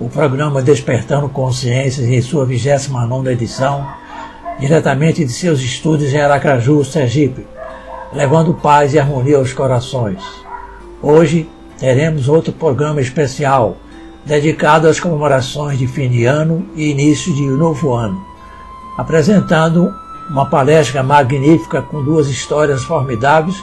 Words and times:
o 0.00 0.08
programa 0.08 0.62
Despertando 0.62 1.28
Consciências 1.28 2.06
em 2.06 2.20
sua 2.20 2.44
29 2.44 3.30
edição, 3.30 3.86
diretamente 4.58 5.24
de 5.24 5.32
seus 5.32 5.60
estúdios 5.60 6.12
em 6.12 6.20
Aracaju, 6.20 6.84
Sergipe, 6.84 7.46
levando 8.12 8.54
paz 8.54 8.94
e 8.94 8.98
harmonia 8.98 9.36
aos 9.36 9.52
corações. 9.52 10.22
Hoje 11.02 11.48
teremos 11.78 12.28
outro 12.28 12.52
programa 12.52 13.00
especial 13.00 13.76
dedicado 14.24 14.88
às 14.88 15.00
comemorações 15.00 15.78
de 15.78 15.86
fim 15.86 16.08
de 16.08 16.24
ano 16.24 16.66
e 16.74 16.90
início 16.90 17.34
de 17.34 17.42
novo 17.42 17.92
ano, 17.92 18.20
apresentando 18.96 19.92
uma 20.30 20.46
palestra 20.46 21.02
magnífica 21.02 21.82
com 21.82 22.02
duas 22.02 22.28
histórias 22.28 22.82
formidáveis 22.84 23.56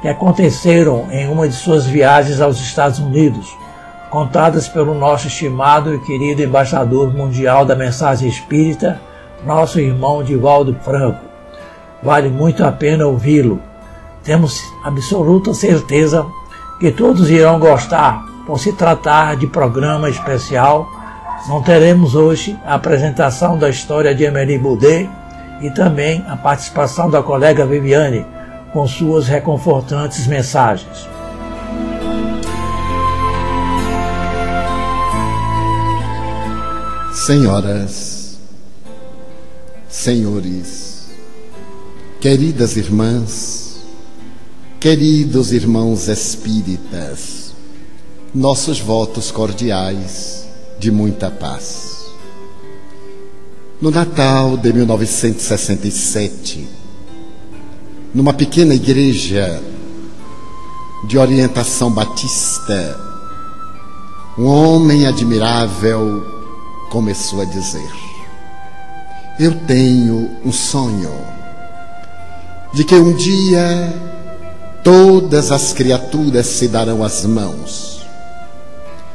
que 0.00 0.08
aconteceram 0.08 1.08
em 1.10 1.28
uma 1.28 1.48
de 1.48 1.54
suas 1.54 1.86
viagens 1.86 2.40
aos 2.40 2.60
Estados 2.60 2.98
Unidos, 2.98 3.56
contadas 4.12 4.68
pelo 4.68 4.94
nosso 4.94 5.26
estimado 5.26 5.94
e 5.94 5.98
querido 6.00 6.42
embaixador 6.42 7.14
mundial 7.14 7.64
da 7.64 7.74
mensagem 7.74 8.28
espírita, 8.28 9.00
nosso 9.42 9.80
irmão 9.80 10.22
Divaldo 10.22 10.76
Franco. 10.84 11.24
Vale 12.02 12.28
muito 12.28 12.62
a 12.62 12.70
pena 12.70 13.06
ouvi-lo. 13.06 13.58
Temos 14.22 14.60
absoluta 14.84 15.54
certeza 15.54 16.26
que 16.78 16.92
todos 16.92 17.30
irão 17.30 17.58
gostar, 17.58 18.22
por 18.46 18.58
se 18.58 18.74
tratar 18.74 19.34
de 19.34 19.46
programa 19.46 20.10
especial. 20.10 20.86
Não 21.48 21.62
teremos 21.62 22.14
hoje 22.14 22.54
a 22.66 22.74
apresentação 22.74 23.56
da 23.56 23.70
história 23.70 24.14
de 24.14 24.24
Emery 24.24 24.58
Boudet 24.58 25.08
e 25.62 25.70
também 25.70 26.22
a 26.28 26.36
participação 26.36 27.08
da 27.08 27.22
colega 27.22 27.64
Viviane 27.64 28.26
com 28.74 28.86
suas 28.86 29.26
reconfortantes 29.26 30.26
mensagens. 30.26 31.11
Senhoras, 37.12 38.38
senhores, 39.86 41.08
queridas 42.18 42.74
irmãs, 42.78 43.82
queridos 44.80 45.52
irmãos 45.52 46.08
espíritas, 46.08 47.52
nossos 48.34 48.80
votos 48.80 49.30
cordiais 49.30 50.48
de 50.78 50.90
muita 50.90 51.30
paz. 51.30 52.06
No 53.78 53.90
Natal 53.90 54.56
de 54.56 54.72
1967, 54.72 56.66
numa 58.14 58.32
pequena 58.32 58.74
igreja 58.74 59.62
de 61.06 61.18
orientação 61.18 61.90
batista, 61.90 62.98
um 64.38 64.46
homem 64.46 65.06
admirável 65.06 66.41
começou 66.92 67.40
a 67.40 67.46
dizer: 67.46 67.90
Eu 69.40 69.58
tenho 69.66 70.30
um 70.44 70.52
sonho 70.52 71.10
de 72.74 72.84
que 72.84 72.94
um 72.94 73.14
dia 73.14 73.98
todas 74.84 75.50
as 75.50 75.72
criaturas 75.72 76.46
se 76.46 76.68
darão 76.68 77.02
as 77.02 77.24
mãos, 77.24 78.06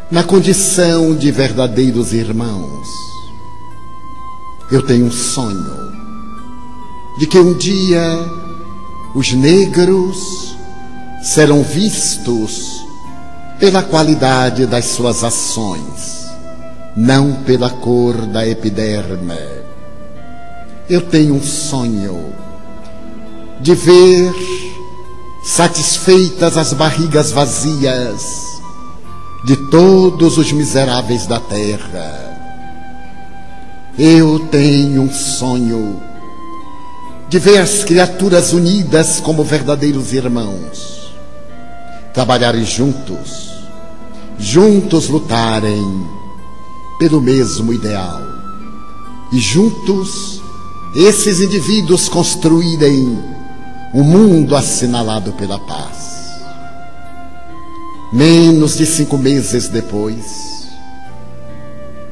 na 0.09 0.23
condição 0.23 1.15
de 1.15 1.31
verdadeiros 1.31 2.13
irmãos. 2.13 2.87
Eu 4.71 4.81
tenho 4.81 5.05
um 5.05 5.11
sonho 5.11 5.91
de 7.19 7.27
que 7.27 7.37
um 7.37 7.53
dia 7.53 8.19
os 9.13 9.33
negros 9.33 10.57
serão 11.21 11.61
vistos 11.61 12.83
pela 13.59 13.83
qualidade 13.83 14.65
das 14.65 14.85
suas 14.85 15.23
ações 15.23 16.26
não 16.97 17.31
pela 17.43 17.69
cor 17.69 18.15
da 18.25 18.47
epiderme. 18.47 19.37
Eu 20.89 21.01
tenho 21.01 21.35
um 21.35 21.43
sonho 21.43 22.33
de 23.61 23.75
ver 23.75 24.33
satisfeitas 25.43 26.57
as 26.57 26.73
barrigas 26.73 27.31
vazias 27.31 28.47
de 29.45 29.55
todos 29.69 30.39
os 30.39 30.51
miseráveis 30.51 31.27
da 31.27 31.39
terra. 31.39 32.25
Eu 33.97 34.39
tenho 34.49 35.03
um 35.03 35.13
sonho 35.13 36.01
de 37.29 37.37
ver 37.37 37.59
as 37.59 37.83
criaturas 37.83 38.53
unidas 38.53 39.19
como 39.19 39.43
verdadeiros 39.43 40.13
irmãos, 40.13 41.13
trabalharem 42.11 42.65
juntos, 42.65 43.51
juntos 44.39 45.09
lutarem 45.09 46.17
pelo 46.99 47.21
mesmo 47.21 47.73
ideal. 47.73 48.21
E 49.31 49.39
juntos, 49.39 50.41
esses 50.95 51.39
indivíduos 51.39 52.07
construírem 52.07 53.19
um 53.93 54.03
mundo 54.03 54.55
assinalado 54.55 55.33
pela 55.33 55.59
paz. 55.59 56.07
Menos 58.11 58.77
de 58.77 58.85
cinco 58.85 59.17
meses 59.17 59.67
depois, 59.67 60.69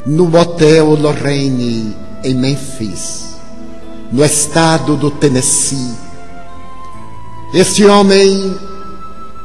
no 0.06 0.28
motel 0.28 0.96
Lorraine, 0.96 1.96
em 2.24 2.36
Memphis, 2.36 3.36
no 4.12 4.24
estado 4.24 4.98
do 4.98 5.10
Tennessee, 5.10 5.96
este 7.54 7.86
homem, 7.86 8.58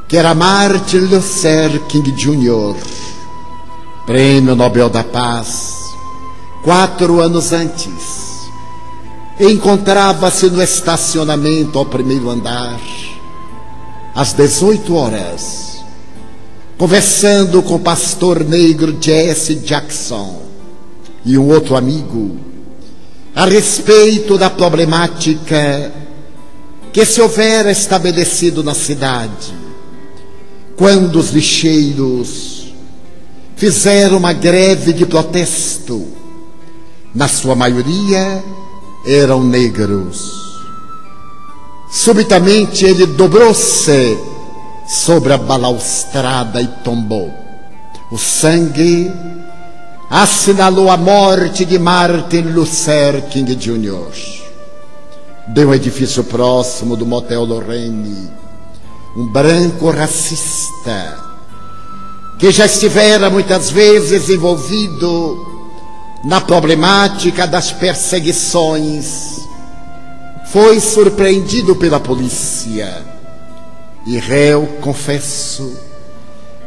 que 0.09 0.17
era 0.17 0.35
Martin 0.35 0.99
Luther 0.99 1.81
King 1.87 2.11
Jr., 2.11 2.77
Prêmio 4.11 4.57
Nobel 4.57 4.89
da 4.89 5.05
Paz, 5.05 5.95
quatro 6.65 7.21
anos 7.21 7.53
antes, 7.53 8.51
encontrava-se 9.39 10.51
no 10.51 10.61
estacionamento 10.61 11.79
ao 11.79 11.87
primeiro 11.87 12.29
andar, 12.29 12.81
às 14.13 14.33
18 14.33 14.97
horas, 14.97 15.85
conversando 16.77 17.63
com 17.63 17.77
o 17.77 17.79
pastor 17.79 18.43
negro 18.43 18.99
Jesse 19.01 19.55
Jackson 19.55 20.43
e 21.25 21.39
um 21.39 21.49
outro 21.49 21.77
amigo 21.77 22.37
a 23.33 23.45
respeito 23.45 24.37
da 24.37 24.51
problemática 24.51 25.93
que 26.93 27.05
se 27.05 27.23
houvera 27.23 27.71
estabelecido 27.71 28.65
na 28.65 28.75
cidade, 28.75 29.55
quando 30.77 31.15
os 31.15 31.31
lixeiros 31.31 32.60
fizeram 33.61 34.17
uma 34.17 34.33
greve 34.33 34.95
de 34.95 35.05
protesto. 35.05 36.09
Na 37.15 37.29
sua 37.29 37.55
maioria 37.55 38.43
eram 39.07 39.45
negros. 39.45 40.41
Subitamente 41.91 42.87
ele 42.87 43.05
dobrou-se 43.05 44.19
sobre 44.89 45.35
a 45.35 45.37
balaustrada 45.37 46.63
e 46.63 46.69
tombou. 46.83 47.31
O 48.11 48.17
sangue 48.17 49.13
assinalou 50.09 50.91
a 50.91 50.97
morte 50.97 51.67
de 51.67 51.79
Martin 51.79 52.43
Luther 52.55 53.29
King 53.29 53.55
Jr. 53.55 54.11
De 55.49 55.67
um 55.67 55.75
edifício 55.75 56.25
próximo 56.25 56.97
do 56.97 57.05
Motel 57.05 57.45
Lorraine, 57.45 58.31
um 59.15 59.27
branco 59.27 59.91
racista 59.91 61.30
que 62.41 62.51
já 62.51 62.65
estivera 62.65 63.29
muitas 63.29 63.71
vezes 63.71 64.31
envolvido 64.31 65.47
na 66.25 66.41
problemática 66.41 67.47
das 67.47 67.71
perseguições, 67.71 69.41
foi 70.47 70.81
surpreendido 70.81 71.77
pela 71.77 72.01
polícia 72.01 73.05
e 74.07 74.19
réu, 74.19 74.79
confesso, 74.81 75.71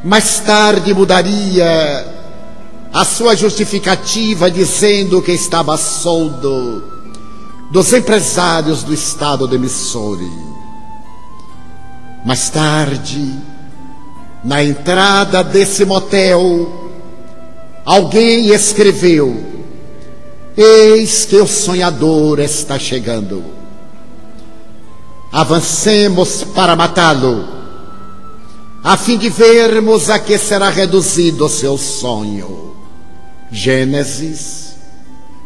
mais 0.04 0.40
tarde 0.42 0.94
mudaria 0.94 2.06
a 2.94 3.04
sua 3.04 3.36
justificativa 3.36 4.52
dizendo 4.52 5.24
que 5.24 5.32
estava 5.32 5.74
a 5.74 5.78
soldo 5.78 6.84
dos 7.72 7.92
empresários 7.92 8.84
do 8.84 8.94
estado 8.94 9.48
de 9.48 9.58
Missouri. 9.58 10.32
Mais 12.24 12.52
tarde, 12.52 13.53
na 14.44 14.64
entrada 14.64 15.44
desse 15.44 15.86
motel, 15.86 16.92
alguém 17.86 18.50
escreveu: 18.50 19.42
Eis 20.58 21.26
que 21.26 21.38
o 21.38 21.48
sonhador 21.48 22.40
está 22.40 22.78
chegando. 22.78 23.44
Avancemos 25.32 26.44
para 26.44 26.76
matá-lo, 26.76 27.48
a 28.84 28.96
fim 28.98 29.18
de 29.18 29.30
vermos 29.30 30.10
a 30.10 30.20
que 30.20 30.38
será 30.38 30.70
reduzido 30.70 31.46
o 31.46 31.50
seu 31.50 31.78
sonho. 31.78 32.76
Gênesis 33.52 34.76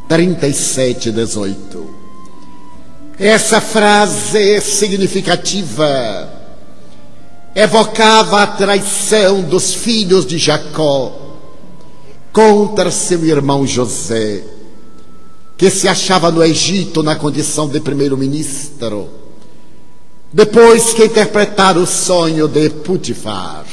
37, 0.10 1.12
18. 1.12 1.96
Essa 3.20 3.60
frase 3.60 4.62
significativa 4.62 6.37
evocava 7.58 8.44
a 8.44 8.46
traição 8.46 9.42
dos 9.42 9.74
filhos 9.74 10.28
de 10.28 10.38
Jacó 10.38 11.12
contra 12.32 12.92
seu 12.92 13.26
irmão 13.26 13.66
José, 13.66 14.44
que 15.58 15.68
se 15.72 15.88
achava 15.88 16.30
no 16.30 16.44
Egito 16.44 17.02
na 17.02 17.16
condição 17.16 17.68
de 17.68 17.80
primeiro-ministro, 17.80 19.10
depois 20.32 20.94
que 20.94 21.06
interpretara 21.06 21.80
o 21.80 21.88
sonho 21.88 22.48
de 22.48 22.70
Putifar. 22.70 23.66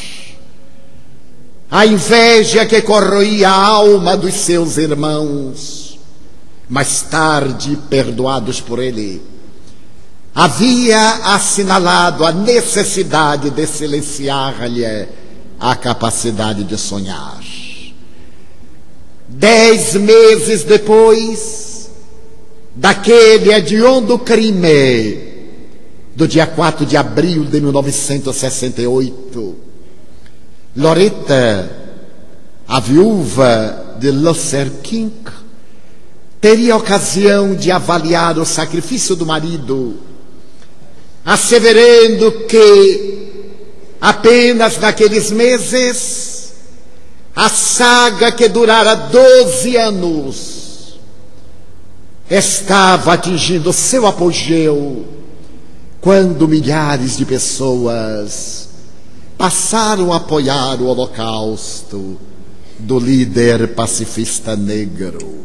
A 1.71 1.85
inveja 1.85 2.65
que 2.65 2.81
corroía 2.81 3.51
a 3.51 3.67
alma 3.67 4.17
dos 4.17 4.33
seus 4.33 4.79
irmãos, 4.79 5.99
mais 6.71 7.03
tarde 7.03 7.79
perdoados 7.91 8.63
por 8.63 8.79
ele, 8.79 9.34
havia 10.35 11.35
assinalado 11.35 12.25
a 12.25 12.33
necessidade 12.33 13.51
de 13.51 13.67
silenciar-lhe 13.67 15.07
a 15.61 15.77
capacidade 15.77 16.65
de 16.65 16.77
sonhar. 16.77 17.41
Dez 19.29 19.95
meses 19.95 20.65
depois 20.65 21.89
daquele 22.75 23.53
hediondo 23.53 24.19
crime 24.19 25.33
do 26.17 26.27
dia 26.27 26.47
4 26.47 26.85
de 26.85 26.97
abril 26.97 27.45
de 27.45 27.61
1968, 27.61 29.57
Loretta, 30.77 31.71
a 32.67 32.81
viúva 32.81 33.97
de 34.01 34.11
Luther 34.11 34.71
King, 34.83 35.13
teria 36.41 36.77
ocasião 36.77 37.55
de 37.55 37.71
avaliar 37.71 38.39
o 38.39 38.45
sacrifício 38.45 39.15
do 39.17 39.25
marido, 39.25 39.97
asseverando 41.25 42.33
que 42.47 43.33
apenas 44.01 44.79
naqueles 44.79 45.31
meses 45.31 46.53
a 47.35 47.49
saga 47.49 48.31
que 48.31 48.49
durara 48.49 48.95
12 48.95 49.77
anos 49.77 51.01
estava 52.31 53.15
atingindo 53.15 53.73
seu 53.73 54.07
apogeu 54.07 55.05
quando 56.01 56.47
milhares 56.47 57.17
de 57.17 57.25
pessoas 57.25 58.69
passaram 59.39 60.13
a 60.13 60.17
apoiar 60.17 60.81
o 60.81 60.87
holocausto 60.87 62.19
do 62.79 62.99
líder 62.99 63.75
pacifista 63.75 64.55
negro. 64.55 65.45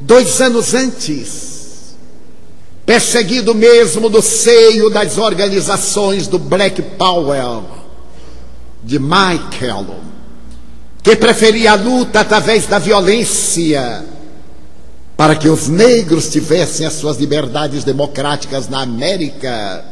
Dois 0.00 0.40
anos 0.40 0.74
antes, 0.74 1.59
perseguido 2.90 3.54
mesmo 3.54 4.10
no 4.10 4.20
seio 4.20 4.90
das 4.90 5.16
organizações 5.16 6.26
do 6.26 6.40
Black 6.40 6.82
Power, 6.82 7.62
de 8.82 8.98
Michael, 8.98 9.86
que 11.00 11.14
preferia 11.14 11.70
a 11.70 11.74
luta 11.76 12.18
através 12.18 12.66
da 12.66 12.80
violência 12.80 14.04
para 15.16 15.36
que 15.36 15.48
os 15.48 15.68
negros 15.68 16.28
tivessem 16.30 16.84
as 16.84 16.94
suas 16.94 17.16
liberdades 17.16 17.84
democráticas 17.84 18.68
na 18.68 18.82
América. 18.82 19.84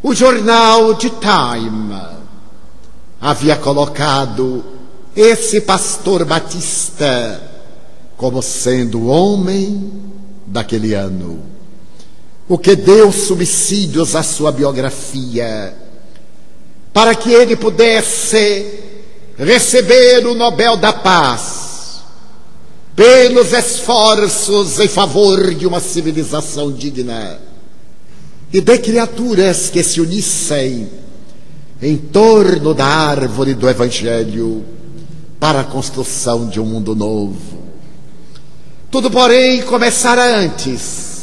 O 0.00 0.14
jornal 0.14 0.94
The 0.94 1.10
Time 1.10 2.00
havia 3.20 3.56
colocado 3.56 4.64
esse 5.16 5.60
pastor 5.62 6.24
batista 6.24 7.42
como 8.16 8.40
sendo 8.42 9.00
o 9.00 9.06
homem 9.06 9.92
daquele 10.46 10.94
ano, 10.94 11.53
o 12.48 12.58
que 12.58 12.76
deu 12.76 13.10
subsídios 13.10 14.14
à 14.14 14.22
sua 14.22 14.52
biografia, 14.52 15.74
para 16.92 17.14
que 17.14 17.32
ele 17.32 17.56
pudesse 17.56 18.80
receber 19.38 20.26
o 20.26 20.34
Nobel 20.34 20.76
da 20.76 20.92
Paz 20.92 22.02
pelos 22.94 23.52
esforços 23.52 24.78
em 24.78 24.86
favor 24.86 25.54
de 25.54 25.66
uma 25.66 25.80
civilização 25.80 26.70
digna 26.70 27.40
e 28.52 28.60
de 28.60 28.78
criaturas 28.78 29.68
que 29.68 29.82
se 29.82 30.00
unissem 30.00 30.88
em 31.82 31.96
torno 31.96 32.72
da 32.72 32.86
árvore 32.86 33.54
do 33.54 33.68
Evangelho 33.68 34.64
para 35.40 35.60
a 35.60 35.64
construção 35.64 36.48
de 36.48 36.60
um 36.60 36.64
mundo 36.64 36.94
novo. 36.94 37.64
Tudo, 38.90 39.10
porém, 39.10 39.60
começará 39.62 40.38
antes. 40.38 41.13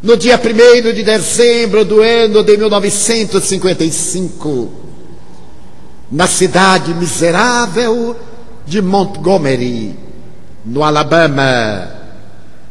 No 0.00 0.16
dia 0.16 0.38
1 0.38 0.94
de 0.94 1.02
dezembro 1.02 1.84
do 1.84 2.00
ano 2.00 2.44
de 2.44 2.56
1955, 2.56 4.70
na 6.08 6.28
cidade 6.28 6.94
miserável 6.94 8.14
de 8.64 8.80
Montgomery, 8.80 9.98
no 10.64 10.84
Alabama, 10.84 11.96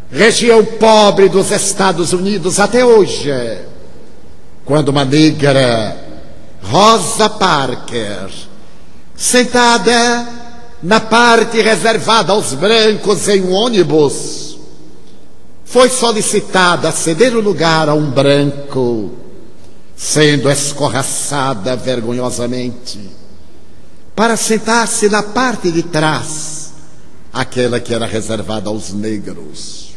região 0.10 0.64
pobre 0.64 1.28
dos 1.28 1.52
Estados 1.52 2.14
Unidos 2.14 2.62
até 2.62 2.86
hoje, 2.86 3.30
quando 4.64 4.88
uma 4.88 5.04
negra, 5.04 5.98
Rosa 6.64 7.30
Parker, 7.30 8.30
sentada 9.18 10.26
na 10.82 11.02
parte 11.02 11.60
reservada 11.60 12.32
aos 12.32 12.54
brancos 12.54 13.28
em 13.28 13.44
um 13.44 13.52
ônibus, 13.52 14.47
foi 15.68 15.90
solicitada 15.90 16.92
ceder 16.92 17.36
o 17.36 17.42
lugar 17.42 17.90
a 17.90 17.94
um 17.94 18.10
branco, 18.10 19.12
sendo 19.96 20.50
escorraçada 20.50 21.76
vergonhosamente 21.76 23.18
para 24.16 24.36
sentar-se 24.36 25.10
na 25.10 25.22
parte 25.22 25.72
de 25.72 25.84
trás, 25.84 26.72
aquela 27.32 27.80
que 27.80 27.94
era 27.94 28.08
reservada 28.08 28.68
aos 28.68 28.92
negros. 28.92 29.90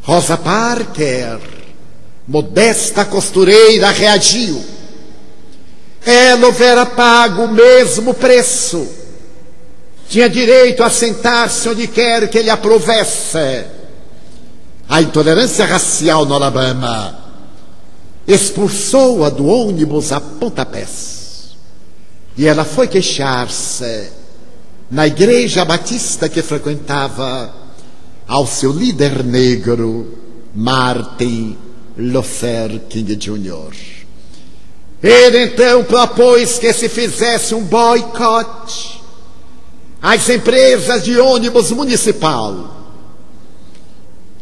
Rosa 0.00 0.38
Parker, 0.38 1.38
modesta 2.26 3.04
costureira, 3.04 3.90
reagiu. 3.90 4.64
Ela 6.02 6.46
houvera 6.46 6.86
pago 6.86 7.42
o 7.42 7.52
mesmo 7.52 8.14
preço. 8.14 8.88
Tinha 10.08 10.30
direito 10.30 10.82
a 10.82 10.88
sentar-se 10.88 11.68
onde 11.68 11.86
quer 11.88 12.30
que 12.30 12.38
ele 12.38 12.48
aprovesse. 12.48 13.75
A 14.88 15.02
intolerância 15.02 15.64
racial 15.64 16.24
no 16.24 16.34
Alabama 16.34 17.18
expulsou-a 18.26 19.30
do 19.30 19.46
ônibus 19.46 20.12
a 20.12 20.20
pontapés. 20.20 21.56
E 22.36 22.46
ela 22.46 22.64
foi 22.64 22.86
queixar-se 22.86 24.10
na 24.90 25.06
igreja 25.06 25.64
batista 25.64 26.28
que 26.28 26.42
frequentava 26.42 27.52
ao 28.28 28.46
seu 28.46 28.72
líder 28.72 29.24
negro, 29.24 30.18
Martin 30.54 31.56
Luther 31.96 32.80
King 32.88 33.16
Jr. 33.16 33.74
Ele 35.02 35.44
então 35.44 35.84
propôs 35.84 36.58
que 36.58 36.72
se 36.72 36.88
fizesse 36.88 37.54
um 37.54 37.64
boicote 37.64 39.00
às 40.00 40.28
empresas 40.28 41.02
de 41.04 41.18
ônibus 41.18 41.70
municipal 41.72 42.75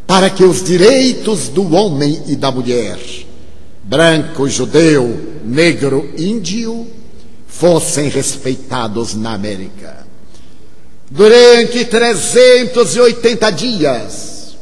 para 0.06 0.28
que 0.30 0.44
os 0.44 0.62
direitos 0.62 1.49
do 1.49 1.75
homem 1.75 2.23
e 2.26 2.37
da 2.37 2.50
mulher, 2.50 2.99
branco, 3.82 4.49
judeu, 4.49 5.40
negro, 5.44 6.11
índio, 6.16 6.87
fossem 7.46 8.08
respeitados 8.08 9.14
na 9.14 9.34
América. 9.34 10.04
Durante 11.11 11.84
380 11.84 13.50
dias, 13.50 14.56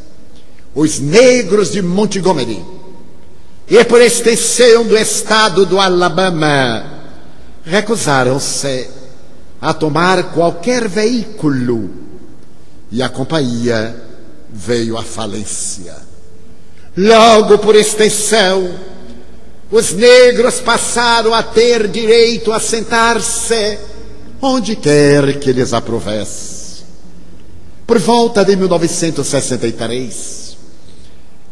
os 0.75 0.99
negros 0.99 1.71
de 1.73 1.83
Montgomery 1.83 2.63
e 3.69 3.85
por 3.85 4.01
extensão 4.01 4.85
do 4.85 4.97
estado 4.97 5.65
do 5.65 5.81
Alabama 5.81 6.85
recusaram-se 7.65 8.89
a 9.61 9.73
tomar 9.73 10.33
qualquer 10.35 10.89
veículo 10.89 11.91
e 12.91 13.03
a 13.03 13.09
companhia 13.09 14.12
veio 14.53 14.99
à 14.99 15.03
falência. 15.03 15.97
Logo 16.97 17.59
por 17.59 17.75
extensão, 17.75 18.75
os 19.71 19.93
negros 19.93 20.61
passaram 20.61 21.33
a 21.33 21.43
ter 21.43 21.89
direito 21.89 22.53
a 22.53 22.61
sentar-se 22.61 23.79
onde 24.43 24.77
quer 24.77 25.41
que 25.41 25.53
lhes 25.53 25.73
aprovesse. 25.73 26.53
por 27.87 27.99
volta 27.99 28.45
de 28.45 28.57
1963, 28.57 30.57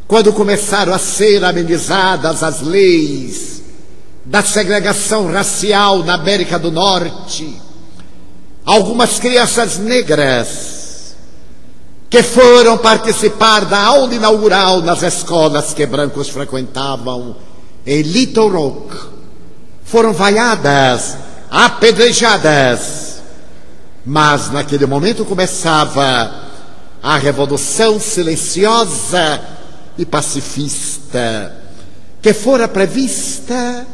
quando 0.07 0.33
começaram 0.33 0.95
a 0.95 0.99
ser 0.99 1.45
amenizadas 1.45 2.43
as 2.43 2.63
leis 2.63 3.63
da 4.25 4.43
segregação 4.43 5.31
racial 5.31 6.03
na 6.03 6.15
América 6.15 6.59
do 6.59 6.71
Norte, 6.71 7.61
algumas 8.65 9.19
crianças 9.19 9.77
negras 9.77 10.80
que 12.11 12.23
foram 12.23 12.77
participar 12.77 13.65
da 13.65 13.79
aula 13.79 14.13
inaugural 14.13 14.83
nas 14.83 15.03
escolas 15.03 15.73
que 15.73 15.87
brancos 15.87 16.29
frequentavam 16.29 17.37
em 17.87 18.03
Little 18.03 18.49
Rock 18.49 18.97
foram 19.85 20.13
vaiadas, 20.13 21.17
apedrejadas. 21.49 23.23
Mas 24.05 24.51
naquele 24.51 24.87
momento 24.87 25.25
começava 25.25 26.49
a 27.03 27.17
revolução 27.17 27.99
silenciosa 28.01 29.41
e 29.97 30.05
pacifista 30.05 31.57
que 32.21 32.35
fora 32.35 32.69
prevista 32.69 33.87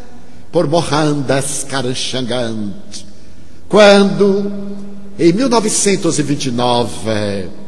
por 0.51 0.67
Mohandas 0.67 1.65
Karamchand, 1.69 2.73
quando, 3.69 4.51
em 5.19 5.33
1929, 5.33 7.66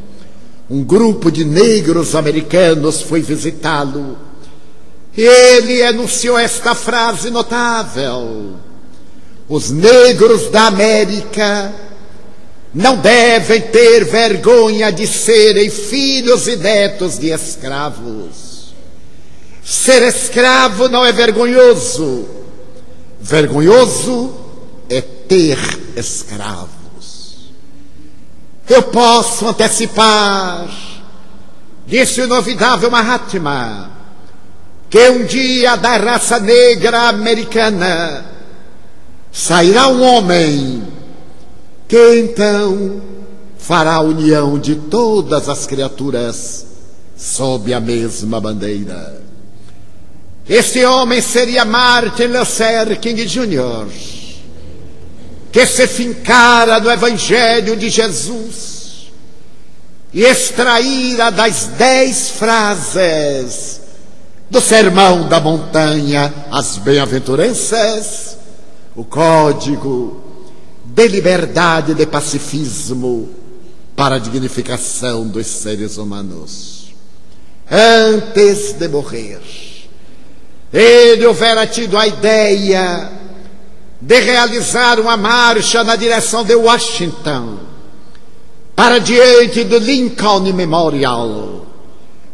um 0.69 0.83
grupo 0.83 1.31
de 1.31 1.43
negros 1.43 2.15
americanos 2.15 3.01
foi 3.01 3.21
visitá-lo. 3.21 4.17
Ele 5.17 5.83
anunciou 5.83 6.37
esta 6.37 6.75
frase 6.75 7.29
notável: 7.29 8.55
Os 9.47 9.71
negros 9.71 10.49
da 10.49 10.67
América 10.67 11.73
não 12.73 12.97
devem 12.97 13.61
ter 13.61 14.05
vergonha 14.05 14.91
de 14.91 15.07
serem 15.07 15.69
filhos 15.69 16.47
e 16.47 16.55
netos 16.55 17.17
de 17.17 17.29
escravos. 17.29 18.73
Ser 19.63 20.03
escravo 20.03 20.87
não 20.87 21.05
é 21.05 21.11
vergonhoso 21.11 22.39
Vergonhoso 23.21 24.33
é 24.89 25.01
ter 25.01 25.57
escravos. 25.95 26.78
Eu 28.69 28.83
posso 28.83 29.47
antecipar, 29.47 30.69
disse 31.87 32.21
o 32.21 32.25
inovidável 32.25 32.91
Mahatma, 32.91 33.89
que 34.89 35.09
um 35.09 35.25
dia 35.25 35.75
da 35.75 35.97
raça 35.97 36.39
negra 36.39 37.09
americana 37.09 38.25
sairá 39.31 39.87
um 39.87 40.03
homem 40.03 40.87
que 41.87 42.19
então 42.19 43.01
fará 43.57 43.95
a 43.95 44.01
união 44.01 44.59
de 44.59 44.75
todas 44.75 45.49
as 45.49 45.65
criaturas 45.65 46.65
sob 47.17 47.73
a 47.73 47.79
mesma 47.79 48.39
bandeira. 48.39 49.19
Este 50.47 50.85
homem 50.85 51.21
seria 51.21 51.65
Martin 51.65 52.27
Luther 52.27 52.99
King 52.99 53.25
Jr., 53.25 53.87
que 55.51 55.65
se 55.65 55.87
fincara 55.87 56.79
no 56.79 56.91
Evangelho 56.91 57.75
de 57.75 57.89
Jesus 57.89 59.11
e 60.13 60.23
extraíra 60.23 61.31
das 61.31 61.65
dez 61.77 62.29
frases 62.29 63.81
do 64.49 64.59
Sermão 64.59 65.27
da 65.27 65.39
Montanha 65.39 66.33
as 66.51 66.77
bem-aventuranças, 66.77 68.37
o 68.95 69.03
código 69.03 70.23
de 70.83 71.07
liberdade 71.07 71.91
e 71.91 71.95
de 71.95 72.05
pacifismo 72.05 73.29
para 73.95 74.15
a 74.15 74.19
dignificação 74.19 75.27
dos 75.27 75.45
seres 75.45 75.97
humanos. 75.97 76.93
Antes 77.69 78.73
de 78.73 78.87
morrer, 78.87 79.39
ele 80.73 81.25
houvera 81.25 81.67
tido 81.67 81.97
a 81.97 82.07
ideia 82.07 83.18
de 84.01 84.19
realizar 84.19 84.99
uma 84.99 85.17
marcha 85.17 85.83
na 85.83 85.95
direção 85.95 86.43
de 86.43 86.55
Washington, 86.55 87.57
para 88.75 88.99
diante 88.99 89.65
do 89.65 89.77
Lincoln 89.77 90.53
Memorial, 90.53 91.65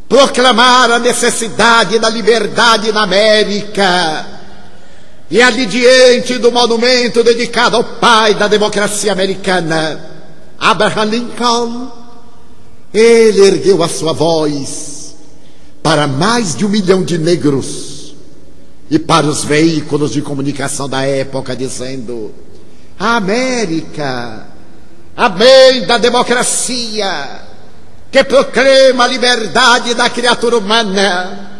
proclamar 0.08 0.92
a 0.92 1.00
necessidade 1.00 1.98
da 1.98 2.08
liberdade 2.10 2.92
na 2.92 3.02
América, 3.02 4.28
e 5.32 5.42
ali 5.42 5.66
diante 5.66 6.38
do 6.38 6.52
monumento 6.52 7.24
dedicado 7.24 7.78
ao 7.78 7.84
pai 7.84 8.36
da 8.36 8.48
democracia 8.48 9.12
americana, 9.12 10.00
Abraham 10.60 11.06
Lincoln, 11.06 11.92
ele 12.94 13.42
ergueu 13.42 13.82
a 13.82 13.90
sua 13.90 14.14
voz 14.14 15.16
para 15.82 16.06
mais 16.08 16.56
de 16.56 16.64
um 16.64 16.70
milhão 16.70 17.04
de 17.04 17.18
negros 17.18 17.95
e 18.90 19.00
para 19.00 19.26
os 19.26 19.44
veículos 19.44 20.12
de 20.12 20.22
comunicação 20.22 20.88
da 20.88 21.04
época, 21.04 21.56
dizendo: 21.56 22.34
a 23.00 23.16
América, 23.16 24.48
a 25.16 25.30
mãe 25.30 25.86
da 25.86 25.98
democracia, 25.98 27.42
que 28.12 28.24
proclama 28.24 29.04
a 29.04 29.08
liberdade 29.08 29.94
da 29.94 30.10
criatura 30.10 30.58
humana, 30.58 31.52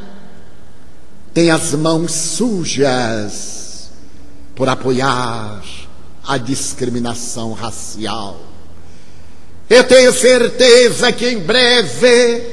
tem 1.34 1.50
as 1.50 1.74
mãos 1.74 2.12
sujas 2.12 3.90
por 4.56 4.70
apoiar 4.70 5.62
a 6.26 6.38
discriminação 6.38 7.54
racial. 7.54 8.40
Eu 9.70 9.84
tenho 9.84 10.14
certeza 10.14 11.12
que 11.12 11.28
em 11.28 11.40
breve, 11.40 12.44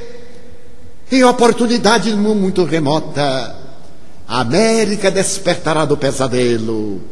em 1.10 1.22
oportunidade 1.24 2.12
muito 2.14 2.64
remota, 2.64 3.62
a 4.32 4.40
América 4.40 5.10
despertará 5.10 5.84
do 5.84 5.94
pesadelo, 5.94 7.02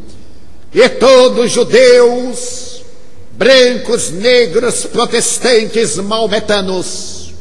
e 0.72 0.88
todos 0.88 1.50
judeus, 1.50 2.80
brancos, 3.32 4.10
negros, 4.10 4.86
protestantes, 4.86 5.96
maometanos, 5.96 7.34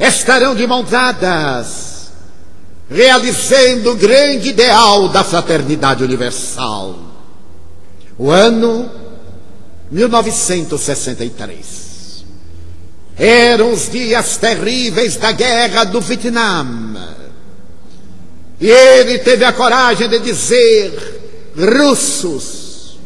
estarão 0.00 0.52
de 0.52 0.66
mãos 0.66 0.90
dadas, 0.90 2.10
realizando 2.90 3.92
o 3.92 3.96
grande 3.96 4.48
ideal 4.48 5.08
da 5.08 5.22
fraternidade 5.22 6.02
universal. 6.02 6.98
O 8.18 8.32
ano 8.32 8.90
1963. 9.92 12.24
Eram 13.16 13.72
os 13.72 13.88
dias 13.88 14.36
terríveis 14.38 15.16
da 15.16 15.30
guerra 15.30 15.84
do 15.84 16.00
Vietnã 16.00 16.66
e 18.60 18.68
ele 18.68 19.18
teve 19.18 19.44
a 19.44 19.52
coragem 19.52 20.08
de 20.08 20.18
dizer: 20.18 21.52
russos, 21.56 22.98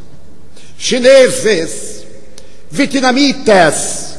chineses, 0.78 2.04
vietnamitas 2.70 4.14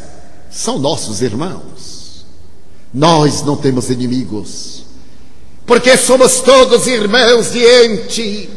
são 0.52 0.78
nossos 0.78 1.22
irmãos. 1.22 2.25
Nós 2.94 3.42
não 3.42 3.56
temos 3.56 3.90
inimigos, 3.90 4.86
porque 5.66 5.98
somos 5.98 6.42
todos 6.42 6.86
irmãos 6.86 7.52
diante 7.52 8.50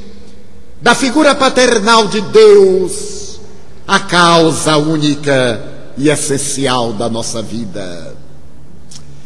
da 0.83 0.95
figura 0.95 1.35
paternal 1.35 2.07
de 2.07 2.21
Deus, 2.21 3.41
a 3.89 4.01
causa 4.01 4.77
única 4.77 5.63
e 5.97 6.11
essencial 6.11 6.93
da 6.93 7.09
nossa 7.09 7.41
vida. 7.41 8.15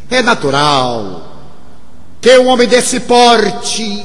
É 0.09 0.23
natural 0.23 1.30
que 2.21 2.39
um 2.39 2.49
homem 2.49 2.69
desse 2.69 3.01
porte, 3.01 4.05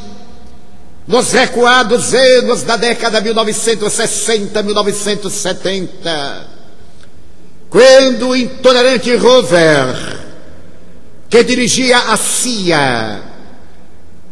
nos 1.08 1.32
recuados 1.32 2.14
anos 2.14 2.64
da 2.64 2.78
década 2.78 3.22
1960, 3.22 4.64
1970, 4.64 6.48
quando 7.70 8.30
o 8.30 8.36
intolerante 8.36 9.16
Rover, 9.16 10.20
que 11.30 11.44
dirigia 11.44 11.98
a 11.98 12.18
CIA, 12.18 13.22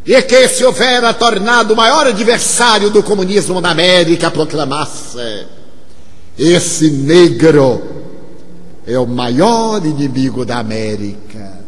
e 0.05 0.21
que 0.21 0.47
se 0.47 0.65
houvera 0.65 1.13
tornado 1.13 1.73
o 1.73 1.77
maior 1.77 2.07
adversário 2.07 2.89
do 2.89 3.03
comunismo 3.03 3.61
na 3.61 3.71
América, 3.71 4.31
proclamasse: 4.31 5.45
esse 6.37 6.89
negro 6.89 7.83
é 8.85 8.97
o 8.97 9.05
maior 9.05 9.85
inimigo 9.85 10.45
da 10.45 10.57
América. 10.57 11.62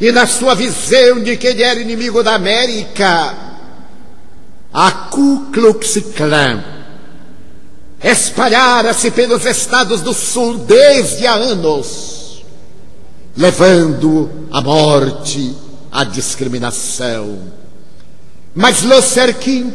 E 0.00 0.12
na 0.12 0.26
sua 0.26 0.54
visão 0.54 1.22
de 1.22 1.36
que 1.36 1.46
ele 1.46 1.62
era 1.62 1.80
inimigo 1.80 2.22
da 2.22 2.34
América, 2.34 3.34
a 4.72 4.90
Ku 5.10 5.50
Klux 5.52 5.98
Klan 6.14 6.76
espalhara-se 8.02 9.10
pelos 9.10 9.44
estados 9.44 10.00
do 10.00 10.12
sul 10.12 10.58
desde 10.58 11.26
há 11.26 11.34
anos, 11.34 12.44
levando 13.36 14.48
à 14.52 14.60
morte, 14.60 15.54
à 15.90 16.04
discriminação. 16.04 17.52
Mas 18.54 18.82
Luther 18.82 19.34
King 19.38 19.72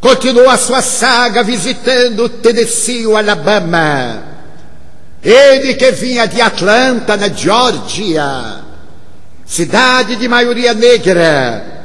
continuou 0.00 0.50
a 0.50 0.58
sua 0.58 0.82
saga 0.82 1.42
visitando 1.42 2.28
Tennessee, 2.28 3.06
o 3.06 3.16
Alabama, 3.16 4.24
Ele 5.22 5.74
que 5.74 5.90
vinha 5.92 6.26
de 6.26 6.40
Atlanta, 6.40 7.16
na 7.16 7.28
Geórgia, 7.28 8.67
cidade 9.48 10.16
de 10.16 10.28
maioria 10.28 10.74
negra, 10.74 11.78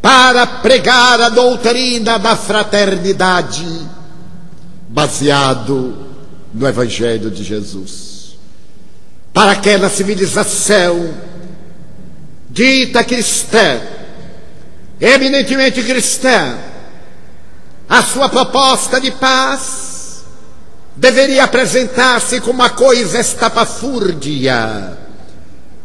para 0.00 0.46
pregar 0.46 1.20
a 1.20 1.28
doutrina 1.28 2.18
da 2.18 2.36
fraternidade, 2.36 3.66
baseado 4.88 6.06
no 6.54 6.66
Evangelho 6.66 7.30
de 7.30 7.42
Jesus. 7.42 8.36
Para 9.32 9.52
aquela 9.52 9.90
civilização 9.90 11.12
dita 12.48 13.02
cristã, 13.02 13.80
eminentemente 15.00 15.82
cristã, 15.82 16.56
a 17.88 18.02
sua 18.02 18.28
proposta 18.28 19.00
de 19.00 19.10
paz 19.10 20.24
deveria 20.94 21.44
apresentar-se 21.44 22.40
como 22.40 22.54
uma 22.54 22.70
coisa 22.70 23.18
estapafúrdia, 23.18 25.05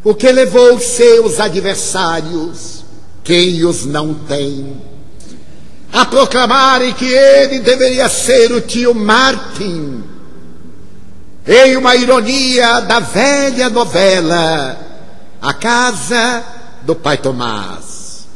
o 0.04 0.16
que 0.16 0.32
levou 0.32 0.80
seus 0.80 1.40
adversários, 1.40 2.84
quem 3.24 3.64
os 3.66 3.86
não 3.86 4.14
tem, 4.14 4.82
a 5.94 6.06
proclamarem 6.06 6.94
que 6.94 7.06
ele 7.06 7.60
deveria 7.60 8.10
ser 8.10 8.52
o 8.52 8.62
tio 8.62 8.96
Martin, 8.96 10.04
em 11.46 11.76
uma 11.76 11.96
ironia 11.96 12.82
da 12.82 13.00
velha 13.00 13.70
novela 13.70 14.78
A 15.42 15.54
Casa 15.54 16.44
do 16.84 16.96
Pai 16.96 17.18
Tomás. 17.18 18.28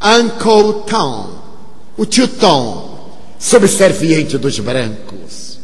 Uncle 0.00 0.84
Tom 0.88 1.42
o 1.96 2.06
tio 2.06 2.26
Tom, 2.26 3.16
subserviente 3.38 4.38
dos 4.38 4.58
brancos. 4.58 5.58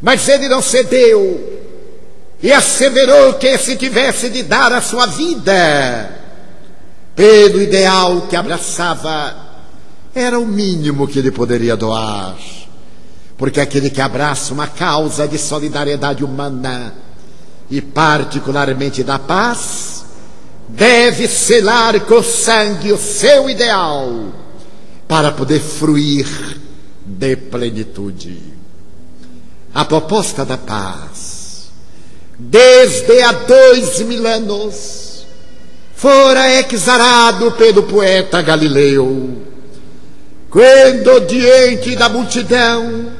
Mas 0.00 0.28
ele 0.28 0.48
não 0.48 0.60
cedeu 0.60 1.55
e 2.42 2.52
asseverou 2.52 3.34
que 3.34 3.56
se 3.58 3.76
tivesse 3.76 4.28
de 4.28 4.42
dar 4.42 4.72
a 4.72 4.80
sua 4.80 5.06
vida 5.06 6.10
pelo 7.14 7.62
ideal 7.62 8.22
que 8.22 8.36
abraçava, 8.36 9.34
era 10.14 10.38
o 10.38 10.46
mínimo 10.46 11.08
que 11.08 11.18
ele 11.18 11.30
poderia 11.30 11.76
doar. 11.76 12.36
Porque 13.38 13.60
aquele 13.60 13.90
que 13.90 14.00
abraça 14.00 14.52
uma 14.52 14.66
causa 14.66 15.26
de 15.26 15.38
solidariedade 15.38 16.24
humana 16.24 16.92
e 17.70 17.80
particularmente 17.80 19.02
da 19.02 19.18
paz, 19.18 20.04
deve 20.68 21.28
selar 21.28 22.00
com 22.00 22.22
sangue 22.22 22.92
o 22.92 22.98
seu 22.98 23.48
ideal 23.50 24.32
para 25.08 25.32
poder 25.32 25.60
fruir 25.60 26.26
de 27.04 27.36
plenitude. 27.36 28.54
A 29.74 29.84
proposta 29.84 30.44
da 30.44 30.56
paz, 30.56 31.35
desde 32.38 33.20
há 33.22 33.32
dois 33.32 34.00
mil 34.00 34.26
anos, 34.26 35.26
fora 35.94 36.60
exarado 36.60 37.52
pelo 37.52 37.84
poeta 37.84 38.42
Galileu, 38.42 39.42
quando 40.50 41.20
diante 41.26 41.96
da 41.96 42.08
multidão 42.08 43.12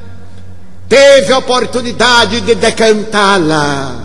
teve 0.89 1.33
a 1.33 1.39
oportunidade 1.39 2.41
de 2.43 2.55
decantá-la. 2.55 4.05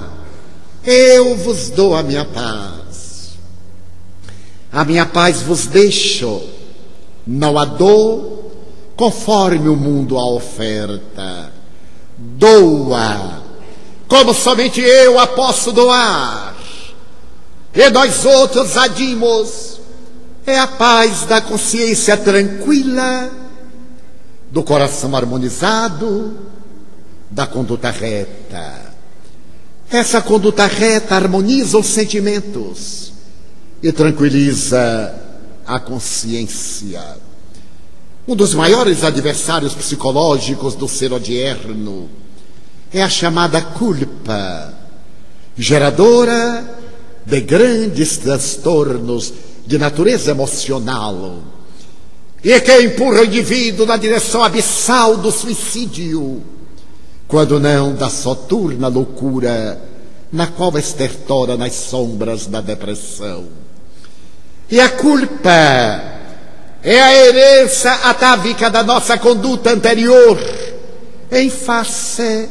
Eu 0.84 1.36
vos 1.36 1.70
dou 1.70 1.96
a 1.96 2.02
minha 2.02 2.26
paz. 2.26 3.38
A 4.72 4.84
minha 4.84 5.06
paz 5.06 5.42
vos 5.42 5.68
deixo 5.68 6.42
não 7.28 7.58
a 7.58 7.66
dou 7.66 8.52
conforme 8.96 9.70
o 9.70 9.76
mundo 9.76 10.18
a 10.18 10.26
oferta. 10.26 11.52
Doa, 12.18 13.41
como 14.12 14.34
somente 14.34 14.82
eu 14.82 15.18
a 15.18 15.26
posso 15.26 15.72
doar. 15.72 16.54
E 17.74 17.90
nós 17.92 18.26
outros 18.26 18.76
adimos 18.76 19.80
é 20.46 20.60
a 20.60 20.68
paz 20.68 21.24
da 21.24 21.40
consciência 21.40 22.18
tranquila, 22.18 23.32
do 24.52 24.64
coração 24.64 25.16
harmonizado, 25.16 26.38
da 27.30 27.48
conduta 27.48 27.90
reta. 27.90 28.92
Essa 29.90 30.22
conduta 30.22 30.66
reta 30.66 31.16
harmoniza 31.16 31.78
os 31.78 31.86
sentimentos 31.86 33.14
e 33.82 33.94
tranquiliza 33.94 35.16
a 35.66 35.80
consciência. 35.80 37.02
Um 38.28 38.36
dos 38.36 38.54
maiores 38.54 39.06
adversários 39.06 39.74
psicológicos 39.74 40.76
do 40.76 40.90
ser 40.90 41.14
odierno 41.14 42.10
é 42.94 43.02
a 43.02 43.10
chamada 43.10 43.62
culpa, 43.62 44.74
geradora 45.58 46.64
de 47.26 47.40
grandes 47.42 48.18
transtornos 48.18 49.34
de 49.66 49.78
natureza 49.78 50.32
emocional 50.32 51.40
e 52.44 52.60
que 52.60 52.82
empurra 52.82 53.22
o 53.22 53.26
indivíduo 53.26 53.86
na 53.86 53.98
direção 53.98 54.44
abissal 54.44 55.16
do 55.18 55.32
suicídio, 55.32 56.42
quando 57.28 57.60
não 57.60 57.94
da 57.94 58.10
soturna 58.10 58.88
loucura 58.88 59.80
na 60.32 60.48
qual 60.48 60.78
estertora 60.78 61.56
nas 61.56 61.74
sombras 61.74 62.48
da 62.48 62.62
depressão. 62.62 63.46
E 64.70 64.80
a 64.80 64.90
culpa 64.90 65.50
é 66.84 67.00
a 67.00 67.14
herança 67.14 67.92
atávica 68.06 68.70
da 68.70 68.82
nossa 68.84 69.18
conduta 69.18 69.72
anterior 69.72 70.40
em 71.32 71.50
face 71.50 72.50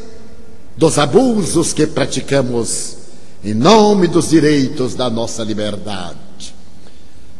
dos 0.81 0.99
abusos 0.99 1.75
que 1.75 1.87
praticamos 1.87 2.97
em 3.45 3.53
nome 3.53 4.07
dos 4.07 4.31
direitos 4.31 4.95
da 4.95 5.11
nossa 5.11 5.45
liberdade. 5.45 6.55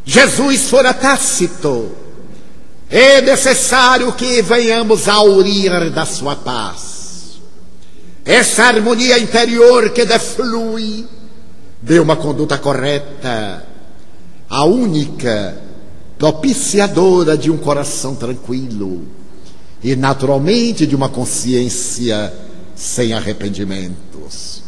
Jesus 0.05 0.69
fora 0.69 0.93
tácito. 0.93 1.89
É 2.87 3.19
necessário 3.19 4.13
que 4.13 4.43
venhamos 4.43 5.09
a 5.09 5.13
aurir 5.13 5.89
da 5.89 6.05
sua 6.05 6.35
paz. 6.35 7.39
Essa 8.23 8.65
harmonia 8.65 9.17
interior 9.17 9.89
que 9.89 10.05
deflui 10.05 11.07
de 11.81 11.99
uma 11.99 12.15
conduta 12.15 12.59
correta 12.59 13.65
a 14.47 14.65
única 14.65 15.57
propiciadora 16.15 17.35
de 17.35 17.49
um 17.49 17.57
coração 17.57 18.13
tranquilo 18.13 19.01
e, 19.83 19.95
naturalmente, 19.95 20.85
de 20.85 20.95
uma 20.95 21.09
consciência 21.09 22.50
sem 22.81 23.13
arrependimentos. 23.13 24.63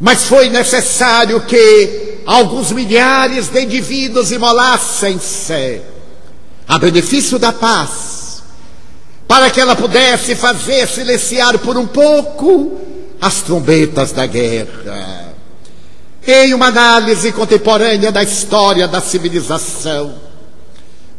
Mas 0.00 0.24
foi 0.24 0.48
necessário 0.48 1.40
que 1.40 2.20
alguns 2.24 2.70
milhares 2.70 3.48
de 3.48 3.60
indivíduos 3.62 4.30
imolassem-se 4.30 5.80
a 6.68 6.78
benefício 6.78 7.38
da 7.38 7.52
paz, 7.52 8.42
para 9.26 9.50
que 9.50 9.60
ela 9.60 9.74
pudesse 9.74 10.36
fazer 10.36 10.86
silenciar 10.86 11.58
por 11.58 11.76
um 11.76 11.86
pouco 11.86 12.80
as 13.20 13.42
trombetas 13.42 14.12
da 14.12 14.26
guerra 14.26 15.34
em 16.26 16.54
uma 16.54 16.66
análise 16.66 17.32
contemporânea 17.32 18.10
da 18.10 18.22
história 18.22 18.86
da 18.88 19.00
civilização, 19.00 20.14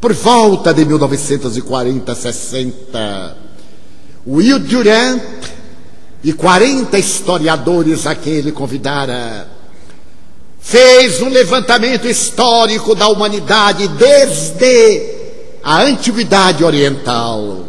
por 0.01 0.13
volta 0.13 0.73
de 0.73 0.85
1940, 0.85 2.13
60, 2.13 3.37
Will 4.27 4.59
Durant 4.59 5.21
e 6.27 6.33
40 6.33 6.99
historiadores 6.99 8.05
a 8.05 8.13
quem 8.13 8.33
ele 8.33 8.51
convidara 8.51 9.47
fez 10.59 11.21
um 11.21 11.29
levantamento 11.29 12.05
histórico 12.05 12.93
da 12.93 13.07
humanidade 13.07 13.87
desde 13.87 15.15
a 15.63 15.83
antiguidade 15.83 16.65
oriental 16.65 17.67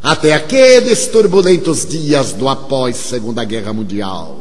até 0.00 0.34
aqueles 0.34 1.08
turbulentos 1.08 1.84
dias 1.84 2.32
do 2.32 2.48
após 2.48 2.94
Segunda 2.94 3.42
Guerra 3.42 3.72
Mundial. 3.72 4.36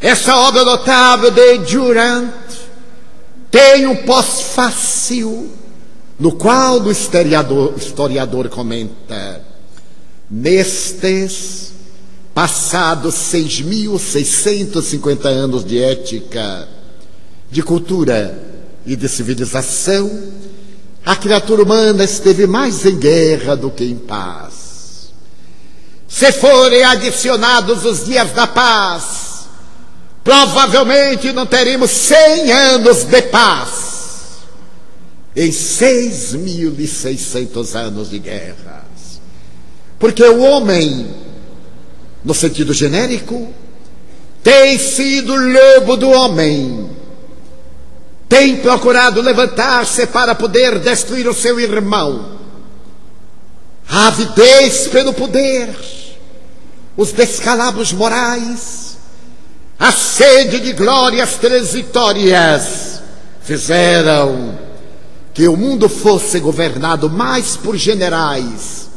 Essa 0.00 0.36
obra 0.36 0.64
notável 0.64 1.32
de 1.32 1.58
Durant 1.58 2.32
tem 3.50 3.88
um 3.88 3.96
pós-fácil, 3.96 5.50
no 6.20 6.36
qual 6.36 6.82
o 6.82 6.92
historiador, 6.92 7.74
historiador 7.76 8.48
comenta: 8.48 9.44
nestes 10.30 11.79
passados 12.40 13.16
6.650 13.16 15.26
anos 15.26 15.62
de 15.62 15.78
ética, 15.78 16.66
de 17.50 17.62
cultura 17.62 18.34
e 18.86 18.96
de 18.96 19.06
civilização, 19.10 20.10
a 21.04 21.14
criatura 21.14 21.62
humana 21.62 22.02
esteve 22.02 22.46
mais 22.46 22.86
em 22.86 22.98
guerra 22.98 23.54
do 23.54 23.70
que 23.70 23.84
em 23.84 23.94
paz. 23.94 25.12
Se 26.08 26.32
forem 26.32 26.82
adicionados 26.82 27.84
os 27.84 28.06
dias 28.06 28.32
da 28.32 28.46
paz, 28.46 29.46
provavelmente 30.24 31.34
não 31.34 31.44
teremos 31.44 31.90
cem 31.90 32.50
anos 32.50 33.04
de 33.04 33.20
paz 33.20 33.90
em 35.36 35.52
seis 35.52 36.32
mil 36.32 36.74
e 36.78 36.86
seiscentos 36.86 37.76
anos 37.76 38.08
de 38.08 38.18
guerras. 38.18 39.20
Porque 39.98 40.24
o 40.24 40.40
homem 40.40 41.28
no 42.24 42.34
sentido 42.34 42.72
genérico, 42.72 43.48
tem 44.42 44.78
sido 44.78 45.34
lobo 45.34 45.96
do 45.96 46.10
homem. 46.10 46.90
Tem 48.28 48.56
procurado 48.58 49.20
levantar-se 49.20 50.06
para 50.06 50.34
poder 50.34 50.78
destruir 50.78 51.28
o 51.28 51.34
seu 51.34 51.58
irmão. 51.58 52.38
A 53.88 54.06
avidez 54.06 54.86
pelo 54.86 55.12
poder, 55.12 55.68
os 56.96 57.12
descalabros 57.12 57.92
morais, 57.92 58.96
a 59.78 59.90
sede 59.90 60.60
de 60.60 60.72
glórias 60.74 61.34
transitórias 61.36 63.02
fizeram 63.42 64.58
que 65.34 65.48
o 65.48 65.56
mundo 65.56 65.88
fosse 65.88 66.38
governado 66.38 67.10
mais 67.10 67.56
por 67.56 67.76
generais 67.76 68.88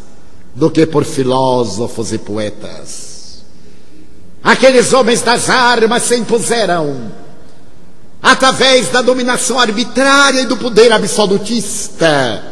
do 0.53 0.69
que 0.69 0.85
por 0.85 1.05
filósofos 1.05 2.13
e 2.13 2.17
poetas. 2.17 3.12
Aqueles 4.43 4.91
homens 4.91 5.21
das 5.21 5.49
armas 5.49 6.03
se 6.03 6.17
impuseram 6.17 7.11
através 8.21 8.89
da 8.89 9.01
dominação 9.01 9.59
arbitrária 9.59 10.41
e 10.41 10.45
do 10.45 10.57
poder 10.57 10.91
absolutista, 10.91 12.43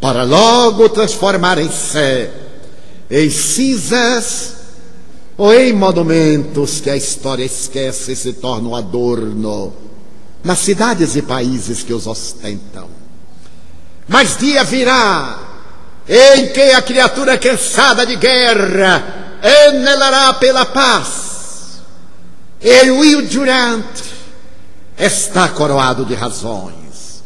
para 0.00 0.22
logo 0.22 0.88
transformarem-se 0.88 2.30
em 3.10 3.30
cinzas 3.30 4.54
ou 5.36 5.54
em 5.54 5.72
monumentos 5.72 6.80
que 6.80 6.90
a 6.90 6.96
história 6.96 7.44
esquece 7.44 8.12
e 8.12 8.16
se 8.16 8.32
tornam 8.34 8.74
adorno 8.74 9.72
nas 10.42 10.58
cidades 10.58 11.16
e 11.16 11.22
países 11.22 11.82
que 11.82 11.92
os 11.92 12.06
ostentam. 12.06 12.88
Mas 14.06 14.36
dia 14.36 14.64
virá 14.64 15.38
em 16.08 16.48
que 16.48 16.70
a 16.72 16.82
criatura 16.82 17.36
cansada 17.36 18.06
de 18.06 18.16
guerra 18.16 19.27
anelará 19.42 20.34
pela 20.34 20.64
paz. 20.66 21.80
E 22.60 22.90
Will 22.90 23.26
Durant 23.26 23.84
está 24.98 25.48
coroado 25.48 26.04
de 26.04 26.14
razões, 26.14 27.22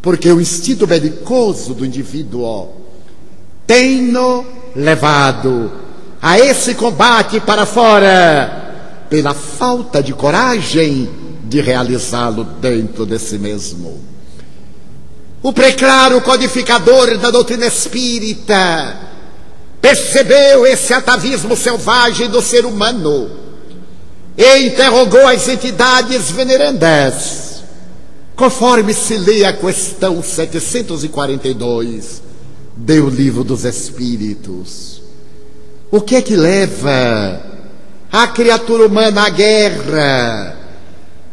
porque 0.00 0.30
o 0.30 0.40
instinto 0.40 0.86
belicoso 0.86 1.74
do 1.74 1.84
indivíduo 1.84 2.70
tem-no 3.66 4.46
levado 4.74 5.70
a 6.20 6.38
esse 6.38 6.74
combate 6.74 7.40
para 7.40 7.66
fora 7.66 9.06
pela 9.10 9.34
falta 9.34 10.02
de 10.02 10.14
coragem 10.14 11.08
de 11.44 11.60
realizá-lo 11.60 12.44
dentro 12.44 13.04
de 13.04 13.18
si 13.18 13.38
mesmo. 13.38 14.00
O 15.42 15.52
preclaro 15.52 16.20
codificador 16.22 17.18
da 17.18 17.30
doutrina 17.30 17.66
espírita 17.66 19.11
percebeu 19.82 20.64
esse 20.64 20.94
atavismo 20.94 21.54
selvagem 21.56 22.30
do 22.30 22.40
ser 22.40 22.64
humano 22.64 23.28
e 24.38 24.68
interrogou 24.68 25.26
as 25.26 25.48
entidades 25.48 26.30
venerandas, 26.30 27.64
conforme 28.36 28.94
se 28.94 29.18
lê 29.18 29.44
a 29.44 29.52
questão 29.52 30.22
742 30.22 32.22
do 32.76 33.10
Livro 33.10 33.42
dos 33.42 33.64
Espíritos. 33.64 35.02
O 35.90 36.00
que 36.00 36.14
é 36.16 36.22
que 36.22 36.36
leva 36.36 37.42
a 38.10 38.26
criatura 38.28 38.86
humana 38.86 39.26
à 39.26 39.28
guerra? 39.28 40.56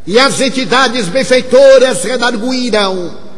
E 0.07 0.17
as 0.17 0.41
entidades 0.41 1.07
benfeitoras 1.07 2.03
redarguíram 2.03 3.28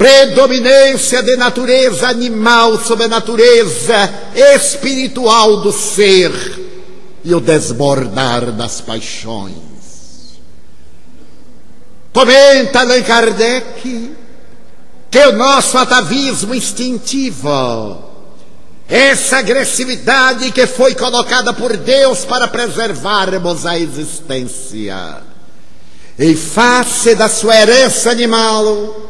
predominância 0.00 1.22
de 1.22 1.36
natureza 1.36 2.08
animal 2.08 2.80
sobre 2.80 3.04
a 3.04 3.08
natureza 3.08 4.10
espiritual 4.56 5.58
do 5.58 5.70
ser 5.70 6.32
e 7.22 7.34
o 7.34 7.38
desbordar 7.38 8.50
das 8.50 8.80
paixões. 8.80 10.40
Comenta 12.14 12.80
Allan 12.80 13.02
Kardec 13.02 14.16
que 15.10 15.18
o 15.18 15.32
nosso 15.32 15.76
atavismo 15.76 16.54
instintivo, 16.54 18.02
essa 18.88 19.36
agressividade 19.36 20.50
que 20.50 20.66
foi 20.66 20.94
colocada 20.94 21.52
por 21.52 21.76
Deus 21.76 22.24
para 22.24 22.48
preservarmos 22.48 23.66
a 23.66 23.78
existência, 23.78 25.18
em 26.18 26.34
face 26.34 27.14
da 27.14 27.28
sua 27.28 27.54
herança 27.54 28.10
animal, 28.10 29.09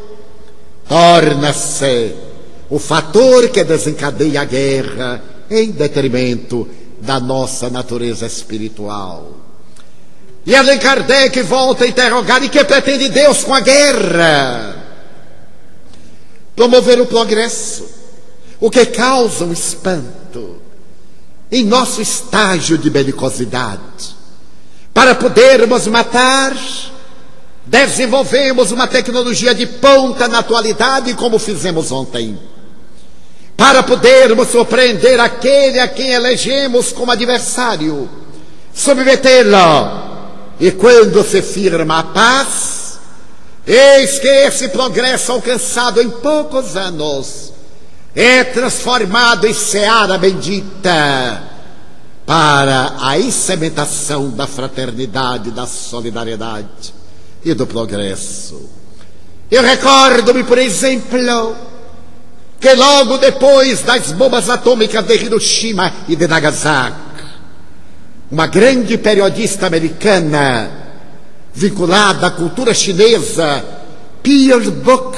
torna-se 0.91 2.13
o 2.69 2.77
fator 2.77 3.47
que 3.47 3.63
desencadeia 3.63 4.41
a 4.41 4.43
guerra 4.43 5.23
em 5.49 5.71
detrimento 5.71 6.67
da 6.99 7.17
nossa 7.17 7.69
natureza 7.69 8.25
espiritual. 8.25 9.37
E 10.45 10.53
Allan 10.53 10.77
Kardec 10.79 11.41
volta 11.43 11.85
a 11.85 11.87
interrogar: 11.87 12.43
e 12.43 12.49
que 12.49 12.61
pretende 12.65 13.07
Deus 13.07 13.41
com 13.41 13.53
a 13.53 13.61
guerra? 13.61 14.75
Promover 16.57 16.99
o 16.99 17.05
progresso, 17.05 17.87
o 18.59 18.69
que 18.69 18.85
causa 18.87 19.45
um 19.45 19.53
espanto 19.53 20.57
em 21.49 21.63
nosso 21.63 22.01
estágio 22.01 22.77
de 22.77 22.89
belicosidade, 22.89 24.13
para 24.93 25.15
podermos 25.15 25.87
matar 25.87 26.53
Desenvolvemos 27.71 28.69
uma 28.73 28.85
tecnologia 28.85 29.55
de 29.55 29.65
ponta 29.65 30.27
na 30.27 30.39
atualidade, 30.39 31.13
como 31.13 31.39
fizemos 31.39 31.89
ontem, 31.89 32.37
para 33.55 33.81
podermos 33.81 34.49
surpreender 34.49 35.17
aquele 35.21 35.79
a 35.79 35.87
quem 35.87 36.09
elegemos 36.09 36.91
como 36.91 37.13
adversário, 37.13 38.09
submetê-lo. 38.73 40.11
E 40.59 40.71
quando 40.71 41.23
se 41.23 41.41
firma 41.41 41.99
a 41.99 42.03
paz, 42.03 42.99
eis 43.65 44.19
que 44.19 44.27
esse 44.27 44.67
progresso 44.67 45.31
alcançado 45.31 46.01
em 46.01 46.09
poucos 46.09 46.75
anos 46.75 47.53
é 48.13 48.43
transformado 48.43 49.47
em 49.47 49.53
seara 49.53 50.17
bendita 50.17 51.41
para 52.25 52.97
a 52.99 53.17
incementação 53.17 54.29
da 54.29 54.45
fraternidade, 54.45 55.51
da 55.51 55.65
solidariedade 55.65 56.99
e 57.43 57.53
do 57.53 57.67
progresso. 57.67 58.69
Eu 59.49 59.61
recordo-me, 59.61 60.43
por 60.43 60.57
exemplo, 60.57 61.55
que 62.59 62.73
logo 62.73 63.17
depois 63.17 63.81
das 63.81 64.11
bombas 64.11 64.49
atômicas 64.49 65.05
de 65.05 65.15
Hiroshima 65.15 65.91
e 66.07 66.15
de 66.15 66.27
Nagasaki, 66.27 66.95
uma 68.31 68.47
grande 68.47 68.97
periodista 68.97 69.67
americana 69.67 70.71
vinculada 71.53 72.27
à 72.27 72.31
cultura 72.31 72.73
chinesa, 72.73 73.63
Pierre 74.23 74.71
Book, 74.71 75.17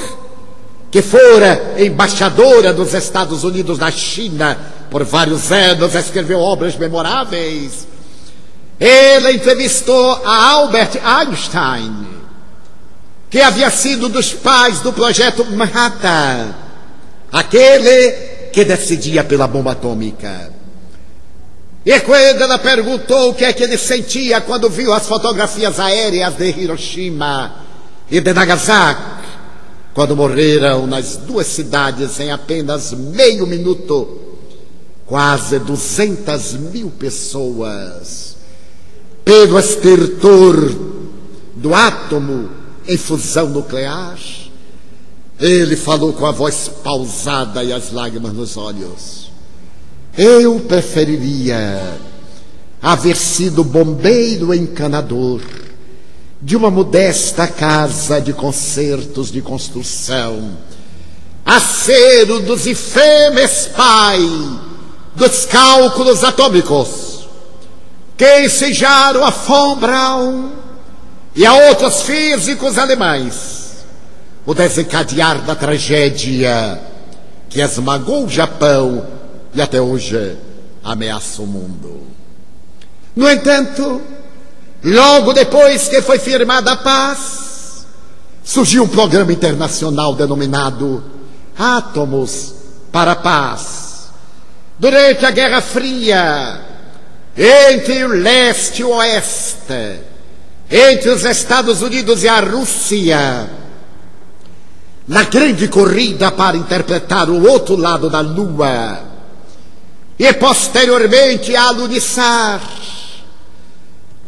que 0.90 1.02
fora 1.02 1.76
embaixadora 1.78 2.74
dos 2.74 2.94
Estados 2.94 3.44
Unidos 3.44 3.78
na 3.78 3.92
China 3.92 4.58
por 4.90 5.04
vários 5.04 5.52
anos, 5.52 5.96
escreveu 5.96 6.40
obras 6.40 6.76
memoráveis. 6.76 7.88
Ele 8.80 9.34
entrevistou 9.34 10.22
a 10.26 10.52
Albert 10.52 11.00
Einstein, 11.04 12.08
que 13.30 13.42
havia 13.42 13.70
sido 13.70 14.10
dos 14.10 14.34
pais 14.34 14.80
do 14.80 14.92
projeto 14.92 15.46
Manhattan, 15.46 16.54
aquele 17.32 18.12
que 18.52 18.64
decidia 18.64 19.24
pela 19.24 19.48
bomba 19.48 19.72
atômica. 19.72 20.52
E 21.86 22.00
quando 22.00 22.42
ela 22.42 22.58
perguntou 22.58 23.32
o 23.32 23.34
que 23.34 23.44
é 23.44 23.52
que 23.52 23.64
ele 23.64 23.78
sentia 23.78 24.40
quando 24.42 24.70
viu 24.70 24.94
as 24.94 25.06
fotografias 25.06 25.80
aéreas 25.80 26.36
de 26.36 26.50
Hiroshima 26.50 27.56
e 28.10 28.22
de 28.22 28.34
Nagasaki, 28.34 29.24
quando 29.94 30.16
morreram 30.16 30.88
nas 30.88 31.18
duas 31.18 31.48
cidades 31.48 32.20
em 32.20 32.32
apenas 32.32 32.94
meio 32.94 33.46
minuto, 33.46 34.22
quase 35.06 35.60
200 35.60 36.54
mil 36.54 36.90
pessoas, 36.90 38.33
pelo 39.24 39.58
estertor 39.60 40.76
do 41.56 41.74
átomo 41.74 42.50
em 42.88 42.98
fusão 42.98 43.50
nuclear. 43.50 44.18
Ele 45.40 45.76
falou 45.76 46.14
com 46.14 46.26
a 46.26 46.32
voz 46.32 46.70
pausada 46.84 47.64
e 47.64 47.74
as 47.74 47.92
lágrimas 47.92 48.34
nos 48.34 48.58
olhos. 48.58 49.32
Eu 50.18 50.60
preferiria 50.60 51.98
haver 52.82 53.16
sido 53.16 53.64
bombeiro 53.64 54.54
encanador 54.54 55.42
de 56.42 56.58
uma 56.58 56.70
modesta 56.70 57.48
casa 57.48 58.20
de 58.20 58.34
concertos 58.34 59.32
de 59.32 59.42
construção, 59.42 60.58
a 61.46 61.60
ser 61.62 62.30
um 62.30 62.42
dos 62.42 62.68
infemes 62.68 63.70
pai 63.76 64.20
dos 65.16 65.46
cálculos 65.46 66.24
atômicos, 66.24 67.13
que 68.18 68.42
ensejaram 68.42 69.24
a 69.24 69.30
Von 69.30 69.78
Braun 69.78 70.52
e 71.36 71.46
a 71.46 71.54
outros 71.54 72.04
físicos 72.04 72.78
alemães 72.78 73.64
o 74.46 74.54
desencadear 74.54 75.42
da 75.42 75.56
tragédia 75.56 76.80
que 77.50 77.62
esmagou 77.62 78.26
o 78.26 78.30
Japão 78.30 79.06
e 79.54 79.62
até 79.62 79.80
hoje 79.80 80.38
ameaça 80.84 81.42
o 81.42 81.48
mundo. 81.48 82.08
No 83.16 83.30
entanto, 83.30 84.02
logo 84.84 85.34
depois 85.34 85.88
que 85.88 86.02
foi 86.02 86.20
firmada 86.20 86.74
a 86.74 86.78
paz, 86.78 87.86
surgiu 88.44 88.84
um 88.84 88.88
programa 88.88 89.32
internacional 89.32 90.16
denominado 90.16 91.04
Átomos 91.58 92.54
para 92.92 93.12
a 93.12 93.16
Paz. 93.16 94.10
Durante 94.78 95.26
a 95.26 95.32
Guerra 95.32 95.62
Fria, 95.62 96.60
entre 97.38 98.04
o 98.06 98.10
leste 98.10 98.82
e 98.82 98.86
o 98.86 98.90
oeste, 98.90 100.00
entre 100.70 101.10
os 101.10 101.26
Estados 101.26 101.82
Unidos 101.82 102.22
e 102.24 102.28
a 102.28 102.40
Rússia, 102.40 103.50
na 105.08 105.24
grande 105.24 105.68
corrida 105.68 106.32
para 106.32 106.56
interpretar 106.56 107.28
o 107.30 107.50
outro 107.50 107.76
lado 107.76 108.08
da 108.10 108.22
Lua, 108.22 109.02
e 110.18 110.32
posteriormente 110.34 111.56
alunizar 111.56 112.62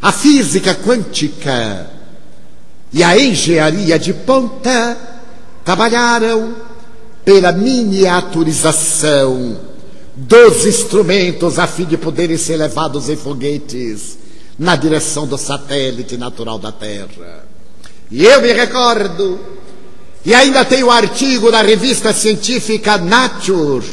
a 0.02 0.12
física 0.12 0.76
quântica 0.76 1.90
e 2.92 3.04
a 3.04 3.16
engenharia 3.18 3.98
de 4.00 4.14
ponta 4.14 4.98
trabalharam 5.64 6.56
pela 7.24 7.52
miniaturização 7.52 9.75
dos 10.16 10.66
instrumentos 10.66 11.60
a 11.60 11.68
fim 11.68 11.86
de 11.86 11.98
poderem 11.98 12.38
ser 12.38 12.56
levados 12.56 13.10
em 13.10 13.18
foguetes 13.18 14.18
na 14.58 14.76
direção 14.76 15.28
do 15.28 15.38
satélite 15.38 16.16
natural 16.16 16.58
da 16.58 16.72
Terra. 16.72 17.46
E 18.10 18.24
eu 18.24 18.42
me 18.42 18.54
recordo, 18.54 19.40
e 20.24 20.34
ainda 20.34 20.64
tem 20.64 20.84
o 20.84 20.92
artigo 20.92 21.52
na 21.52 21.62
revista 21.62 22.14
científica 22.14 22.98
Nature, 22.98 23.86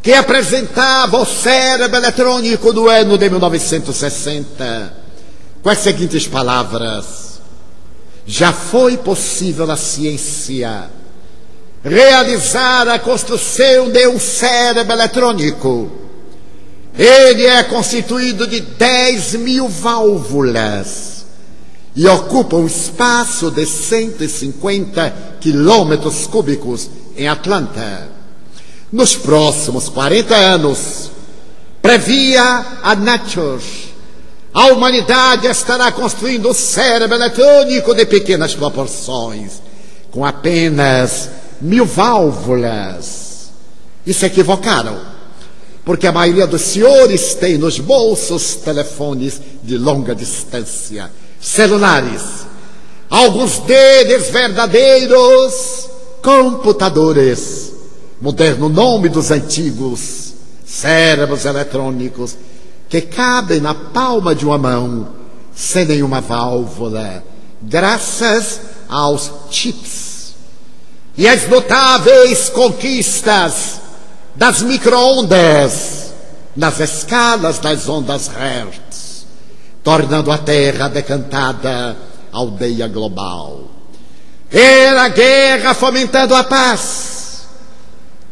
que 0.00 0.12
apresentava 0.12 1.18
o 1.18 1.24
cérebro 1.24 1.96
eletrônico 1.96 2.72
do 2.72 2.88
ano 2.88 3.18
de 3.18 3.28
1960, 3.28 4.96
com 5.62 5.68
as 5.70 5.78
seguintes 5.78 6.28
palavras: 6.28 7.40
Já 8.26 8.52
foi 8.52 8.96
possível 8.98 9.68
a 9.70 9.76
ciência 9.76 10.90
realizar 11.84 12.88
a 12.88 12.98
construção 12.98 13.90
de 13.90 14.08
um 14.08 14.18
cérebro 14.18 14.92
eletrônico. 14.92 15.92
Ele 16.96 17.44
é 17.46 17.62
constituído 17.64 18.46
de 18.46 18.60
10 18.60 19.34
mil 19.34 19.68
válvulas 19.68 21.26
e 21.94 22.06
ocupa 22.08 22.56
um 22.56 22.66
espaço 22.66 23.50
de 23.50 23.66
150 23.66 25.14
quilômetros 25.40 26.26
cúbicos 26.26 26.88
em 27.16 27.28
Atlanta 27.28 28.14
nos 28.94 29.16
próximos 29.16 29.88
40 29.88 30.36
anos, 30.36 31.10
previa 31.82 32.64
a 32.80 32.94
Nature, 32.94 33.60
a 34.52 34.66
humanidade 34.66 35.48
estará 35.48 35.90
construindo 35.90 36.48
um 36.48 36.54
cérebro 36.54 37.16
eletrônico 37.16 37.92
de 37.92 38.06
pequenas 38.06 38.54
proporções, 38.54 39.60
com 40.12 40.24
apenas 40.24 41.28
mil 41.64 41.86
válvulas. 41.86 43.50
E 44.06 44.12
se 44.12 44.26
equivocaram, 44.26 45.00
porque 45.82 46.06
a 46.06 46.12
maioria 46.12 46.46
dos 46.46 46.60
senhores 46.60 47.34
tem 47.34 47.56
nos 47.56 47.78
bolsos 47.78 48.56
telefones 48.56 49.40
de 49.62 49.78
longa 49.78 50.14
distância, 50.14 51.10
celulares, 51.40 52.46
alguns 53.08 53.60
deles 53.60 54.28
verdadeiros 54.28 55.88
computadores 56.22 57.72
moderno 58.20 58.68
nome 58.68 59.08
dos 59.08 59.30
antigos 59.30 60.34
cérebros 60.66 61.44
eletrônicos 61.44 62.36
que 62.88 63.00
cabem 63.00 63.60
na 63.60 63.74
palma 63.74 64.34
de 64.34 64.44
uma 64.44 64.58
mão 64.58 65.08
sem 65.54 65.84
nenhuma 65.84 66.20
válvula, 66.20 67.24
graças 67.62 68.60
aos 68.88 69.30
chips. 69.50 70.13
E 71.16 71.28
as 71.28 71.48
notáveis 71.48 72.48
conquistas 72.48 73.80
das 74.34 74.62
microondas 74.62 76.12
nas 76.56 76.80
escalas 76.80 77.58
das 77.58 77.88
ondas 77.88 78.28
Hertz, 78.28 79.26
tornando 79.82 80.30
a 80.30 80.38
Terra 80.38 80.88
decantada 80.88 81.96
aldeia 82.32 82.88
global. 82.88 83.70
Era 84.50 85.04
a 85.04 85.08
guerra 85.08 85.74
fomentando 85.74 86.34
a 86.34 86.44
paz 86.44 87.14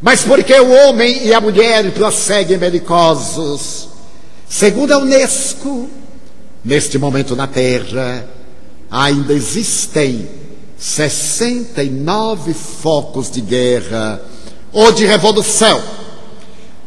mas 0.02 0.22
porque 0.24 0.52
o 0.52 0.68
homem 0.68 1.26
e 1.26 1.32
a 1.32 1.40
mulher 1.40 1.88
prosseguem 1.92 2.58
belicosos, 2.58 3.88
segundo 4.48 4.90
a 4.90 4.98
Unesco, 4.98 5.88
neste 6.64 6.98
momento 6.98 7.36
na 7.36 7.46
Terra, 7.46 8.28
ainda 8.90 9.32
existem 9.32 10.28
69 10.82 12.52
focos 12.52 13.30
de 13.30 13.40
guerra 13.40 14.20
ou 14.72 14.90
de 14.90 15.06
revolução. 15.06 15.80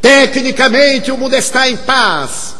Tecnicamente, 0.01 1.11
o 1.11 1.17
mundo 1.17 1.33
está 1.33 1.69
em 1.69 1.77
paz, 1.77 2.55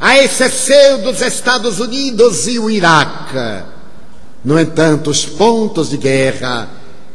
a 0.00 0.16
exceção 0.16 1.02
dos 1.02 1.20
Estados 1.20 1.80
Unidos 1.80 2.46
e 2.46 2.60
o 2.60 2.70
Iraque. 2.70 3.64
No 4.44 4.60
entanto, 4.60 5.10
os 5.10 5.26
pontos 5.26 5.90
de 5.90 5.96
guerra 5.96 6.68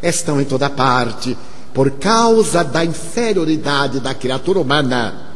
estão 0.04 0.42
em 0.42 0.44
toda 0.44 0.70
parte 0.70 1.38
por 1.74 1.92
causa 1.92 2.66
da 2.66 2.84
inferioridade 2.84 4.02
da 4.02 4.14
criatura 4.14 4.60
humana, 4.60 5.32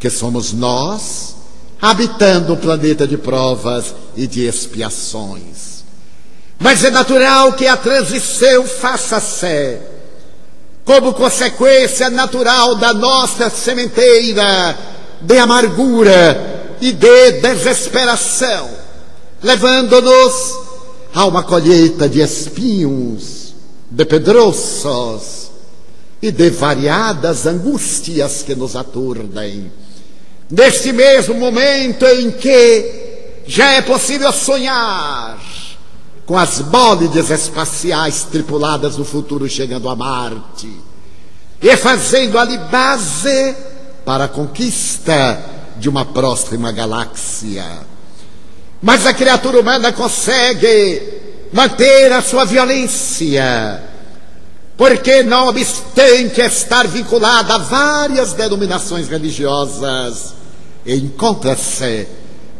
que 0.00 0.08
somos 0.08 0.54
nós, 0.54 1.36
habitando 1.78 2.54
o 2.54 2.56
planeta 2.56 3.06
de 3.06 3.18
provas 3.18 3.94
e 4.16 4.26
de 4.26 4.46
expiações. 4.46 5.75
Mas 6.58 6.84
é 6.84 6.90
natural 6.90 7.52
que 7.52 7.66
a 7.66 7.76
transição 7.76 8.64
faça-se 8.66 9.78
como 10.84 11.12
consequência 11.14 12.08
natural 12.10 12.76
da 12.76 12.94
nossa 12.94 13.50
sementeira 13.50 14.76
de 15.20 15.36
amargura 15.38 16.76
e 16.80 16.92
de 16.92 17.32
desesperação, 17.32 18.70
levando-nos 19.42 20.58
a 21.14 21.24
uma 21.26 21.42
colheita 21.42 22.08
de 22.08 22.20
espinhos, 22.20 23.54
de 23.90 24.04
pedroços, 24.04 25.46
e 26.20 26.30
de 26.30 26.50
variadas 26.50 27.46
angústias 27.46 28.42
que 28.42 28.54
nos 28.54 28.74
aturdem. 28.74 29.70
Neste 30.50 30.92
mesmo 30.92 31.34
momento 31.34 32.06
em 32.06 32.30
que 32.30 33.42
já 33.46 33.72
é 33.72 33.82
possível 33.82 34.32
sonhar 34.32 35.38
com 36.26 36.36
as 36.36 36.60
bólides 36.60 37.30
espaciais 37.30 38.24
tripuladas 38.24 38.96
do 38.96 39.04
futuro 39.04 39.48
chegando 39.48 39.88
a 39.88 39.94
Marte 39.94 40.68
e 41.62 41.76
fazendo 41.76 42.36
ali 42.36 42.58
base 42.58 43.54
para 44.04 44.24
a 44.24 44.28
conquista 44.28 45.40
de 45.78 45.88
uma 45.88 46.04
próxima 46.04 46.72
galáxia. 46.72 47.64
Mas 48.82 49.06
a 49.06 49.14
criatura 49.14 49.60
humana 49.60 49.92
consegue 49.92 51.48
manter 51.52 52.12
a 52.12 52.20
sua 52.20 52.44
violência 52.44 53.84
porque, 54.76 55.22
não 55.22 55.48
obstante 55.48 56.40
estar 56.42 56.86
vinculada 56.86 57.54
a 57.54 57.58
várias 57.58 58.34
denominações 58.34 59.08
religiosas, 59.08 60.34
encontra-se 60.84 62.06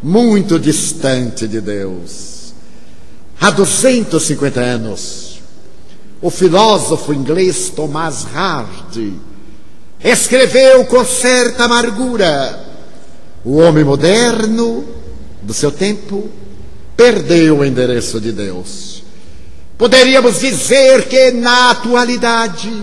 muito 0.01 0.57
distante 0.57 1.47
de 1.47 1.61
Deus. 1.61 2.36
Há 3.39 3.51
250 3.51 4.59
anos, 4.59 5.39
o 6.21 6.29
filósofo 6.31 7.13
inglês 7.13 7.69
Thomas 7.69 8.25
Hardy 8.33 9.13
escreveu 10.03 10.85
com 10.85 11.05
certa 11.05 11.65
amargura: 11.65 12.65
o 13.45 13.57
homem 13.57 13.83
moderno 13.83 14.83
do 15.41 15.53
seu 15.53 15.71
tempo 15.71 16.29
perdeu 16.95 17.59
o 17.59 17.65
endereço 17.65 18.19
de 18.19 18.31
Deus. 18.31 19.03
Poderíamos 19.77 20.39
dizer 20.39 21.07
que, 21.07 21.29
na 21.29 21.69
atualidade, 21.69 22.73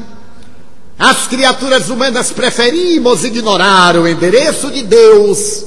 as 0.96 1.26
criaturas 1.26 1.90
humanas 1.90 2.30
preferimos 2.30 3.24
ignorar 3.24 3.96
o 3.96 4.06
endereço 4.06 4.70
de 4.70 4.84
Deus, 4.84 5.64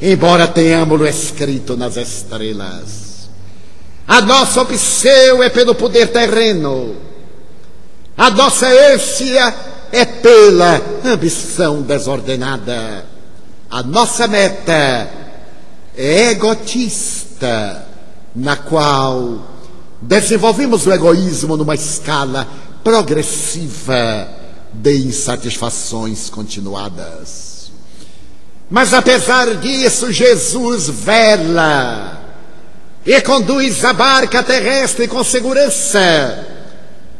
embora 0.00 0.48
tenhamos-lo 0.48 1.06
escrito 1.06 1.76
nas 1.76 1.98
estrelas. 1.98 3.11
A 4.12 4.20
nossa 4.20 4.60
opção 4.60 5.42
é 5.42 5.48
pelo 5.48 5.74
poder 5.74 6.08
terreno. 6.08 6.94
A 8.14 8.28
nossa 8.28 8.66
ânsia 8.66 9.54
é 9.90 10.04
pela 10.04 10.82
ambição 11.02 11.80
desordenada. 11.80 13.06
A 13.70 13.82
nossa 13.82 14.28
meta 14.28 15.08
é 15.96 16.30
egotista, 16.30 17.86
na 18.36 18.54
qual 18.54 19.46
desenvolvemos 20.02 20.86
o 20.86 20.92
egoísmo 20.92 21.56
numa 21.56 21.74
escala 21.74 22.46
progressiva 22.84 24.28
de 24.74 24.94
insatisfações 25.06 26.28
continuadas. 26.28 27.72
Mas 28.68 28.92
apesar 28.92 29.54
disso, 29.54 30.12
Jesus 30.12 30.90
vela 30.90 32.21
e 33.04 33.20
conduz 33.20 33.84
a 33.84 33.92
barca 33.92 34.42
terrestre 34.42 35.08
com 35.08 35.24
segurança, 35.24 36.46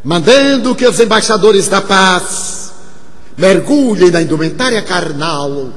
mandando 0.05 0.75
que 0.75 0.87
os 0.87 1.01
embaixadores 1.01 1.69
da 1.69 1.81
paz 1.81 2.73
mergulhem 3.37 4.11
na 4.11 4.23
indumentária 4.23 4.83
carnal 4.83 5.71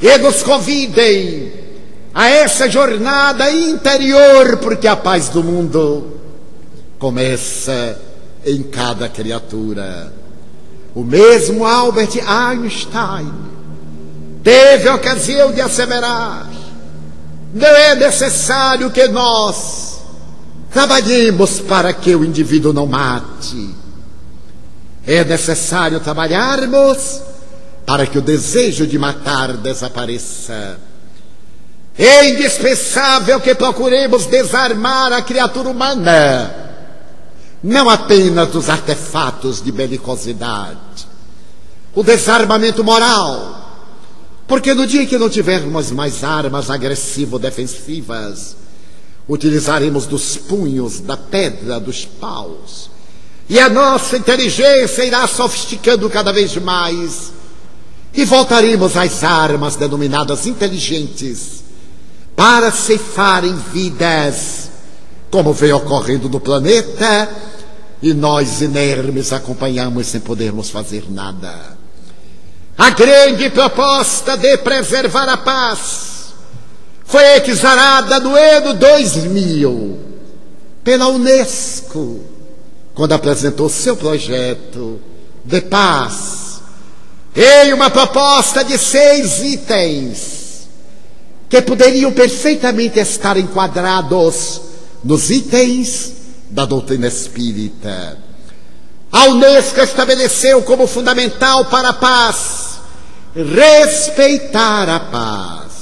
e 0.00 0.18
nos 0.18 0.42
convidem 0.42 1.52
a 2.14 2.28
essa 2.28 2.68
jornada 2.68 3.50
interior, 3.50 4.58
porque 4.58 4.86
a 4.86 4.96
paz 4.96 5.28
do 5.28 5.42
mundo 5.42 6.18
começa 6.98 7.98
em 8.44 8.62
cada 8.62 9.08
criatura. 9.08 10.12
O 10.94 11.02
mesmo 11.02 11.64
Albert 11.64 12.18
Einstein 12.26 13.32
teve 14.42 14.88
a 14.88 14.94
ocasião 14.94 15.52
de 15.52 15.60
asseverar: 15.60 16.48
não 17.52 17.68
é 17.68 17.94
necessário 17.94 18.90
que 18.90 19.06
nós 19.08 20.00
trabalhemos 20.72 21.60
para 21.60 21.92
que 21.92 22.14
o 22.14 22.24
indivíduo 22.24 22.72
não 22.72 22.86
mate. 22.86 23.74
É 25.06 25.22
necessário 25.22 26.00
trabalharmos 26.00 27.20
para 27.84 28.06
que 28.06 28.18
o 28.18 28.22
desejo 28.22 28.86
de 28.86 28.98
matar 28.98 29.52
desapareça. 29.54 30.78
É 31.98 32.30
indispensável 32.30 33.38
que 33.38 33.54
procuremos 33.54 34.24
desarmar 34.26 35.12
a 35.12 35.20
criatura 35.20 35.68
humana, 35.68 36.54
não 37.62 37.90
apenas 37.90 38.48
dos 38.48 38.70
artefatos 38.70 39.60
de 39.62 39.70
belicosidade, 39.70 41.06
o 41.94 42.02
desarmamento 42.02 42.82
moral, 42.82 43.61
porque 44.52 44.74
no 44.74 44.86
dia 44.86 45.04
em 45.04 45.06
que 45.06 45.16
não 45.16 45.30
tivermos 45.30 45.90
mais 45.90 46.22
armas 46.22 46.68
agressivo-defensivas, 46.68 48.54
utilizaremos 49.26 50.04
dos 50.04 50.36
punhos, 50.36 51.00
da 51.00 51.16
pedra, 51.16 51.80
dos 51.80 52.04
paus, 52.04 52.90
e 53.48 53.58
a 53.58 53.70
nossa 53.70 54.14
inteligência 54.14 55.06
irá 55.06 55.26
sofisticando 55.26 56.10
cada 56.10 56.34
vez 56.34 56.54
mais, 56.58 57.32
e 58.12 58.26
voltaremos 58.26 58.94
às 58.94 59.24
armas 59.24 59.76
denominadas 59.76 60.46
inteligentes 60.46 61.64
para 62.36 62.70
ceifarem 62.70 63.56
vidas, 63.72 64.68
como 65.30 65.54
vem 65.54 65.72
ocorrendo 65.72 66.28
no 66.28 66.38
planeta, 66.38 67.26
e 68.02 68.12
nós 68.12 68.60
inermes 68.60 69.32
acompanhamos 69.32 70.08
sem 70.08 70.20
podermos 70.20 70.68
fazer 70.68 71.10
nada. 71.10 71.80
A 72.76 72.90
grande 72.90 73.50
proposta 73.50 74.36
de 74.36 74.56
preservar 74.58 75.28
a 75.28 75.36
paz 75.36 76.32
foi 77.04 77.22
exarada 77.46 78.18
no 78.20 78.34
ano 78.34 78.74
2000 78.74 79.98
pela 80.82 81.08
Unesco, 81.08 82.20
quando 82.94 83.12
apresentou 83.12 83.68
seu 83.68 83.96
projeto 83.96 85.00
de 85.44 85.60
paz 85.60 86.60
em 87.34 87.72
uma 87.72 87.90
proposta 87.90 88.64
de 88.64 88.76
seis 88.78 89.42
itens 89.42 90.68
que 91.48 91.60
poderiam 91.62 92.12
perfeitamente 92.12 92.98
estar 92.98 93.36
enquadrados 93.36 94.60
nos 95.04 95.30
itens 95.30 96.12
da 96.50 96.64
doutrina 96.64 97.06
espírita. 97.06 98.18
A 99.12 99.26
Unesco 99.26 99.78
estabeleceu 99.80 100.62
como 100.62 100.86
fundamental 100.86 101.66
para 101.66 101.90
a 101.90 101.92
paz 101.92 102.62
respeitar 103.34 104.88
a 104.88 105.00
paz. 105.00 105.72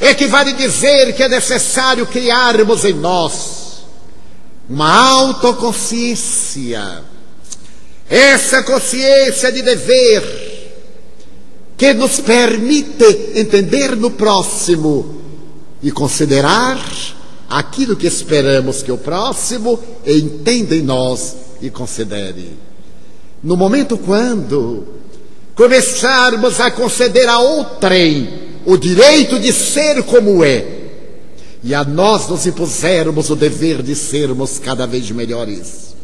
Equivale 0.00 0.52
dizer 0.52 1.14
que 1.14 1.22
é 1.22 1.28
necessário 1.28 2.06
criarmos 2.06 2.84
em 2.84 2.92
nós 2.92 3.56
uma 4.68 4.92
autoconsciência, 5.10 7.02
essa 8.10 8.62
consciência 8.64 9.50
de 9.52 9.62
dever, 9.62 10.44
que 11.78 11.94
nos 11.94 12.20
permite 12.20 13.32
entender 13.34 13.94
no 13.96 14.10
próximo 14.10 15.22
e 15.82 15.90
considerar 15.92 16.78
aquilo 17.48 17.96
que 17.96 18.06
esperamos 18.06 18.82
que 18.82 18.90
o 18.90 18.98
próximo 18.98 19.78
entenda 20.04 20.74
em 20.74 20.82
nós 20.82 21.45
e 21.60 21.70
considere. 21.70 22.58
No 23.42 23.56
momento 23.56 23.98
quando 23.98 24.86
começarmos 25.54 26.60
a 26.60 26.70
conceder 26.70 27.28
a 27.28 27.38
outrem 27.38 28.46
o 28.64 28.76
direito 28.76 29.38
de 29.38 29.52
ser 29.52 30.02
como 30.02 30.44
é, 30.44 30.66
e 31.62 31.74
a 31.74 31.84
nós 31.84 32.28
nos 32.28 32.46
impusermos 32.46 33.30
o 33.30 33.36
dever 33.36 33.82
de 33.82 33.94
sermos 33.94 34.58
cada 34.58 34.86
vez 34.86 35.10
melhores, 35.10 35.94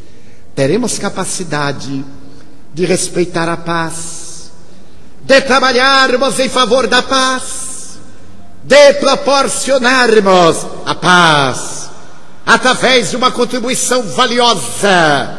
teremos 0.55 0.99
capacidade 0.99 2.05
de 2.73 2.85
respeitar 2.85 3.49
a 3.49 3.57
paz, 3.57 4.51
de 5.23 5.41
trabalharmos 5.41 6.39
em 6.39 6.49
favor 6.49 6.87
da 6.87 7.03
paz, 7.03 7.99
de 8.65 8.95
proporcionarmos 8.95 10.67
a 10.87 10.95
paz 10.95 11.82
através 12.53 13.11
de 13.11 13.17
uma 13.17 13.31
contribuição 13.31 14.03
valiosa 14.03 15.39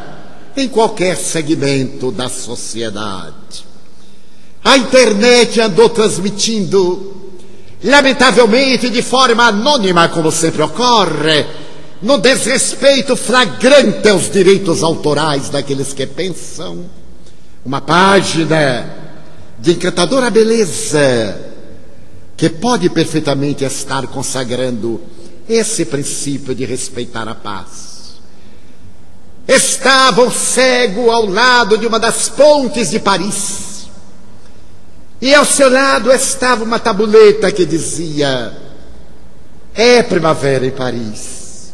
em 0.57 0.67
qualquer 0.67 1.15
segmento 1.15 2.11
da 2.11 2.27
sociedade. 2.27 3.63
A 4.63 4.77
internet 4.77 5.61
andou 5.61 5.89
transmitindo, 5.89 7.31
lamentavelmente 7.83 8.89
de 8.89 9.03
forma 9.03 9.43
anônima, 9.43 10.09
como 10.09 10.31
sempre 10.31 10.63
ocorre, 10.63 11.45
no 12.01 12.17
desrespeito 12.17 13.15
flagrante 13.15 14.09
aos 14.09 14.31
direitos 14.31 14.81
autorais 14.81 15.49
daqueles 15.49 15.93
que 15.93 16.07
pensam, 16.07 16.83
uma 17.63 17.79
página 17.79 18.89
de 19.59 19.73
encantadora 19.73 20.31
beleza, 20.31 21.39
que 22.35 22.49
pode 22.49 22.89
perfeitamente 22.89 23.63
estar 23.63 24.07
consagrando 24.07 25.12
esse 25.47 25.85
princípio 25.85 26.55
de 26.55 26.65
respeitar 26.65 27.27
a 27.27 27.35
paz. 27.35 28.15
Estava 29.47 30.29
cego 30.31 31.11
ao 31.11 31.25
lado 31.25 31.77
de 31.77 31.85
uma 31.85 31.99
das 31.99 32.29
pontes 32.29 32.89
de 32.91 32.99
Paris, 32.99 33.87
e 35.21 35.33
ao 35.33 35.45
seu 35.45 35.69
lado 35.69 36.11
estava 36.11 36.63
uma 36.63 36.79
tabuleta 36.79 37.51
que 37.51 37.65
dizia: 37.65 38.55
É 39.73 40.01
primavera 40.01 40.65
em 40.65 40.71
Paris. 40.71 41.73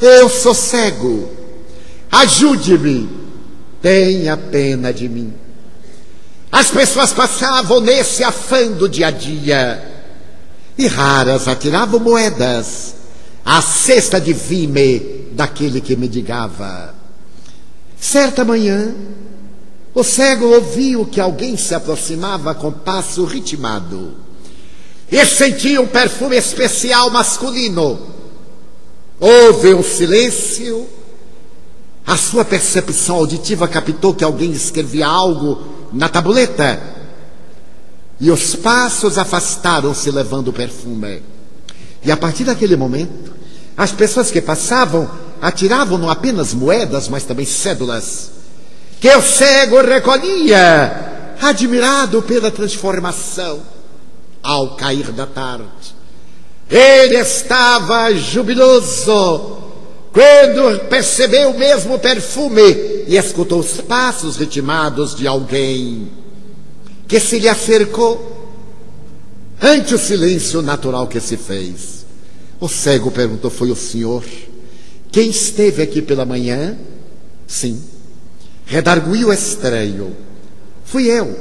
Eu 0.00 0.28
sou 0.28 0.54
cego, 0.54 1.30
ajude-me, 2.10 3.08
tenha 3.82 4.36
pena 4.36 4.92
de 4.92 5.08
mim. 5.08 5.34
As 6.50 6.70
pessoas 6.70 7.12
passavam 7.12 7.80
nesse 7.80 8.24
afã 8.24 8.68
do 8.68 8.88
dia 8.88 9.08
a 9.08 9.10
dia 9.10 9.97
e 10.78 10.86
raras 10.86 11.48
atiravam 11.48 11.98
moedas 11.98 12.94
à 13.44 13.60
cesta 13.60 14.20
de 14.20 14.32
vime 14.32 15.26
daquele 15.32 15.80
que 15.80 15.96
mendigava. 15.96 16.94
Certa 18.00 18.44
manhã, 18.44 18.94
o 19.92 20.04
cego 20.04 20.46
ouviu 20.46 21.04
que 21.04 21.20
alguém 21.20 21.56
se 21.56 21.74
aproximava 21.74 22.54
com 22.54 22.70
passo 22.70 23.24
ritmado 23.24 24.14
e 25.10 25.24
sentia 25.26 25.80
um 25.80 25.86
perfume 25.86 26.36
especial 26.36 27.10
masculino. 27.10 27.98
Houve 29.18 29.74
um 29.74 29.82
silêncio. 29.82 30.86
A 32.06 32.16
sua 32.16 32.44
percepção 32.44 33.16
auditiva 33.16 33.66
captou 33.66 34.14
que 34.14 34.24
alguém 34.24 34.52
escrevia 34.52 35.06
algo 35.06 35.58
na 35.92 36.08
tabuleta. 36.08 36.97
E 38.20 38.30
os 38.30 38.56
passos 38.56 39.16
afastaram-se 39.16 40.10
levando 40.10 40.48
o 40.48 40.52
perfume. 40.52 41.22
E 42.04 42.10
a 42.10 42.16
partir 42.16 42.44
daquele 42.44 42.76
momento, 42.76 43.32
as 43.76 43.92
pessoas 43.92 44.30
que 44.30 44.40
passavam 44.40 45.08
atiravam 45.40 45.98
não 45.98 46.10
apenas 46.10 46.52
moedas, 46.52 47.08
mas 47.08 47.24
também 47.24 47.46
cédulas, 47.46 48.30
que 49.00 49.08
o 49.14 49.22
cego 49.22 49.80
recolhia, 49.82 51.36
admirado 51.40 52.20
pela 52.22 52.50
transformação. 52.50 53.60
Ao 54.42 54.76
cair 54.76 55.10
da 55.12 55.26
tarde, 55.26 55.94
ele 56.70 57.16
estava 57.16 58.14
jubiloso 58.14 59.58
quando 60.12 60.86
percebeu 60.88 61.50
o 61.50 61.58
mesmo 61.58 61.98
perfume 61.98 62.62
e 63.06 63.16
escutou 63.16 63.60
os 63.60 63.80
passos 63.80 64.36
ritmados 64.36 65.14
de 65.14 65.26
alguém 65.26 66.08
que 67.08 67.18
se 67.18 67.38
lhe 67.38 67.48
acercou, 67.48 68.36
ante 69.60 69.94
o 69.94 69.98
silêncio 69.98 70.62
natural 70.62 71.08
que 71.08 71.18
se 71.18 71.36
fez, 71.36 72.04
o 72.60 72.68
cego 72.68 73.10
perguntou: 73.10 73.50
Foi 73.50 73.70
o 73.70 73.76
senhor? 73.76 74.22
Quem 75.10 75.30
esteve 75.30 75.82
aqui 75.82 76.02
pela 76.02 76.26
manhã? 76.26 76.76
Sim. 77.46 77.82
Redarguiu 78.66 79.32
estranho. 79.32 80.14
Fui 80.84 81.06
eu. 81.06 81.34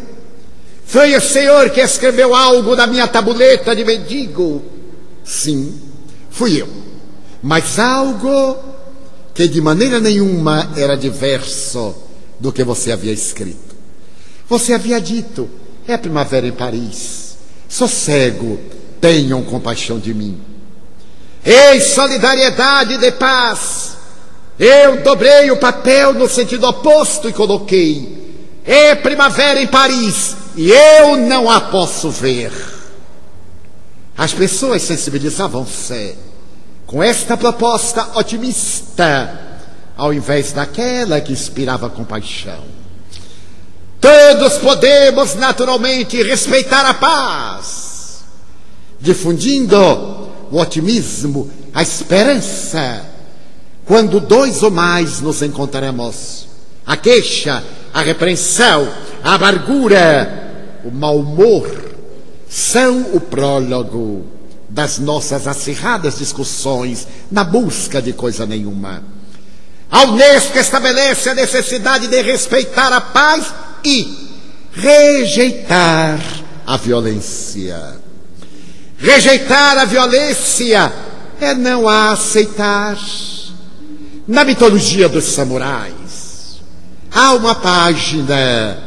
Foi 0.86 1.14
o 1.18 1.22
Senhor 1.22 1.70
que 1.70 1.82
escreveu 1.82 2.34
algo 2.34 2.74
na 2.74 2.88
minha 2.88 3.06
tabuleta 3.10 3.76
de 3.76 3.84
mendigo? 3.84 4.64
Sim, 5.22 5.74
fui 6.30 6.62
eu. 6.62 6.70
Mas 7.44 7.78
algo 7.78 8.58
que 9.34 9.50
de 9.50 9.60
maneira 9.60 10.00
nenhuma 10.00 10.72
era 10.78 10.96
diverso 10.96 11.94
do 12.40 12.54
que 12.54 12.64
você 12.64 12.94
havia 12.94 13.12
escrito. 13.12 13.67
Você 14.50 14.74
havia 14.74 15.00
dito: 15.02 15.50
é 15.88 15.98
primavera 15.98 16.48
em 16.48 16.52
Paris, 16.52 17.38
sou 17.68 17.88
cego, 17.88 18.60
tenham 19.02 19.44
compaixão 19.44 20.00
de 20.00 20.14
mim. 20.14 20.40
Em 21.46 21.80
solidariedade 21.80 22.98
de 22.98 23.12
paz, 23.12 23.98
eu 24.60 25.02
dobrei 25.04 25.52
o 25.52 25.58
papel 25.58 26.14
no 26.14 26.28
sentido 26.28 26.68
oposto 26.68 27.30
e 27.30 27.34
coloquei: 27.34 28.46
é 28.66 28.96
primavera 28.96 29.62
em 29.62 29.68
Paris, 29.68 30.36
e 30.56 30.70
eu 30.70 31.18
não 31.18 31.50
a 31.50 31.62
posso 31.62 32.10
ver. 32.10 32.52
As 34.18 34.34
pessoas 34.34 34.82
sensibilizavam-se 34.82 36.16
com 36.88 37.04
esta 37.04 37.38
proposta 37.38 38.18
otimista, 38.18 39.62
ao 39.96 40.14
invés 40.14 40.54
daquela 40.54 41.22
que 41.22 41.34
inspirava 41.34 41.90
compaixão. 41.90 42.77
Todos 44.00 44.54
podemos 44.60 45.36
naturalmente 45.36 46.22
respeitar 46.22 46.86
a 46.86 46.94
paz, 46.94 48.24
difundindo 49.00 49.78
o 50.52 50.60
otimismo, 50.60 51.50
a 51.74 51.82
esperança. 51.82 53.06
Quando 53.86 54.20
dois 54.20 54.62
ou 54.64 54.70
mais 54.70 55.20
nos 55.22 55.42
encontraremos, 55.42 56.48
a 56.86 56.96
queixa, 56.96 57.64
a 57.94 58.02
repreensão, 58.02 58.88
a 59.24 59.36
amargura, 59.36 60.80
o 60.84 60.92
mau 60.92 61.18
humor, 61.18 61.68
são 62.50 63.14
o 63.14 63.20
prólogo 63.20 64.26
das 64.70 65.00
nossas 65.00 65.48
acirradas 65.48 66.18
discussões 66.18 67.08
na 67.32 67.44
busca 67.44 68.02
de 68.02 68.14
coisa 68.14 68.46
nenhuma. 68.46 69.04
A 69.90 70.04
Unesco 70.04 70.58
estabelece 70.58 71.30
a 71.30 71.34
necessidade 71.34 72.08
de 72.08 72.22
respeitar 72.22 72.92
a 72.92 73.00
paz 73.00 73.54
e 73.88 74.30
rejeitar 74.74 76.20
a 76.66 76.76
violência. 76.76 77.96
Rejeitar 78.98 79.78
a 79.78 79.86
violência 79.86 80.92
é 81.40 81.54
não 81.54 81.88
a 81.88 82.12
aceitar. 82.12 82.98
Na 84.28 84.44
mitologia 84.44 85.08
dos 85.08 85.24
samurais, 85.24 86.60
há 87.10 87.32
uma 87.32 87.56
página 87.56 88.78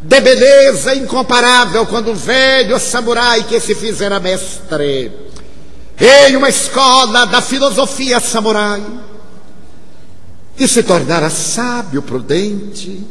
de 0.00 0.20
beleza 0.20 0.92
incomparável 0.96 1.86
quando 1.86 2.10
o 2.10 2.16
velho 2.16 2.80
samurai 2.80 3.44
que 3.44 3.60
se 3.60 3.76
fizera 3.76 4.18
mestre 4.18 5.12
em 6.00 6.34
uma 6.34 6.48
escola 6.48 7.26
da 7.26 7.40
filosofia 7.40 8.18
samurai 8.18 8.82
e 10.58 10.66
se 10.66 10.82
tornara 10.82 11.30
sábio, 11.30 12.02
prudente, 12.02 13.06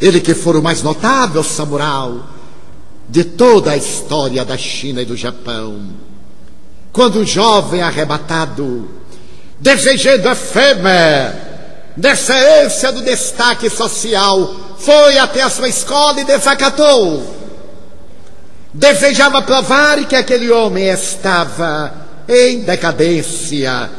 ele 0.00 0.20
que 0.20 0.34
for 0.34 0.56
o 0.56 0.62
mais 0.62 0.82
notável 0.82 1.42
samurai 1.42 2.12
de 3.08 3.24
toda 3.24 3.72
a 3.72 3.76
história 3.76 4.44
da 4.44 4.56
China 4.56 5.02
e 5.02 5.04
do 5.04 5.16
Japão. 5.16 5.90
Quando 6.92 7.20
um 7.20 7.26
jovem 7.26 7.82
arrebatado, 7.82 8.88
desejando 9.60 10.28
a 10.28 10.34
fama, 10.34 11.34
dessa 11.96 12.34
ânsia 12.62 12.92
do 12.92 13.02
destaque 13.02 13.68
social, 13.68 14.54
foi 14.78 15.18
até 15.18 15.42
a 15.42 15.50
sua 15.50 15.68
escola 15.68 16.20
e 16.20 16.24
desacatou. 16.24 17.34
Desejava 18.72 19.42
provar 19.42 20.04
que 20.06 20.16
aquele 20.16 20.50
homem 20.50 20.88
estava 20.88 21.92
em 22.28 22.60
decadência. 22.60 23.90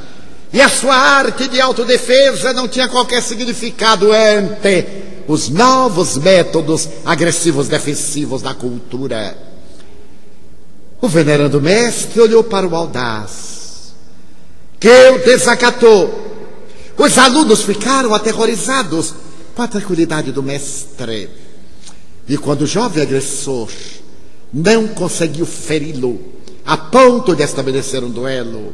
E 0.52 0.62
a 0.62 0.70
sua 0.70 0.96
arte 0.96 1.48
de 1.48 1.60
autodefesa 1.60 2.54
não 2.54 2.68
tinha 2.68 2.88
qualquer 2.88 3.22
significado 3.22 4.12
ante 4.12 5.15
os 5.28 5.50
novos 5.50 6.18
métodos 6.18 6.88
agressivos 7.04 7.68
defensivos 7.68 8.42
da 8.42 8.54
cultura. 8.54 9.38
O 11.02 11.08
venerando 11.08 11.62
mestre 11.62 12.22
olhou 12.22 12.44
para 12.44 12.68
o 12.68 12.76
audaz, 12.76 13.94
que 14.80 15.10
o 15.10 15.20
desacatou. 15.20 16.34
Os 16.98 17.18
alunos 17.18 17.64
ficaram 17.64 18.14
aterrorizados 18.14 19.14
com 19.56 19.62
a 19.62 19.68
tranquilidade 19.68 20.32
do 20.32 20.42
mestre. 20.42 21.30
E 22.28 22.38
quando 22.38 22.62
o 22.62 22.68
jovem 22.68 23.04
agressor 23.04 23.70
não 24.54 24.88
conseguiu 24.88 25.46
feri-lo, 25.46 26.20
a 26.66 26.78
ponto 26.78 27.36
de 27.36 27.44
estabelecer 27.44 28.04
um 28.04 28.10
duelo, 28.10 28.74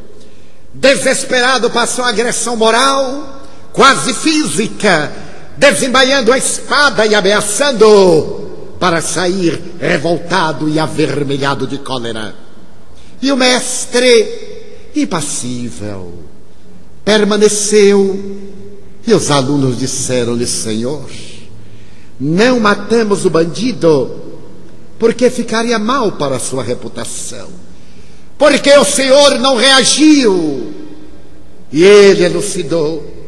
desesperado 0.73 1.69
passou 1.69 2.05
a 2.05 2.09
agressão 2.09 2.55
moral, 2.55 3.41
quase 3.73 4.13
física, 4.13 5.11
desembainhando 5.57 6.31
a 6.31 6.37
espada 6.37 7.05
e 7.05 7.15
ameaçando 7.15 8.49
para 8.79 9.01
sair 9.01 9.61
revoltado 9.79 10.67
e 10.67 10.79
avermelhado 10.79 11.67
de 11.67 11.77
cólera. 11.77 12.33
E 13.21 13.31
o 13.31 13.37
mestre, 13.37 14.89
impassível, 14.95 16.13
permaneceu 17.05 18.39
e 19.05 19.13
os 19.13 19.29
alunos 19.29 19.77
disseram-lhe: 19.77 20.47
Senhor, 20.47 21.09
não 22.19 22.59
matamos 22.59 23.25
o 23.25 23.29
bandido 23.29 24.19
porque 24.99 25.29
ficaria 25.29 25.79
mal 25.79 26.11
para 26.13 26.35
a 26.35 26.39
sua 26.39 26.63
reputação. 26.63 27.49
Porque 28.37 28.71
o 28.77 28.85
Senhor 28.85 29.39
não 29.39 29.55
reagiu. 29.55 30.73
E 31.71 31.83
ele 31.83 32.23
elucidou: 32.23 33.20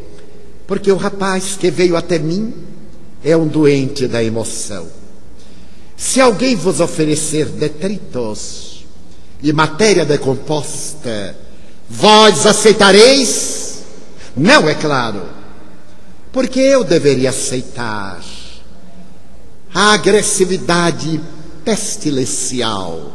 porque 0.74 0.92
o 0.92 0.98
rapaz 0.98 1.56
que 1.56 1.70
veio 1.70 1.96
até 1.96 2.18
mim 2.18 2.52
é 3.24 3.38
um 3.38 3.48
doente 3.48 4.08
da 4.08 4.24
emoção. 4.24 4.88
Se 5.96 6.20
alguém 6.20 6.56
vos 6.56 6.80
oferecer 6.80 7.46
detritos 7.46 8.84
e 9.44 9.54
matéria 9.54 10.04
decomposta, 10.04 11.38
vós 11.88 12.48
aceitareis? 12.48 13.84
Não, 14.36 14.68
é 14.68 14.74
claro 14.74 15.22
porque 16.32 16.60
eu 16.60 16.84
deveria 16.84 17.30
aceitar 17.30 18.20
a 19.72 19.94
agressividade 19.94 21.22
pestilencial 21.64 23.12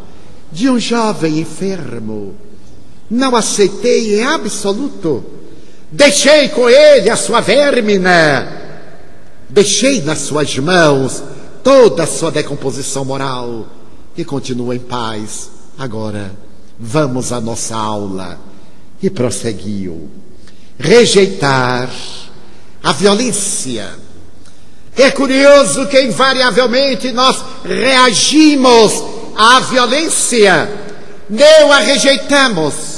de 0.53 0.71
um 0.71 0.79
jovem 0.79 1.41
enfermo. 1.41 2.37
Não 3.11 3.35
aceitei 3.35 4.21
em 4.21 4.25
absoluto. 4.25 5.38
Deixei 5.91 6.49
com 6.51 6.69
ele 6.69 7.09
a 7.09 7.17
sua 7.17 7.41
vermina. 7.41 8.47
Deixei 9.49 10.03
nas 10.03 10.19
suas 10.19 10.57
mãos 10.59 11.23
toda 11.65 12.03
a 12.03 12.07
sua 12.07 12.31
decomposição 12.31 13.05
moral 13.05 13.67
e 14.17 14.25
continua 14.25 14.77
em 14.77 14.79
paz. 14.79 15.51
Agora, 15.79 16.33
vamos 16.79 17.33
à 17.33 17.41
nossa 17.41 17.77
aula. 17.77 18.39
E 19.03 19.09
prosseguiu. 19.09 20.11
Rejeitar 20.79 21.89
a 22.83 22.93
violência. 22.93 23.89
É 24.97 25.11
curioso 25.13 25.87
que, 25.87 26.03
invariavelmente, 26.03 27.13
nós 27.13 27.43
reagimos 27.65 28.93
à 29.37 29.61
violência, 29.61 30.69
não 31.31 31.73
a 31.73 31.79
rejeitamos. 31.79 32.98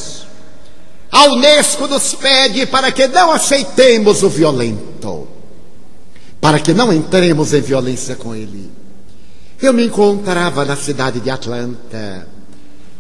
A 1.11 1.27
Unesco 1.27 1.89
nos 1.89 2.15
pede 2.15 2.67
para 2.67 2.93
que 2.93 3.09
não 3.09 3.33
aceitemos 3.33 4.23
o 4.23 4.29
violento, 4.29 5.27
para 6.41 6.61
que 6.61 6.73
não 6.73 6.93
entremos 6.93 7.53
em 7.53 7.61
violência 7.61 8.15
com 8.15 8.35
ele. 8.35 8.71
Eu 9.61 9.73
me 9.73 9.85
encontrava 9.85 10.65
na 10.65 10.77
cidade 10.77 11.21
de 11.21 11.29
Atlanta, 11.29 12.27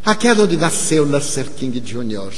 aquela 0.04 0.44
onde 0.44 0.56
nasceu 0.56 1.04
Luther 1.04 1.50
King 1.50 1.78
Jr. 1.80 2.32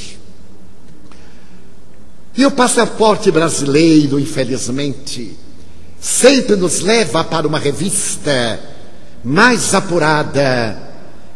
E 2.35 2.45
o 2.45 2.51
passaporte 2.51 3.31
brasileiro, 3.31 4.19
infelizmente, 4.19 5.37
sempre 5.99 6.55
nos 6.55 6.81
leva 6.81 7.23
para 7.23 7.47
uma 7.47 7.59
revista 7.59 8.59
mais 9.23 9.73
apurada 9.73 10.77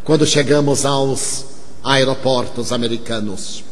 quando 0.03 0.25
chegamos 0.25 0.85
aos 0.85 1.45
aeroportos 1.83 2.71
americanos. 2.71 3.66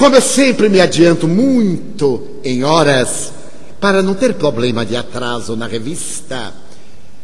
Como 0.00 0.16
eu 0.16 0.20
sempre 0.20 0.68
me 0.68 0.80
adianto 0.80 1.28
muito 1.28 2.40
em 2.42 2.64
horas 2.64 3.32
para 3.80 4.02
não 4.02 4.14
ter 4.14 4.34
problema 4.34 4.84
de 4.84 4.96
atraso 4.96 5.54
na 5.54 5.68
revista, 5.68 6.52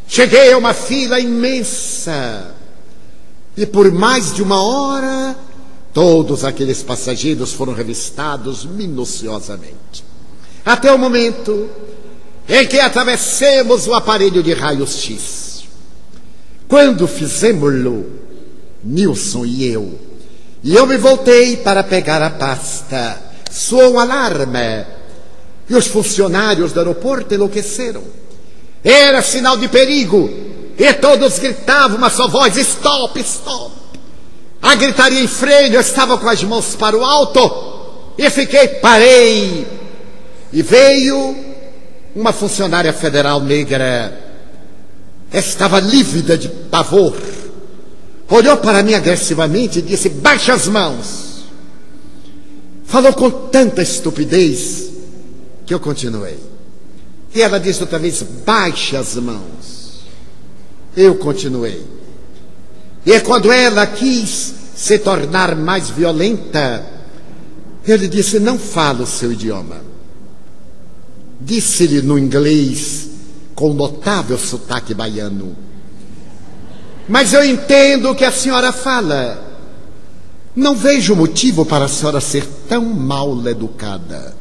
cheguei 0.06 0.52
a 0.52 0.58
uma 0.58 0.72
fila 0.72 1.18
imensa 1.18 2.54
e 3.56 3.66
por 3.66 3.90
mais 3.90 4.32
de 4.32 4.42
uma 4.42 4.62
hora 4.62 5.36
Todos 5.96 6.44
aqueles 6.44 6.82
passageiros 6.82 7.54
foram 7.54 7.72
revistados 7.72 8.66
minuciosamente. 8.66 10.04
Até 10.62 10.92
o 10.92 10.98
momento 10.98 11.70
em 12.46 12.66
que 12.66 12.78
atravessemos 12.78 13.86
o 13.86 13.94
aparelho 13.94 14.42
de 14.42 14.52
raios-x. 14.52 15.64
quando 16.68 17.08
fizemos-lo, 17.08 18.04
Nilson 18.84 19.46
e 19.46 19.64
eu, 19.64 19.98
e 20.66 20.74
eu 20.74 20.84
me 20.84 20.96
voltei 20.96 21.58
para 21.58 21.84
pegar 21.84 22.20
a 22.20 22.28
pasta, 22.28 23.16
soou 23.52 23.94
um 23.94 24.00
alarme 24.00 24.84
e 25.70 25.76
os 25.76 25.86
funcionários 25.86 26.72
do 26.72 26.80
aeroporto 26.80 27.32
enlouqueceram. 27.32 28.02
Era 28.82 29.22
sinal 29.22 29.56
de 29.56 29.68
perigo 29.68 30.28
e 30.76 30.92
todos 30.94 31.38
gritavam 31.38 31.98
uma 31.98 32.10
só 32.10 32.26
voz: 32.26 32.56
stop, 32.56 33.20
stop. 33.20 33.70
A 34.60 34.74
gritaria 34.74 35.20
em 35.20 35.28
freio, 35.28 35.72
eu 35.72 35.80
estava 35.80 36.18
com 36.18 36.28
as 36.28 36.42
mãos 36.42 36.74
para 36.74 36.96
o 36.96 37.04
alto 37.04 38.12
e 38.18 38.28
fiquei, 38.28 38.66
parei. 38.66 39.64
E 40.52 40.62
veio 40.62 41.36
uma 42.12 42.32
funcionária 42.32 42.92
federal 42.92 43.38
negra. 43.38 44.20
Estava 45.32 45.78
lívida 45.78 46.36
de 46.36 46.48
pavor. 46.48 47.14
Olhou 48.28 48.56
para 48.56 48.82
mim 48.82 48.94
agressivamente 48.94 49.78
e 49.78 49.82
disse: 49.82 50.08
Baixe 50.08 50.50
as 50.50 50.66
mãos. 50.66 51.44
Falou 52.84 53.12
com 53.12 53.30
tanta 53.30 53.82
estupidez 53.82 54.90
que 55.64 55.72
eu 55.72 55.80
continuei. 55.80 56.38
E 57.34 57.40
ela 57.40 57.60
disse 57.60 57.82
outra 57.82 57.98
vez: 57.98 58.22
Baixe 58.44 58.96
as 58.96 59.14
mãos. 59.16 60.00
Eu 60.96 61.16
continuei. 61.16 61.84
E 63.04 63.12
é 63.12 63.20
quando 63.20 63.52
ela 63.52 63.86
quis 63.86 64.54
se 64.74 64.98
tornar 64.98 65.54
mais 65.54 65.90
violenta, 65.90 66.84
ele 67.86 68.08
disse: 68.08 68.40
Não 68.40 68.58
fala 68.58 69.02
o 69.02 69.06
seu 69.06 69.32
idioma. 69.32 69.80
Disse-lhe 71.40 72.02
no 72.02 72.18
inglês, 72.18 73.08
com 73.54 73.72
notável 73.72 74.36
sotaque 74.36 74.92
baiano: 74.92 75.65
Mas 77.08 77.32
eu 77.32 77.44
entendo 77.44 78.10
o 78.10 78.14
que 78.14 78.24
a 78.24 78.32
senhora 78.32 78.72
fala. 78.72 79.42
Não 80.54 80.74
vejo 80.74 81.14
motivo 81.14 81.64
para 81.64 81.84
a 81.84 81.88
senhora 81.88 82.20
ser 82.20 82.46
tão 82.68 82.82
mal 82.84 83.46
educada. 83.46 84.34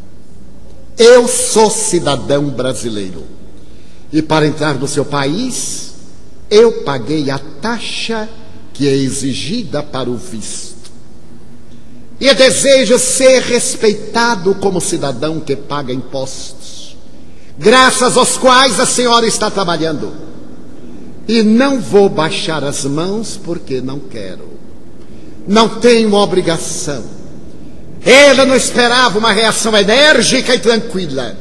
Eu 0.97 1.27
sou 1.27 1.69
cidadão 1.69 2.45
brasileiro. 2.45 3.23
E 4.11 4.21
para 4.21 4.47
entrar 4.47 4.75
no 4.75 4.87
seu 4.87 5.03
país, 5.03 5.93
eu 6.49 6.83
paguei 6.83 7.29
a 7.29 7.39
taxa 7.61 8.29
que 8.73 8.87
é 8.87 8.93
exigida 8.93 9.83
para 9.83 10.09
o 10.09 10.15
visto. 10.15 10.75
E 12.19 12.33
desejo 12.33 12.97
ser 12.97 13.41
respeitado 13.41 14.55
como 14.55 14.79
cidadão 14.79 15.39
que 15.39 15.55
paga 15.55 15.91
impostos, 15.91 16.95
graças 17.57 18.15
aos 18.15 18.37
quais 18.37 18.79
a 18.79 18.85
senhora 18.85 19.27
está 19.27 19.51
trabalhando. 19.51 20.13
E 21.27 21.41
não 21.41 21.79
vou 21.79 22.07
baixar 22.07 22.63
as 22.63 22.85
mãos 22.85 23.39
porque 23.43 23.81
não 23.81 23.99
quero. 23.99 24.49
Não 25.47 25.67
tenho 25.79 26.13
obrigação. 26.13 27.03
Ela 28.03 28.45
não 28.45 28.55
esperava 28.55 29.17
uma 29.17 29.31
reação 29.31 29.75
enérgica 29.75 30.53
e 30.53 30.59
tranquila. 30.59 31.35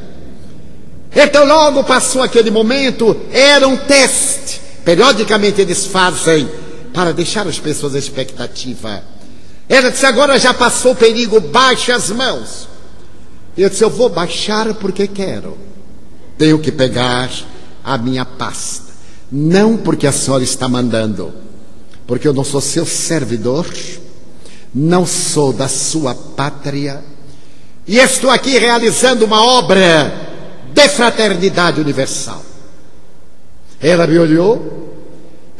Então, 1.15 1.45
logo 1.45 1.83
passou 1.83 2.21
aquele 2.21 2.51
momento, 2.51 3.15
era 3.31 3.67
um 3.67 3.77
teste. 3.77 4.59
Periodicamente 4.83 5.61
eles 5.61 5.85
fazem 5.85 6.49
para 6.93 7.13
deixar 7.13 7.47
as 7.47 7.59
pessoas 7.59 7.95
à 7.95 7.99
expectativa. 7.99 9.03
Ela 9.69 9.91
disse: 9.91 10.05
agora 10.05 10.39
já 10.39 10.53
passou 10.53 10.91
o 10.91 10.95
perigo, 10.95 11.39
baixe 11.39 11.91
as 11.91 12.09
mãos. 12.09 12.67
Eu 13.57 13.69
disse: 13.69 13.83
eu 13.83 13.89
vou 13.89 14.09
baixar 14.09 14.73
porque 14.75 15.07
quero. 15.07 15.57
Tenho 16.37 16.59
que 16.59 16.71
pegar 16.71 17.29
a 17.83 17.97
minha 17.97 18.25
pasta. 18.25 18.84
Não 19.37 19.75
porque 19.75 20.07
a 20.07 20.13
senhora 20.13 20.45
está 20.45 20.65
mandando, 20.69 21.33
porque 22.07 22.25
eu 22.25 22.33
não 22.33 22.45
sou 22.45 22.61
seu 22.61 22.85
servidor, 22.85 23.67
não 24.73 25.05
sou 25.05 25.51
da 25.51 25.67
sua 25.67 26.15
pátria, 26.15 27.03
e 27.85 27.97
estou 27.97 28.29
aqui 28.29 28.57
realizando 28.57 29.25
uma 29.25 29.45
obra 29.45 30.09
de 30.73 30.87
fraternidade 30.87 31.81
universal. 31.81 32.41
Ela 33.81 34.07
me 34.07 34.17
olhou, 34.17 34.95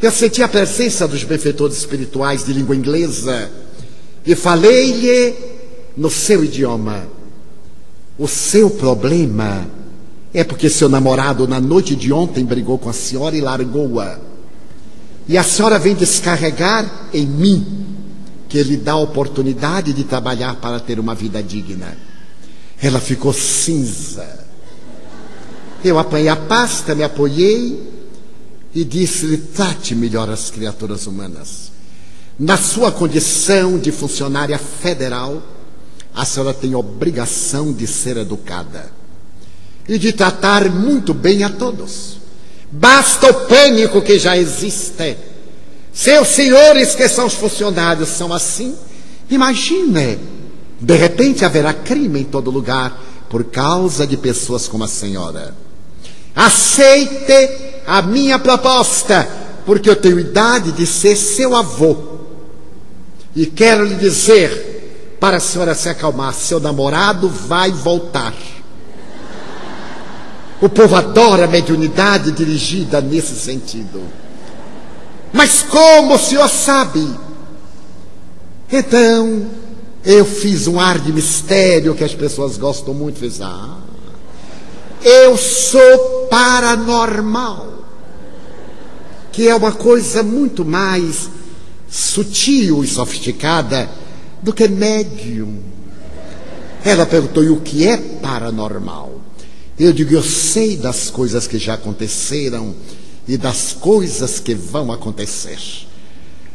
eu 0.02 0.10
senti 0.10 0.42
a 0.42 0.48
presença 0.48 1.06
dos 1.06 1.26
benfeitores 1.26 1.76
espirituais 1.76 2.46
de 2.46 2.54
língua 2.54 2.78
inglesa 2.78 3.52
e 4.26 4.36
falei-lhe 4.36 5.36
no 5.98 6.10
seu 6.10 6.46
idioma. 6.46 7.06
O 8.18 8.26
seu 8.26 8.70
problema 8.70 9.68
é 10.36 10.44
porque 10.44 10.70
seu 10.70 10.90
namorado 10.90 11.48
na 11.48 11.62
noite 11.62 11.96
de 11.96 12.12
ontem 12.12 12.44
brigou 12.44 12.78
com 12.78 12.90
a 12.90 12.94
senhora 12.94 13.38
e 13.38 13.42
largou-a. 13.42 14.20
E 15.30 15.38
a 15.38 15.44
senhora 15.44 15.80
vem 15.80 15.96
descarregar 15.96 17.08
em 17.14 17.26
mim, 17.26 17.86
que 18.50 18.62
lhe 18.62 18.76
dá 18.76 18.92
a 18.92 18.98
oportunidade 18.98 19.94
de 19.94 20.04
trabalhar 20.04 20.58
para 20.58 20.78
ter 20.82 21.00
uma 21.00 21.16
vida 21.16 21.42
digna. 21.42 21.98
Ela 22.82 23.00
ficou 23.00 23.32
cinza. 23.32 24.46
Eu 25.82 25.98
apanhei 25.98 26.28
a 26.28 26.36
pasta, 26.36 26.94
me 26.94 27.04
apoiei 27.04 27.82
e 28.74 28.84
disse-lhe: 28.84 29.38
trate 29.38 29.96
melhor 29.96 30.30
as 30.30 30.52
criaturas 30.52 31.08
humanas. 31.08 31.72
Na 32.38 32.58
sua 32.58 32.92
condição 32.92 33.80
de 33.80 33.90
funcionária 33.90 34.60
federal, 34.60 35.42
a 36.14 36.26
senhora 36.26 36.54
tem 36.54 36.76
obrigação 36.76 37.72
de 37.72 37.88
ser 37.88 38.18
educada 38.18 39.05
e 39.88 39.98
de 39.98 40.14
tratar 40.14 40.70
muito 40.70 41.14
bem 41.14 41.44
a 41.44 41.50
todos. 41.50 42.18
Basta 42.72 43.30
o 43.30 43.34
pânico 43.46 44.02
que 44.02 44.18
já 44.20 44.38
existe. 44.38 45.18
Seus 45.94 46.28
senhores, 46.30 46.96
que 46.96 47.08
são 47.08 47.26
os 47.26 47.34
funcionários, 47.34 48.10
são 48.10 48.34
assim. 48.34 48.76
Imagine, 49.30 50.20
de 50.80 50.96
repente 50.96 51.46
haverá 51.46 51.74
crime 51.74 52.22
em 52.22 52.26
todo 52.26 52.52
lugar 52.52 53.02
por 53.30 53.46
causa 53.46 54.06
de 54.06 54.18
pessoas 54.18 54.68
como 54.68 54.84
a 54.84 54.88
senhora. 54.88 55.54
Aceite 56.36 57.50
a 57.88 58.02
minha 58.02 58.38
proposta, 58.38 59.28
porque 59.66 59.90
eu 59.90 59.96
tenho 59.96 60.20
idade 60.20 60.72
de 60.74 60.86
ser 60.86 61.16
seu 61.16 61.56
avô. 61.56 61.96
E 63.36 63.46
quero 63.46 63.86
lhe 63.86 63.96
dizer, 63.96 65.18
para 65.20 65.38
a 65.38 65.40
senhora 65.40 65.74
se 65.74 65.88
acalmar, 65.88 66.34
seu 66.34 66.60
namorado 66.60 67.30
vai 67.30 67.72
voltar. 67.72 68.34
O 70.62 70.70
povo 70.70 70.96
adora 70.96 71.46
a 71.46 71.48
mediunidade 71.48 72.32
dirigida 72.32 73.02
nesse 73.02 73.36
sentido. 73.36 74.02
Mas 75.34 75.62
como 75.62 76.16
o 76.16 76.20
senhor 76.20 76.50
sabe? 76.50 77.08
Então, 78.72 79.48
eu 80.06 80.26
fiz 80.26 80.66
um 80.68 80.80
ar 80.80 80.98
de 81.00 81.12
mistério 81.12 81.94
que 81.94 82.04
as 82.04 82.14
pessoas 82.14 82.58
gostam 82.58 82.94
muito. 82.94 83.20
Fiz, 83.20 83.42
ah, 83.42 83.78
eu 85.04 85.38
sou 85.38 86.28
paranormal 86.30 87.76
que 89.36 89.50
é 89.50 89.56
uma 89.56 89.74
coisa 89.74 90.24
muito 90.24 90.64
mais 90.64 91.30
sutil 91.90 92.86
e 92.86 92.88
sofisticada 92.88 93.90
do 94.42 94.54
que 94.54 94.66
médium. 94.66 95.60
Ela 96.86 97.06
perguntou: 97.06 97.44
e 97.44 97.50
o 97.50 97.60
que 97.60 97.86
é 97.86 97.98
paranormal? 97.98 99.20
Eu 99.80 99.92
digo: 99.92 100.14
eu 100.14 100.24
sei 100.24 100.78
das 100.78 101.10
coisas 101.10 101.48
que 101.48 101.58
já 101.58 101.74
aconteceram 101.74 102.74
e 103.28 103.38
das 103.38 103.74
coisas 103.74 104.40
que 104.40 104.54
vão 104.54 104.92
acontecer. 104.92 105.60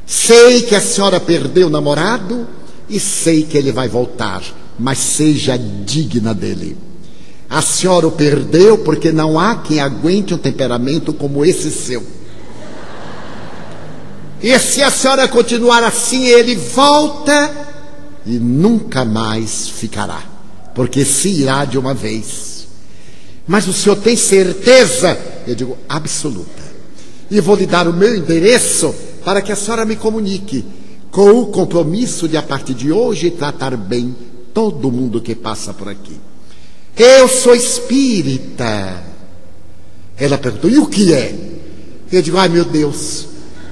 Sei 0.07 0.62
que 0.62 0.75
a 0.75 0.81
senhora 0.81 1.21
perdeu 1.21 1.68
o 1.68 1.71
namorado 1.71 2.47
e 2.89 2.99
sei 2.99 3.45
que 3.45 3.57
ele 3.57 3.71
vai 3.71 3.89
voltar, 3.89 4.43
mas 4.79 4.99
seja 4.99 5.57
digna 5.57 6.35
dele. 6.35 6.77
A 7.49 7.61
senhora 7.62 8.07
o 8.07 8.12
perdeu 8.12 8.79
porque 8.79 9.12
não 9.12 9.39
há 9.39 9.57
quem 9.57 9.81
aguente 9.81 10.33
um 10.33 10.39
temperamento 10.39 11.12
como 11.12 11.45
esse 11.45 11.71
seu. 11.71 12.05
E 14.43 14.59
se 14.59 14.83
a 14.83 14.91
senhora 14.91 15.29
continuar 15.29 15.85
assim, 15.85 16.27
ele 16.27 16.57
volta 16.57 17.51
e 18.25 18.39
nunca 18.39 19.05
mais 19.05 19.68
ficará, 19.68 20.23
porque 20.75 21.05
se 21.05 21.29
irá 21.29 21.64
de 21.64 21.77
uma 21.77 21.93
vez. 21.93 22.60
Mas 23.51 23.66
o 23.66 23.72
senhor 23.72 23.96
tem 23.96 24.14
certeza? 24.14 25.18
Eu 25.44 25.57
digo, 25.57 25.76
absoluta. 25.88 26.62
E 27.28 27.40
vou 27.40 27.57
lhe 27.57 27.66
dar 27.66 27.88
o 27.88 27.92
meu 27.92 28.14
endereço 28.14 28.94
para 29.24 29.42
que 29.42 29.51
a 29.51 29.57
senhora 29.57 29.84
me 29.84 29.96
comunique, 29.96 30.64
com 31.11 31.32
o 31.32 31.46
compromisso 31.46 32.28
de, 32.28 32.36
a 32.36 32.42
partir 32.42 32.74
de 32.74 32.92
hoje, 32.92 33.28
tratar 33.28 33.76
bem 33.76 34.14
todo 34.55 34.92
mundo 34.92 35.20
que 35.20 35.34
passa 35.34 35.74
por 35.74 35.88
aqui. 35.88 36.16
Eu 36.96 37.26
sou 37.26 37.53
espírita. 37.53 39.03
Ela 40.16 40.38
perguntou, 40.38 40.70
e 40.70 40.78
o 40.78 40.86
que 40.86 41.12
é? 41.12 41.34
Eu 42.12 42.22
digo, 42.22 42.36
ai 42.36 42.48
meu 42.48 42.64
Deus, 42.64 43.26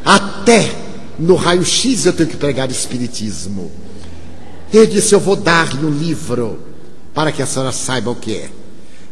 até 0.04 0.74
no 1.20 1.36
raio-x 1.36 2.04
eu 2.04 2.12
tenho 2.12 2.28
que 2.28 2.36
pregar 2.36 2.68
Espiritismo. 2.68 3.70
Ele 4.74 4.88
disse: 4.88 5.14
Eu 5.14 5.20
vou 5.20 5.36
dar-lhe 5.36 5.86
um 5.86 5.90
livro 5.90 6.58
para 7.14 7.30
que 7.30 7.40
a 7.40 7.46
senhora 7.46 7.70
saiba 7.70 8.10
o 8.10 8.16
que 8.16 8.34
é. 8.34 8.57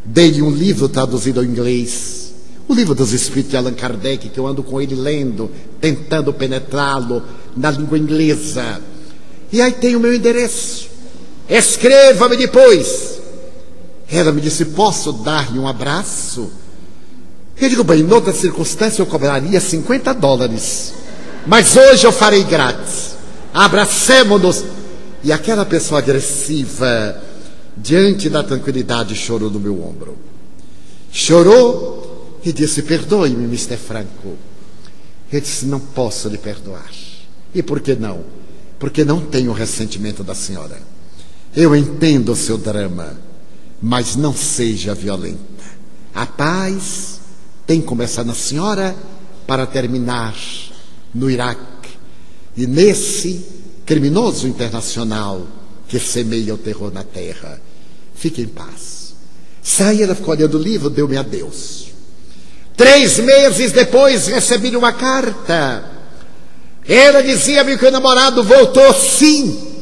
Dei-lhe 0.08 0.40
um 0.40 0.50
livro 0.50 0.88
traduzido 0.88 1.40
ao 1.40 1.44
inglês, 1.44 2.32
O 2.68 2.74
livro 2.74 2.94
dos 2.94 3.12
Espíritos 3.12 3.50
de 3.50 3.56
Allan 3.56 3.74
Kardec, 3.74 4.28
que 4.28 4.38
eu 4.38 4.46
ando 4.46 4.62
com 4.62 4.80
ele 4.80 4.94
lendo, 4.94 5.50
tentando 5.80 6.32
penetrá-lo 6.32 7.22
na 7.56 7.70
língua 7.70 7.96
inglesa. 7.96 8.80
E 9.52 9.60
aí 9.62 9.72
tem 9.72 9.94
o 9.94 10.00
meu 10.00 10.12
endereço. 10.12 10.88
Escreva-me 11.48 12.36
depois. 12.36 13.20
Ela 14.10 14.32
me 14.32 14.40
disse: 14.40 14.64
Posso 14.64 15.12
dar-lhe 15.12 15.58
um 15.58 15.68
abraço? 15.68 16.50
Eu 17.60 17.68
digo: 17.68 17.84
Bem, 17.84 18.00
em 18.00 18.12
outra 18.12 18.32
circunstância 18.32 19.00
eu 19.00 19.06
cobraria 19.06 19.60
50 19.60 20.12
dólares. 20.14 20.92
Mas 21.46 21.76
hoje 21.76 22.04
eu 22.04 22.12
farei 22.12 22.42
grátis. 22.42 23.14
Abracemos-nos. 23.54 24.64
E 25.22 25.32
aquela 25.32 25.64
pessoa 25.64 25.98
agressiva, 26.00 27.16
diante 27.76 28.30
da 28.30 28.42
tranquilidade, 28.42 29.14
chorou 29.14 29.50
no 29.50 29.60
meu 29.60 29.84
ombro. 29.84 30.16
Chorou 31.12 32.40
e 32.44 32.52
disse: 32.52 32.82
Perdoe-me, 32.82 33.44
Mr. 33.44 33.76
Franco. 33.76 34.36
Eu 35.30 35.40
disse: 35.40 35.66
Não 35.66 35.80
posso 35.80 36.28
lhe 36.28 36.38
perdoar. 36.38 36.90
E 37.54 37.62
por 37.62 37.80
que 37.80 37.94
não? 37.94 38.24
Porque 38.78 39.04
não 39.04 39.20
tenho 39.20 39.52
ressentimento 39.52 40.22
da 40.22 40.34
senhora. 40.34 40.78
Eu 41.54 41.74
entendo 41.74 42.32
o 42.32 42.36
seu 42.36 42.58
drama, 42.58 43.18
mas 43.80 44.16
não 44.16 44.34
seja 44.34 44.94
violenta. 44.94 45.40
A 46.14 46.26
paz 46.26 47.20
tem 47.66 47.80
que 47.80 47.86
começar 47.86 48.24
na 48.24 48.34
senhora 48.34 48.94
para 49.46 49.66
terminar 49.66 50.34
no 51.14 51.30
Iraque 51.30 51.90
e 52.56 52.66
nesse 52.66 53.44
criminoso 53.84 54.46
internacional 54.46 55.46
que 55.88 55.98
semeia 55.98 56.54
o 56.54 56.58
terror 56.58 56.92
na 56.92 57.04
terra. 57.04 57.60
Fique 58.16 58.42
em 58.42 58.48
paz. 58.48 59.14
Saí, 59.62 60.02
ela 60.02 60.14
ficou 60.14 60.34
olhando 60.34 60.58
o 60.58 60.62
livro, 60.62 60.88
deu-me 60.88 61.16
adeus. 61.16 61.86
Três 62.76 63.18
meses 63.18 63.72
depois 63.72 64.26
recebi 64.26 64.76
uma 64.76 64.92
carta. 64.92 65.84
Ela 66.88 67.22
dizia-me 67.22 67.76
que 67.76 67.86
o 67.86 67.90
namorado 67.90 68.42
voltou 68.44 68.92
sim 68.94 69.74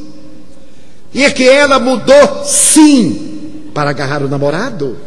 e 1.13 1.29
que 1.31 1.47
ela 1.47 1.79
mudou 1.79 2.43
sim 2.45 3.69
para 3.73 3.91
agarrar 3.91 4.23
o 4.23 4.27
namorado. 4.27 4.97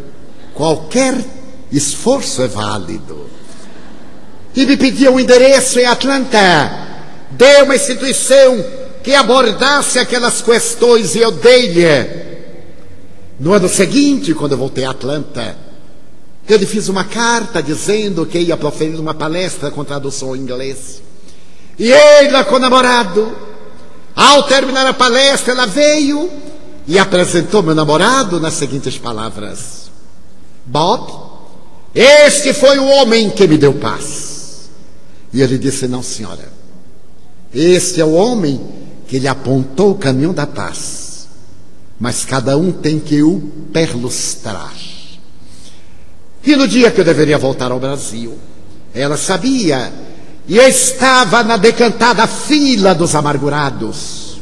Qualquer 0.54 1.14
esforço 1.72 2.42
é 2.42 2.48
válido. 2.48 3.28
E 4.54 4.64
me 4.64 4.76
pediu 4.76 5.12
um 5.12 5.20
endereço 5.20 5.78
em 5.80 5.86
Atlanta. 5.86 6.38
Deu 7.32 7.64
uma 7.64 7.76
instituição 7.76 8.64
que 9.02 9.14
abordasse 9.14 9.98
aquelas 9.98 10.40
questões 10.40 11.14
e 11.14 11.20
eu 11.20 11.30
dei-lhe. 11.30 12.27
No 13.38 13.52
ano 13.52 13.68
seguinte, 13.68 14.34
quando 14.34 14.52
eu 14.52 14.58
voltei 14.58 14.84
a 14.84 14.90
Atlanta, 14.90 15.56
eu 16.48 16.56
lhe 16.56 16.66
fiz 16.66 16.88
uma 16.88 17.04
carta 17.04 17.62
dizendo 17.62 18.26
que 18.26 18.38
ia 18.38 18.56
proferir 18.56 18.98
uma 18.98 19.14
palestra 19.14 19.70
com 19.70 19.84
tradução 19.84 20.34
em 20.34 20.40
inglês. 20.40 21.02
E 21.78 21.92
ele, 21.92 22.42
com 22.44 22.56
o 22.56 22.58
namorado, 22.58 23.32
ao 24.16 24.42
terminar 24.44 24.86
a 24.86 24.94
palestra, 24.94 25.52
ela 25.52 25.66
veio 25.66 26.28
e 26.88 26.98
apresentou 26.98 27.62
meu 27.62 27.74
namorado 27.74 28.40
nas 28.40 28.54
seguintes 28.54 28.98
palavras: 28.98 29.90
Bob, 30.66 31.12
este 31.94 32.52
foi 32.52 32.78
o 32.78 32.86
homem 32.86 33.30
que 33.30 33.46
me 33.46 33.56
deu 33.56 33.74
paz. 33.74 34.70
E 35.32 35.40
ele 35.40 35.58
disse: 35.58 35.86
Não, 35.86 36.02
senhora, 36.02 36.50
este 37.54 38.00
é 38.00 38.04
o 38.04 38.14
homem 38.14 38.60
que 39.06 39.18
lhe 39.18 39.28
apontou 39.28 39.92
o 39.92 39.98
caminho 39.98 40.32
da 40.32 40.46
paz. 40.46 41.07
Mas 41.98 42.24
cada 42.24 42.56
um 42.56 42.70
tem 42.70 42.98
que 42.98 43.22
o 43.22 43.40
perlustrar. 43.72 44.74
E 46.44 46.56
no 46.56 46.68
dia 46.68 46.90
que 46.90 47.00
eu 47.00 47.04
deveria 47.04 47.36
voltar 47.36 47.72
ao 47.72 47.80
Brasil, 47.80 48.38
ela 48.94 49.16
sabia 49.16 49.92
e 50.48 50.56
estava 50.56 51.42
na 51.42 51.56
decantada 51.56 52.26
fila 52.26 52.94
dos 52.94 53.14
amargurados. 53.14 54.38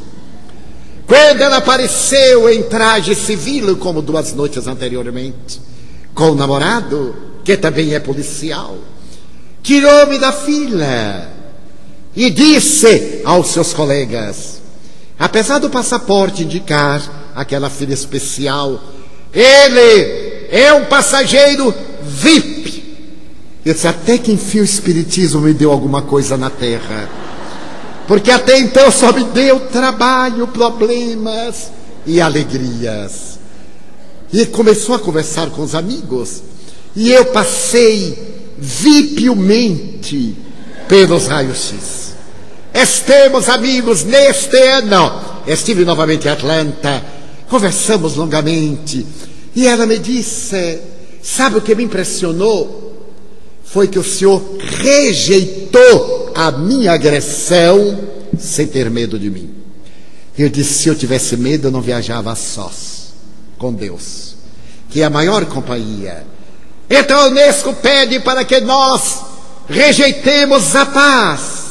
Quando 1.05 1.41
ela 1.41 1.57
apareceu 1.57 2.49
em 2.49 2.63
traje 2.63 3.15
civil, 3.15 3.77
como 3.77 4.01
duas 4.01 4.33
noites 4.33 4.67
anteriormente, 4.67 5.61
com 6.13 6.31
o 6.31 6.35
namorado, 6.35 7.15
que 7.43 7.55
também 7.55 7.93
é 7.93 7.99
policial, 7.99 8.77
tirou-me 9.63 10.17
da 10.17 10.31
fila 10.31 11.29
e 12.15 12.29
disse 12.29 13.21
aos 13.23 13.49
seus 13.49 13.73
colegas: 13.73 14.61
apesar 15.17 15.59
do 15.59 15.69
passaporte 15.69 16.43
indicar 16.43 17.01
aquela 17.35 17.69
fila 17.69 17.93
especial, 17.93 18.81
ele 19.33 20.47
é 20.49 20.73
um 20.73 20.85
passageiro 20.85 21.73
VIP 22.01 22.67
eu 23.67 23.73
disse, 23.73 23.85
até 23.85 24.17
que 24.17 24.31
enfim 24.31 24.61
o 24.61 24.63
Espiritismo 24.63 25.41
me 25.41 25.53
deu 25.53 25.73
alguma 25.73 26.01
coisa 26.01 26.37
na 26.37 26.49
terra. 26.49 27.09
Porque 28.07 28.31
até 28.31 28.57
então 28.59 28.89
só 28.89 29.11
me 29.11 29.25
deu 29.25 29.59
trabalho, 29.59 30.47
problemas 30.47 31.69
e 32.05 32.21
alegrias. 32.21 33.37
E 34.31 34.45
começou 34.45 34.95
a 34.95 34.99
conversar 34.99 35.49
com 35.49 35.63
os 35.63 35.75
amigos. 35.75 36.41
E 36.95 37.11
eu 37.11 37.25
passei 37.25 38.55
vipiamente 38.57 40.37
pelos 40.87 41.27
raios-x. 41.27 42.06
Estemos 42.81 43.49
amigos 43.49 44.03
neste 44.03 44.57
ano. 44.57 45.41
Estive 45.47 45.83
novamente 45.83 46.27
em 46.27 46.31
Atlanta. 46.31 47.03
Conversamos 47.49 48.15
longamente. 48.15 49.05
E 49.55 49.65
ela 49.65 49.85
me 49.85 49.97
disse: 49.97 50.79
Sabe 51.21 51.57
o 51.57 51.61
que 51.61 51.73
me 51.75 51.83
impressionou? 51.83 52.87
foi 53.67 53.87
que 53.87 53.99
o 53.99 54.03
Senhor 54.03 54.41
rejeitou 54.81 56.31
a 56.33 56.51
minha 56.51 56.93
agressão 56.93 57.99
sem 58.39 58.65
ter 58.65 58.89
medo 58.89 59.19
de 59.19 59.29
mim. 59.29 59.53
Eu 60.37 60.49
disse: 60.49 60.73
se 60.75 60.89
eu 60.89 60.95
tivesse 60.95 61.35
medo, 61.35 61.67
eu 61.67 61.71
não 61.71 61.81
viajava 61.81 62.33
sós 62.35 63.13
com 63.57 63.73
Deus, 63.73 64.35
que 64.89 65.01
é 65.01 65.05
a 65.05 65.09
maior 65.09 65.45
companhia. 65.45 66.25
Então 66.89 67.19
a 67.19 67.27
Unesco 67.27 67.73
pede 67.73 68.19
para 68.21 68.45
que 68.45 68.61
nós 68.61 69.21
rejeitemos 69.67 70.75
a 70.75 70.85
paz. 70.85 71.66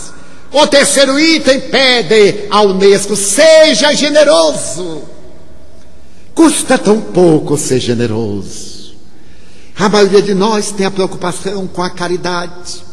O 0.52 0.66
terceiro 0.66 1.18
item 1.18 1.60
pede 1.60 2.46
à 2.50 2.62
Unesco: 2.62 3.16
seja 3.16 3.94
generoso. 3.94 5.02
Custa 6.34 6.78
tão 6.78 7.00
pouco 7.00 7.56
ser 7.56 7.80
generoso. 7.80 8.94
A 9.78 9.88
maioria 9.88 10.22
de 10.22 10.34
nós 10.34 10.70
tem 10.70 10.86
a 10.86 10.90
preocupação 10.90 11.66
com 11.66 11.82
a 11.82 11.90
caridade. 11.90 12.84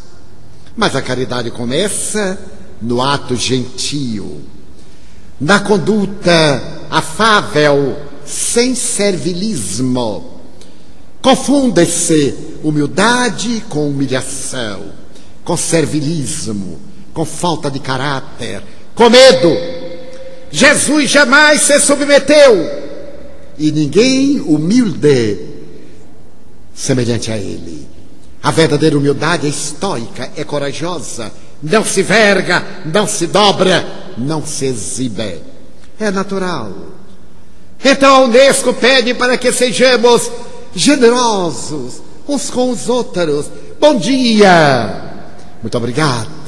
Mas 0.76 0.96
a 0.96 1.02
caridade 1.02 1.50
começa 1.50 2.38
no 2.82 3.00
ato 3.00 3.36
gentil, 3.36 4.42
na 5.40 5.60
conduta 5.60 6.62
afável, 6.90 7.96
sem 8.26 8.74
servilismo. 8.74 10.40
Confunde-se 11.22 12.34
humildade 12.62 13.64
com 13.68 13.88
humilhação, 13.88 14.92
com 15.44 15.56
servilismo, 15.56 16.78
com 17.14 17.24
falta 17.24 17.70
de 17.70 17.78
caráter, 17.78 18.60
com 18.94 19.08
medo. 19.08 19.56
Jesus 20.50 21.10
jamais 21.10 21.62
se 21.62 21.80
submeteu 21.80 22.84
e 23.56 23.70
ninguém 23.70 24.40
humilde 24.40 25.38
semelhante 26.74 27.30
a 27.30 27.36
ele. 27.36 27.88
A 28.42 28.50
verdadeira 28.50 28.98
humildade 28.98 29.46
é 29.46 29.50
estoica, 29.50 30.30
é 30.36 30.44
corajosa, 30.44 31.32
não 31.62 31.84
se 31.84 32.02
verga, 32.02 32.62
não 32.84 33.06
se 33.06 33.26
dobra, 33.26 33.86
não 34.18 34.44
se 34.44 34.66
exibe. 34.66 35.40
É 35.98 36.10
natural. 36.10 36.72
Então 37.82 38.16
a 38.16 38.20
Unesco 38.24 38.74
pede 38.74 39.14
para 39.14 39.38
que 39.38 39.52
sejamos 39.52 40.30
generosos 40.74 42.02
uns 42.28 42.50
com 42.50 42.70
os 42.70 42.88
outros. 42.88 43.46
Bom 43.80 43.96
dia! 43.96 45.02
Muito 45.62 45.76
obrigado. 45.78 46.43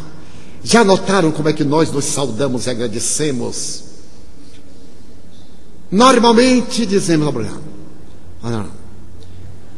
Já 0.67 0.83
notaram 0.83 1.31
como 1.31 1.49
é 1.49 1.53
que 1.53 1.63
nós 1.63 1.93
nos 1.93 2.07
saudamos 2.07 2.67
e 2.67 2.71
agradecemos? 2.71 3.85
Normalmente 5.89 6.85
dizemos 6.85 7.29
obrigado. 7.29 7.63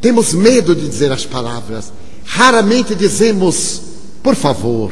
Temos 0.01 0.33
medo 0.33 0.75
de 0.75 0.89
dizer 0.89 1.13
as 1.13 1.27
palavras. 1.27 1.93
Raramente 2.25 2.95
dizemos, 2.95 3.83
por 4.23 4.35
favor, 4.35 4.91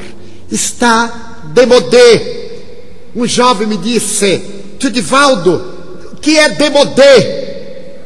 está 0.53 1.41
demodé. 1.55 2.61
Um 3.15 3.27
jovem 3.27 3.67
me 3.67 3.79
disse, 3.79 4.39
tio 4.79 4.91
Divaldo, 4.91 5.55
o 6.13 6.17
que 6.17 6.37
é 6.37 6.51
demodé? 6.51 8.03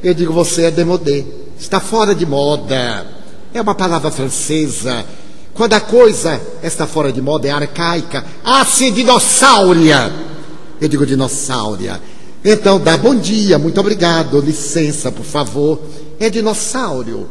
Eu 0.00 0.14
digo, 0.14 0.32
você 0.32 0.66
é 0.66 0.70
demodé. 0.70 1.24
Está 1.58 1.80
fora 1.80 2.14
de 2.14 2.24
moda. 2.24 3.04
É 3.52 3.60
uma 3.60 3.74
palavra 3.74 4.12
francesa. 4.12 5.04
Quando 5.54 5.74
a 5.74 5.80
coisa 5.80 6.40
está 6.62 6.86
fora 6.86 7.12
de 7.12 7.20
moda, 7.20 7.46
é 7.46 7.50
arcaica. 7.50 8.24
Ah, 8.44 8.64
sim, 8.64 8.92
dinossauria. 8.92 10.12
Eu 10.80 10.88
digo 10.88 11.06
dinossauria. 11.06 12.00
Então, 12.44 12.80
dá 12.80 12.96
bom 12.96 13.14
dia, 13.14 13.58
muito 13.58 13.78
obrigado, 13.78 14.40
licença, 14.40 15.12
por 15.12 15.24
favor 15.24 15.78
é 16.24 16.30
dinossauro. 16.30 17.28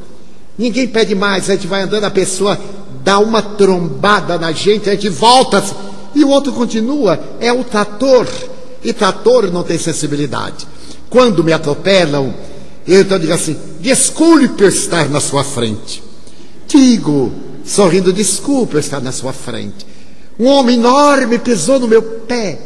Ninguém 0.58 0.88
pede 0.88 1.16
mais, 1.16 1.50
a 1.50 1.54
gente 1.54 1.68
vai 1.68 1.84
andando, 1.84 2.04
a 2.04 2.12
pessoa 2.12 2.60
dá 3.04 3.20
uma 3.20 3.42
trombada 3.42 4.38
na 4.38 4.52
gente, 4.52 4.90
a 4.90 4.94
gente 4.94 5.10
volta 5.10 5.64
e 6.14 6.24
o 6.24 6.30
outro 6.30 6.52
continua. 6.52 7.20
É 7.40 7.52
o 7.52 7.64
trator. 7.64 8.28
E 8.84 8.94
trator 8.94 9.52
não 9.52 9.64
tem 9.64 9.78
sensibilidade. 9.78 10.68
Quando 11.10 11.44
me 11.44 11.54
atropelam, 11.54 12.34
eu 12.88 13.02
então 13.02 13.20
digo 13.20 13.34
assim: 13.34 13.56
desculpe 13.80 14.64
eu 14.64 14.70
estar 14.70 15.10
na 15.10 15.20
sua 15.20 15.44
frente. 15.44 16.04
Digo, 16.68 17.32
sorrindo, 17.72 18.12
desculpe 18.12 18.76
eu 18.76 18.80
estar 18.80 19.00
na 19.00 19.12
sua 19.12 19.34
frente. 19.34 19.86
Um 20.40 20.46
homem 20.48 20.78
enorme 20.78 21.40
pisou 21.40 21.80
no 21.80 21.88
meu 21.88 22.02
pé 22.02 22.60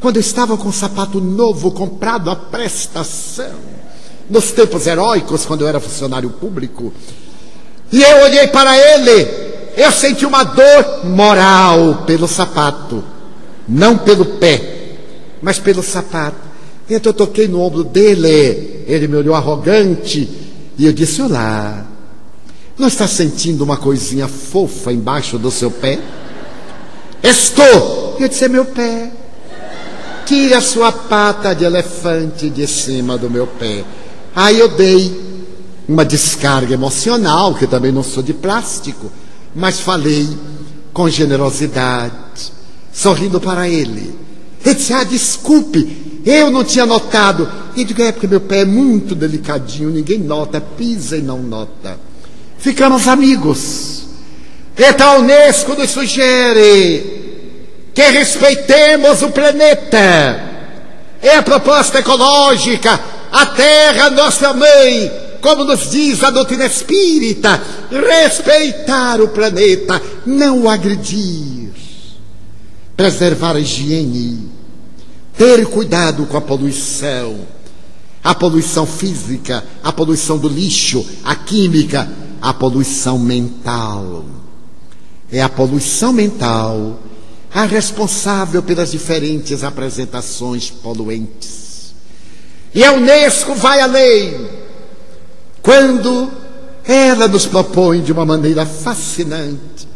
quando 0.00 0.16
eu 0.16 0.20
estava 0.20 0.56
com 0.56 0.68
um 0.68 0.72
sapato 0.72 1.20
novo 1.20 1.70
comprado 1.70 2.30
à 2.30 2.36
prestação. 2.36 3.76
Nos 4.28 4.50
tempos 4.50 4.86
heróicos, 4.86 5.44
quando 5.44 5.62
eu 5.62 5.68
era 5.68 5.78
funcionário 5.78 6.30
público. 6.30 6.92
E 7.92 8.02
eu 8.02 8.22
olhei 8.22 8.48
para 8.48 8.76
ele, 8.76 9.28
eu 9.76 9.92
senti 9.92 10.26
uma 10.26 10.42
dor 10.42 11.06
moral 11.06 12.02
pelo 12.06 12.26
sapato, 12.26 13.04
não 13.68 13.98
pelo 13.98 14.24
pé, 14.24 14.96
mas 15.40 15.58
pelo 15.58 15.82
sapato. 15.82 16.36
Então 16.88 17.10
eu 17.10 17.14
toquei 17.14 17.46
no 17.46 17.60
ombro 17.60 17.84
dele, 17.84 18.84
ele 18.86 19.06
me 19.06 19.16
olhou 19.16 19.34
arrogante 19.34 20.28
e 20.78 20.86
eu 20.86 20.92
disse: 20.92 21.22
Olá, 21.22 21.86
não 22.78 22.88
está 22.88 23.08
sentindo 23.08 23.64
uma 23.64 23.76
coisinha 23.76 24.28
fofa 24.28 24.92
embaixo 24.92 25.38
do 25.38 25.50
seu 25.50 25.70
pé? 25.70 25.98
Estou! 27.22 28.16
E 28.18 28.22
eu 28.22 28.28
disse: 28.28 28.44
É 28.44 28.48
meu 28.48 28.64
pé. 28.64 29.10
Tire 30.26 30.54
a 30.54 30.60
sua 30.60 30.90
pata 30.90 31.54
de 31.54 31.64
elefante 31.64 32.50
de 32.50 32.66
cima 32.66 33.16
do 33.16 33.30
meu 33.30 33.46
pé. 33.46 33.84
Aí 34.34 34.58
eu 34.58 34.68
dei 34.68 35.24
uma 35.88 36.04
descarga 36.04 36.74
emocional, 36.74 37.54
que 37.54 37.66
também 37.66 37.92
não 37.92 38.02
sou 38.02 38.22
de 38.22 38.34
plástico, 38.34 39.10
mas 39.54 39.78
falei 39.78 40.28
com 40.92 41.08
generosidade, 41.08 42.52
sorrindo 42.92 43.40
para 43.40 43.68
ele. 43.68 44.14
Ele 44.64 44.74
disse: 44.74 44.92
Ah, 44.92 45.04
desculpe, 45.04 46.20
eu 46.26 46.50
não 46.50 46.64
tinha 46.64 46.84
notado. 46.84 47.48
E 47.76 47.84
digo: 47.84 48.02
É 48.02 48.12
porque 48.12 48.26
meu 48.26 48.40
pé 48.40 48.60
é 48.60 48.64
muito 48.64 49.14
delicadinho, 49.14 49.90
ninguém 49.90 50.18
nota, 50.18 50.60
pisa 50.60 51.16
e 51.16 51.22
não 51.22 51.42
nota. 51.42 51.98
Ficamos 52.58 53.06
amigos. 53.06 54.04
Então 54.78 55.08
a 55.08 55.18
Unesco 55.18 55.74
nos 55.74 55.90
sugere 55.90 57.16
que 57.94 58.02
respeitemos 58.02 59.22
o 59.22 59.30
planeta. 59.30 60.44
É 61.22 61.36
a 61.36 61.42
proposta 61.42 61.98
ecológica, 61.98 63.00
a 63.32 63.46
terra, 63.46 64.10
nossa 64.10 64.52
mãe, 64.52 65.10
como 65.40 65.64
nos 65.64 65.90
diz 65.90 66.22
a 66.22 66.30
doutrina 66.30 66.66
espírita, 66.66 67.62
respeitar 67.90 69.20
o 69.20 69.28
planeta, 69.28 70.00
não 70.26 70.62
o 70.62 70.68
agredir, 70.68 71.70
preservar 72.94 73.56
a 73.56 73.60
higiene, 73.60 74.50
ter 75.36 75.66
cuidado 75.66 76.26
com 76.26 76.36
a 76.36 76.40
poluição, 76.40 77.46
a 78.22 78.34
poluição 78.34 78.86
física, 78.86 79.64
a 79.82 79.90
poluição 79.90 80.36
do 80.36 80.48
lixo, 80.48 81.06
a 81.24 81.34
química, 81.34 82.08
a 82.40 82.52
poluição 82.52 83.18
mental. 83.18 84.24
É 85.30 85.42
a 85.42 85.48
poluição 85.48 86.12
mental 86.12 87.00
a 87.52 87.64
responsável 87.64 88.62
pelas 88.62 88.90
diferentes 88.92 89.64
apresentações 89.64 90.70
poluentes. 90.70 91.94
E 92.74 92.84
a 92.84 92.92
Unesco 92.92 93.54
vai 93.54 93.80
além 93.80 94.48
quando 95.62 96.30
ela 96.84 97.26
nos 97.26 97.46
propõe 97.46 98.02
de 98.02 98.12
uma 98.12 98.26
maneira 98.26 98.66
fascinante 98.66 99.88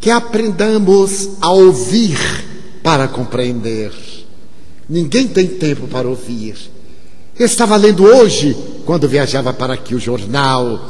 que 0.00 0.10
aprendamos 0.10 1.30
a 1.40 1.50
ouvir 1.50 2.16
para 2.82 3.08
compreender. 3.08 3.92
Ninguém 4.88 5.26
tem 5.26 5.48
tempo 5.48 5.88
para 5.88 6.06
ouvir. 6.06 6.56
Eu 7.36 7.44
estava 7.44 7.76
lendo 7.76 8.04
hoje, 8.04 8.56
quando 8.86 9.08
viajava 9.08 9.52
para 9.52 9.74
aqui, 9.74 9.94
o 9.94 10.00
jornal 10.00 10.88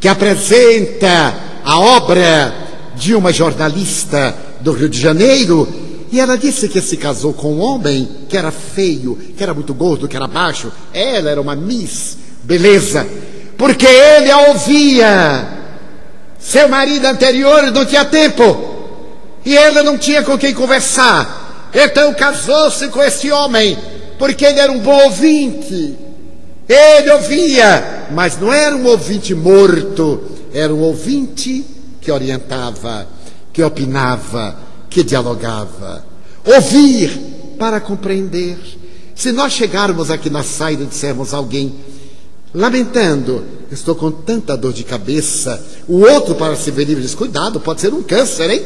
que 0.00 0.08
apresenta 0.08 1.34
a 1.64 1.78
obra 1.78 2.54
de 2.94 3.14
uma 3.14 3.32
jornalista 3.32 4.34
do 4.60 4.72
Rio 4.72 4.88
de 4.88 5.00
Janeiro, 5.00 5.68
e 6.10 6.20
ela 6.20 6.38
disse 6.38 6.68
que 6.68 6.80
se 6.80 6.96
casou 6.96 7.32
com 7.32 7.54
um 7.54 7.60
homem 7.60 8.08
que 8.28 8.36
era 8.36 8.50
feio, 8.50 9.16
que 9.36 9.42
era 9.42 9.52
muito 9.52 9.74
gordo, 9.74 10.08
que 10.08 10.16
era 10.16 10.26
baixo. 10.26 10.72
Ela 10.92 11.30
era 11.30 11.40
uma 11.40 11.56
miss, 11.56 12.16
beleza, 12.42 13.06
porque 13.58 13.86
ele 13.86 14.30
a 14.30 14.48
ouvia. 14.48 15.48
Seu 16.38 16.68
marido 16.68 17.04
anterior 17.06 17.70
não 17.72 17.84
tinha 17.84 18.04
tempo 18.04 18.76
e 19.44 19.56
ela 19.56 19.82
não 19.82 19.98
tinha 19.98 20.22
com 20.22 20.38
quem 20.38 20.54
conversar. 20.54 21.70
Então 21.74 22.14
casou-se 22.14 22.88
com 22.88 23.02
esse 23.02 23.30
homem, 23.30 23.76
porque 24.18 24.44
ele 24.44 24.60
era 24.60 24.70
um 24.72 24.78
bom 24.78 25.04
ouvinte. 25.04 26.05
Ele 26.68 27.10
ouvia, 27.12 28.08
mas 28.10 28.38
não 28.40 28.52
era 28.52 28.74
um 28.76 28.86
ouvinte 28.86 29.34
morto, 29.34 30.22
era 30.52 30.74
um 30.74 30.80
ouvinte 30.80 31.64
que 32.00 32.10
orientava 32.10 33.06
que 33.56 33.62
opinava, 33.62 34.54
que 34.90 35.02
dialogava. 35.02 36.04
Ouvir 36.44 37.08
para 37.58 37.80
compreender. 37.80 38.58
Se 39.14 39.32
nós 39.32 39.54
chegarmos 39.54 40.10
aqui 40.10 40.28
na 40.28 40.42
saída 40.42 40.82
e 40.82 40.86
dissermos 40.86 41.32
a 41.32 41.38
alguém, 41.38 41.74
lamentando, 42.52 43.42
estou 43.72 43.94
com 43.94 44.10
tanta 44.10 44.54
dor 44.58 44.74
de 44.74 44.84
cabeça, 44.84 45.64
o 45.88 46.00
outro, 46.00 46.34
para 46.34 46.54
se 46.54 46.70
ver 46.70 46.84
livre, 46.84 47.02
diz: 47.02 47.14
cuidado, 47.14 47.58
pode 47.58 47.80
ser 47.80 47.94
um 47.94 48.02
câncer, 48.02 48.50
hein? 48.50 48.62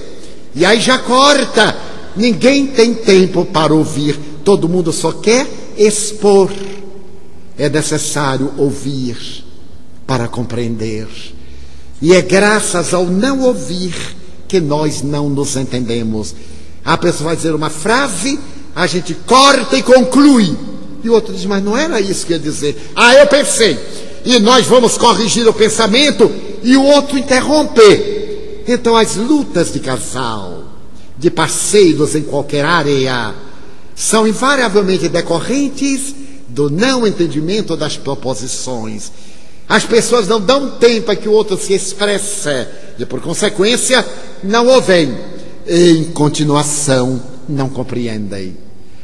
E 0.57 0.65
aí 0.65 0.81
já 0.81 0.99
corta. 0.99 1.77
Ninguém 2.17 2.67
tem 2.67 2.93
tempo 2.93 3.45
para 3.45 3.73
ouvir, 3.73 4.19
todo 4.45 4.69
mundo 4.69 4.93
só 4.93 5.13
quer 5.13 5.47
expor. 5.79 6.51
É 7.61 7.69
necessário 7.69 8.55
ouvir 8.57 9.45
para 10.07 10.27
compreender. 10.27 11.07
E 12.01 12.15
é 12.15 12.23
graças 12.23 12.95
ao 12.95 13.05
não 13.05 13.43
ouvir 13.43 13.95
que 14.49 14.59
nós 14.59 15.03
não 15.03 15.29
nos 15.29 15.57
entendemos. 15.57 16.35
A 16.83 16.97
pessoa 16.97 17.27
vai 17.27 17.37
dizer 17.37 17.55
uma 17.55 17.69
frase, 17.69 18.41
a 18.75 18.87
gente 18.87 19.13
corta 19.13 19.77
e 19.77 19.83
conclui. 19.83 20.57
E 21.05 21.11
o 21.11 21.13
outro 21.13 21.35
diz, 21.35 21.45
mas 21.45 21.63
não 21.63 21.77
era 21.77 22.01
isso 22.01 22.25
que 22.25 22.33
ia 22.33 22.39
dizer. 22.39 22.93
Ah, 22.97 23.15
eu 23.17 23.27
pensei. 23.27 23.79
E 24.25 24.39
nós 24.39 24.65
vamos 24.67 24.97
corrigir 24.97 25.47
o 25.47 25.53
pensamento 25.53 26.33
e 26.63 26.75
o 26.79 26.83
outro 26.83 27.19
interrompe. 27.19 28.63
Então 28.67 28.97
as 28.97 29.17
lutas 29.17 29.71
de 29.71 29.81
casal, 29.81 30.65
de 31.19 31.31
parceiros 31.31 32.15
em 32.15 32.23
qualquer 32.23 32.65
área, 32.65 33.35
são 33.95 34.27
invariavelmente 34.27 35.11
decorrentes 35.11 36.15
do 36.51 36.71
não 36.71 37.07
entendimento 37.07 37.77
das 37.77 37.97
proposições. 37.97 39.11
As 39.69 39.85
pessoas 39.85 40.27
não 40.27 40.41
dão 40.41 40.73
tempo 40.73 41.11
a 41.11 41.17
que 41.17 41.29
o 41.29 41.33
outro 41.33 41.57
se 41.57 41.73
expresse 41.73 42.67
e, 42.99 43.07
por 43.07 43.21
consequência, 43.21 44.05
não 44.43 44.67
ouvem. 44.67 45.17
Em 45.67 46.05
continuação, 46.05 47.23
não 47.49 47.69
compreendem. 47.69 48.57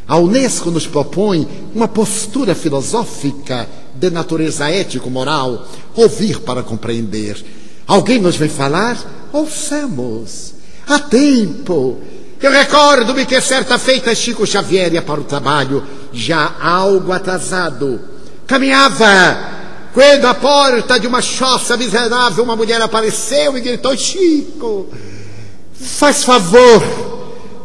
A 0.09 0.17
Unesco 0.19 0.71
nos 0.71 0.87
propõe 0.87 1.47
uma 1.75 1.87
postura 1.87 2.55
filosófica 2.55 3.69
de 3.95 4.11
natureza 4.11 4.69
ético-moral, 4.69 5.67
ouvir 5.95 6.41
para 6.41 6.63
compreender. 6.63 7.45
Alguém 7.87 8.21
nos 8.21 8.37
vem 8.37 8.49
falar? 8.49 9.29
Ouçamos. 9.33 10.55
Há 10.87 10.99
tempo. 10.99 11.99
Eu 12.41 12.51
recordo-me 12.51 13.25
que 13.25 13.41
certa 13.41 13.79
feita 13.79 14.15
Chico 14.15 14.47
Xavier 14.47 14.93
ia 14.93 15.03
para 15.03 15.21
o 15.21 15.25
trabalho, 15.25 15.83
já 16.13 16.53
algo 16.61 17.13
atrasado. 17.13 18.01
Caminhava 18.47 19.55
quando 19.97 20.27
a 20.27 20.35
porta 20.35 21.01
de 21.01 21.07
uma 21.07 21.23
choça 21.23 21.75
miserável, 21.75 22.45
uma 22.45 22.55
mulher 22.55 22.83
apareceu 22.83 23.57
e 23.57 23.63
gritou: 23.63 23.97
Chico, 23.97 24.89
faz 25.73 26.23
favor. 26.23 26.83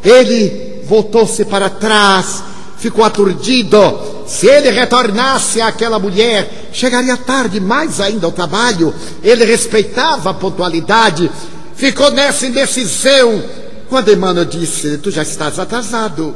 Ele 0.02 0.82
voltou-se 0.86 1.44
para 1.44 1.70
trás, 1.70 2.42
ficou 2.78 3.04
aturdido. 3.04 3.78
Se 4.26 4.48
ele 4.48 4.72
retornasse 4.72 5.60
àquela 5.60 6.00
mulher, 6.00 6.70
chegaria 6.72 7.18
tarde 7.18 7.60
mais 7.60 8.00
ainda 8.00 8.26
ao 8.26 8.32
trabalho. 8.32 8.96
Ele 9.22 9.44
respeitava 9.44 10.30
a 10.30 10.34
pontualidade, 10.34 11.30
ficou 11.76 12.12
nessa 12.12 12.48
indecisão. 12.48 13.44
Quando 13.92 14.10
Emmanuel 14.10 14.46
disse: 14.46 14.98
Tu 15.00 15.12
já 15.12 15.22
estás 15.22 15.60
atrasado, 15.60 16.34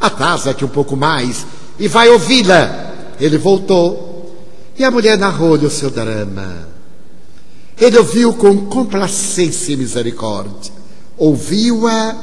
atrasa-te 0.00 0.64
um 0.64 0.68
pouco 0.68 0.96
mais 0.96 1.44
e 1.78 1.86
vai 1.86 2.08
ouvi-la. 2.08 2.94
Ele 3.20 3.36
voltou 3.36 4.34
e 4.74 4.82
a 4.82 4.90
mulher 4.90 5.18
narrou-lhe 5.18 5.66
o 5.66 5.70
seu 5.70 5.90
drama. 5.90 6.66
Ele 7.78 7.98
ouviu 7.98 8.32
com 8.32 8.56
complacência 8.68 9.74
e 9.74 9.76
misericórdia. 9.76 10.72
Ouviu-a, 11.18 12.16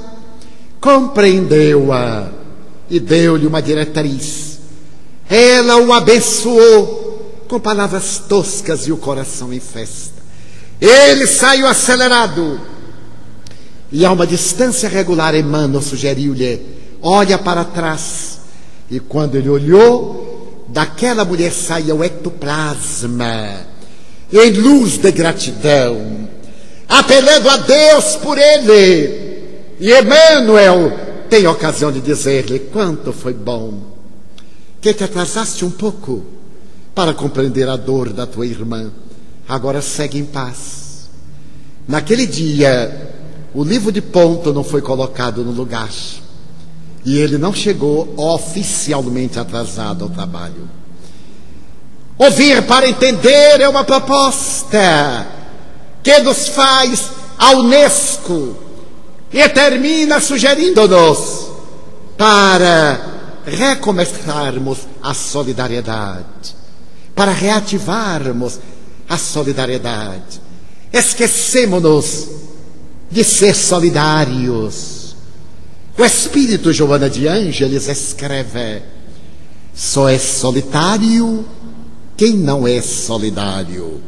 compreendeu-a 0.81 2.29
e 2.89 2.99
deu-lhe 2.99 3.45
uma 3.45 3.61
diretriz. 3.61 4.57
Ela 5.29 5.77
o 5.77 5.93
abençoou 5.93 7.43
com 7.47 7.59
palavras 7.59 8.23
toscas 8.27 8.87
e 8.87 8.91
o 8.91 8.97
coração 8.97 9.53
em 9.53 9.59
festa. 9.59 10.15
Ele 10.81 11.27
saiu 11.27 11.67
acelerado. 11.67 12.59
E 13.91 14.05
a 14.05 14.11
uma 14.11 14.25
distância 14.25 14.87
regular, 14.87 15.35
Emmanuel 15.35 15.81
sugeriu-lhe: 15.81 16.61
olha 17.01 17.37
para 17.37 17.63
trás. 17.63 18.39
E 18.89 18.99
quando 18.99 19.35
ele 19.35 19.49
olhou, 19.49 20.65
daquela 20.67 21.25
mulher 21.25 21.51
saía 21.51 21.95
o 21.95 22.03
ectoplasma, 22.03 23.67
em 24.31 24.51
luz 24.51 24.97
de 24.97 25.11
gratidão, 25.11 26.29
apelando 26.87 27.49
a 27.49 27.57
Deus 27.57 28.15
por 28.17 28.37
ele. 28.37 29.31
E 29.79 29.91
Emmanuel 29.91 30.91
tem 31.29 31.47
ocasião 31.47 31.91
de 31.91 32.01
dizer-lhe 32.01 32.59
quanto 32.59 33.11
foi 33.13 33.33
bom 33.33 33.91
que 34.81 34.93
te 34.93 35.03
atrasaste 35.03 35.63
um 35.63 35.69
pouco 35.69 36.25
para 36.93 37.13
compreender 37.13 37.69
a 37.69 37.77
dor 37.77 38.11
da 38.11 38.25
tua 38.25 38.45
irmã. 38.45 38.91
Agora 39.47 39.81
segue 39.81 40.17
em 40.17 40.25
paz. 40.25 41.09
Naquele 41.87 42.25
dia, 42.25 43.10
o 43.53 43.63
livro 43.63 43.91
de 43.91 44.01
ponto 44.01 44.53
não 44.53 44.63
foi 44.63 44.81
colocado 44.81 45.43
no 45.43 45.51
lugar. 45.51 45.89
E 47.03 47.17
ele 47.17 47.37
não 47.37 47.53
chegou 47.53 48.13
oficialmente 48.15 49.39
atrasado 49.39 50.03
ao 50.03 50.09
trabalho. 50.09 50.69
Ouvir 52.17 52.61
para 52.67 52.87
entender 52.87 53.59
é 53.59 53.67
uma 53.67 53.83
proposta 53.83 55.27
que 56.03 56.19
nos 56.19 56.47
faz 56.49 57.09
a 57.37 57.51
Unesco 57.53 58.55
e 59.33 59.49
termina 59.49 60.19
sugerindo-nos 60.19 61.47
para 62.15 63.01
recomeçarmos 63.43 64.79
a 65.01 65.13
solidariedade, 65.13 66.55
para 67.15 67.31
reativarmos 67.31 68.59
a 69.09 69.17
solidariedade. 69.17 70.39
Esquecemos-nos 70.93 72.40
de 73.11 73.23
ser 73.23 73.55
solidários. 73.55 75.15
O 75.97 76.05
espírito 76.05 76.71
Joana 76.71 77.09
de 77.09 77.27
Ângeles 77.27 77.87
escreve: 77.87 78.81
só 79.73 80.07
é 80.07 80.17
solitário 80.17 81.45
quem 82.15 82.33
não 82.33 82.67
é 82.67 82.81
solidário. 82.81 84.01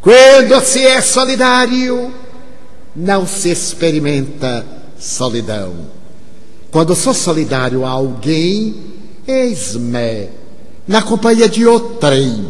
Quando 0.00 0.60
se 0.64 0.84
é 0.84 1.00
solidário, 1.00 2.12
não 2.94 3.26
se 3.26 3.50
experimenta 3.50 4.64
solidão. 4.98 5.74
Quando 6.70 6.94
sou 6.94 7.12
solidário 7.12 7.84
a 7.84 7.90
alguém, 7.90 8.76
eis-me 9.26 10.28
na 10.86 11.02
companhia 11.02 11.48
de 11.48 11.66
outrem. 11.66 12.46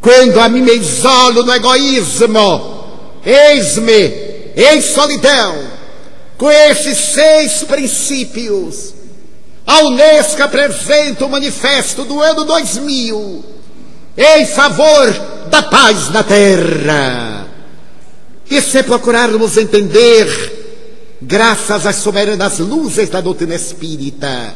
Quando 0.00 0.38
a 0.40 0.48
mim 0.48 0.60
me 0.60 0.74
isolo 0.74 1.42
no 1.42 1.54
egoísmo, 1.54 2.84
eis-me 3.24 4.25
em 4.56 4.80
solidão, 4.80 5.56
com 6.38 6.50
esses 6.50 6.96
seis 6.96 7.62
princípios. 7.64 8.94
A 9.66 9.82
Unesco 9.82 10.42
apresenta 10.42 11.26
o 11.26 11.28
manifesto 11.28 12.04
do 12.04 12.20
ano 12.22 12.44
2000 12.44 13.56
em 14.16 14.46
favor 14.46 15.12
da 15.50 15.62
paz 15.62 16.08
na 16.10 16.22
Terra. 16.22 17.46
E 18.48 18.62
se 18.62 18.82
procurarmos 18.82 19.56
entender, 19.56 21.16
graças 21.20 21.84
às 21.84 21.96
soberanas 21.96 22.58
luzes 22.60 23.10
da 23.10 23.20
doutrina 23.20 23.54
espírita, 23.54 24.54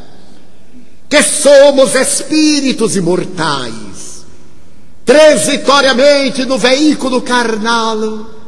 que 1.09 1.23
somos 1.23 1.95
espíritos 1.95 2.97
imortais, 2.97 4.25
transitoriamente 5.05 6.45
no 6.45 6.57
veículo 6.57 7.21
carnal, 7.21 8.40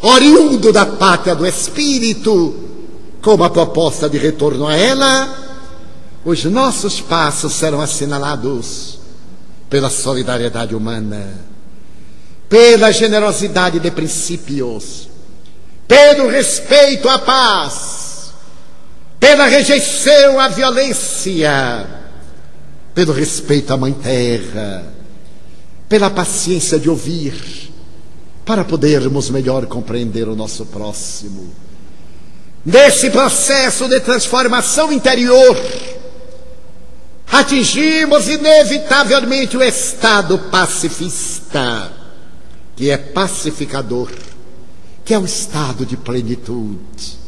oriundo 0.00 0.72
da 0.72 0.86
pátria 0.86 1.34
do 1.34 1.46
espírito, 1.46 2.54
com 3.22 3.42
a 3.42 3.50
proposta 3.50 4.08
de 4.08 4.18
retorno 4.18 4.66
a 4.66 4.74
ela, 4.74 5.28
os 6.24 6.44
nossos 6.44 7.00
passos 7.00 7.52
serão 7.54 7.80
assinalados 7.80 8.98
pela 9.68 9.90
solidariedade 9.90 10.74
humana 10.74 11.50
pela 12.50 12.90
generosidade 12.90 13.78
de 13.78 13.92
princípios, 13.92 15.08
pelo 15.86 16.28
respeito 16.28 17.08
à 17.08 17.16
paz, 17.20 18.32
pela 19.20 19.46
rejeição 19.46 20.40
à 20.40 20.48
violência, 20.48 21.86
pelo 22.92 23.12
respeito 23.12 23.72
à 23.72 23.76
Mãe 23.76 23.92
Terra, 23.92 24.84
pela 25.88 26.10
paciência 26.10 26.76
de 26.76 26.90
ouvir, 26.90 27.69
para 28.50 28.64
podermos 28.64 29.30
melhor 29.30 29.64
compreender 29.66 30.26
o 30.26 30.34
nosso 30.34 30.66
próximo. 30.66 31.52
Nesse 32.66 33.08
processo 33.08 33.88
de 33.88 34.00
transformação 34.00 34.92
interior, 34.92 35.56
atingimos 37.30 38.26
inevitavelmente 38.26 39.56
o 39.56 39.62
estado 39.62 40.36
pacifista 40.50 41.92
que 42.74 42.90
é 42.90 42.96
pacificador, 42.96 44.10
que 45.04 45.14
é 45.14 45.18
o 45.20 45.24
estado 45.24 45.86
de 45.86 45.96
plenitude. 45.96 47.18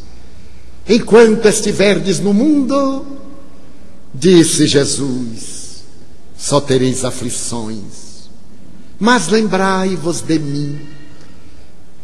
Enquanto 0.89 1.47
estiverdes 1.47 2.19
no 2.19 2.35
mundo, 2.35 3.07
disse 4.13 4.67
Jesus, 4.67 5.85
só 6.37 6.61
tereis 6.61 7.05
aflições, 7.05 8.29
mas 8.99 9.29
lembrai-vos 9.29 10.21
de 10.21 10.41
mim. 10.41 11.01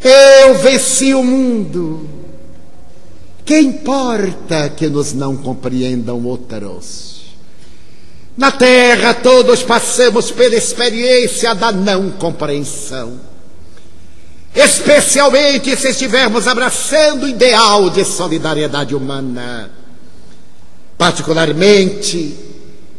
Eu 0.03 0.55
venci 0.57 1.15
o 1.15 1.23
mundo. 1.23 2.09
Que 3.45 3.59
importa 3.59 4.69
que 4.71 4.89
nos 4.89 5.13
não 5.13 5.37
compreendam 5.37 6.25
outros? 6.25 7.37
Na 8.37 8.53
terra 8.53 9.15
todos 9.15 9.63
passamos 9.63 10.31
pela 10.31 10.55
experiência 10.55 11.55
da 11.55 11.73
não 11.73 12.11
compreensão 12.11 13.29
especialmente 14.55 15.77
se 15.77 15.89
estivermos 15.91 16.49
abraçando 16.49 17.25
o 17.25 17.29
ideal 17.29 17.91
de 17.91 18.05
solidariedade 18.05 18.95
humana. 18.95 19.71
Particularmente, 20.97 22.37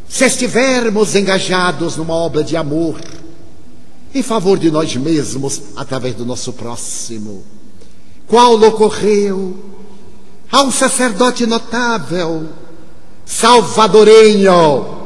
se 0.08 0.26
estivermos 0.26 1.16
engajados 1.16 1.98
numa 1.98 2.14
obra 2.14 2.44
de 2.44 2.56
amor 2.56 3.00
em 4.14 4.24
favor 4.24 4.58
de 4.58 4.72
nós 4.72 4.96
mesmos 4.96 5.62
através 5.76 6.16
do 6.16 6.26
nosso 6.26 6.54
próximo. 6.54 7.44
Qual 8.28 8.62
ocorreu 8.62 9.56
a 10.52 10.64
um 10.64 10.72
sacerdote 10.72 11.46
notável, 11.46 12.48
salvadorenho, 13.26 14.98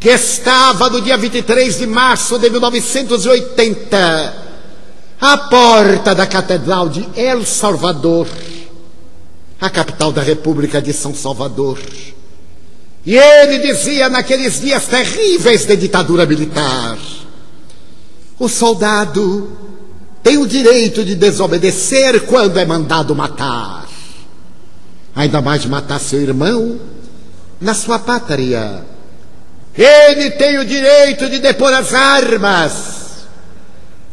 que 0.00 0.10
estava 0.10 0.88
no 0.88 1.00
dia 1.00 1.16
23 1.16 1.78
de 1.78 1.86
março 1.86 2.38
de 2.38 2.48
1980 2.48 4.46
à 5.20 5.36
porta 5.36 6.14
da 6.14 6.26
Catedral 6.26 6.88
de 6.88 7.06
El 7.16 7.44
Salvador, 7.44 8.28
a 9.60 9.68
capital 9.68 10.12
da 10.12 10.22
República 10.22 10.80
de 10.80 10.92
São 10.92 11.14
Salvador. 11.14 11.78
E 13.04 13.16
ele 13.16 13.58
dizia 13.58 14.08
naqueles 14.08 14.60
dias 14.60 14.86
terríveis 14.86 15.64
de 15.64 15.76
ditadura 15.76 16.24
militar: 16.24 16.96
o 18.38 18.48
soldado 18.48 19.50
tem 20.22 20.38
o 20.38 20.46
direito 20.46 21.04
de 21.04 21.14
desobedecer 21.14 22.26
quando 22.26 22.58
é 22.58 22.64
mandado 22.64 23.14
matar. 23.14 23.86
Ainda 25.14 25.40
mais 25.40 25.64
matar 25.64 25.98
seu 25.98 26.20
irmão 26.20 26.78
na 27.60 27.74
sua 27.74 27.98
pátria. 27.98 28.84
Ele 29.76 30.30
tem 30.32 30.58
o 30.58 30.64
direito 30.64 31.28
de 31.28 31.38
depor 31.38 31.72
as 31.72 31.94
armas 31.94 32.98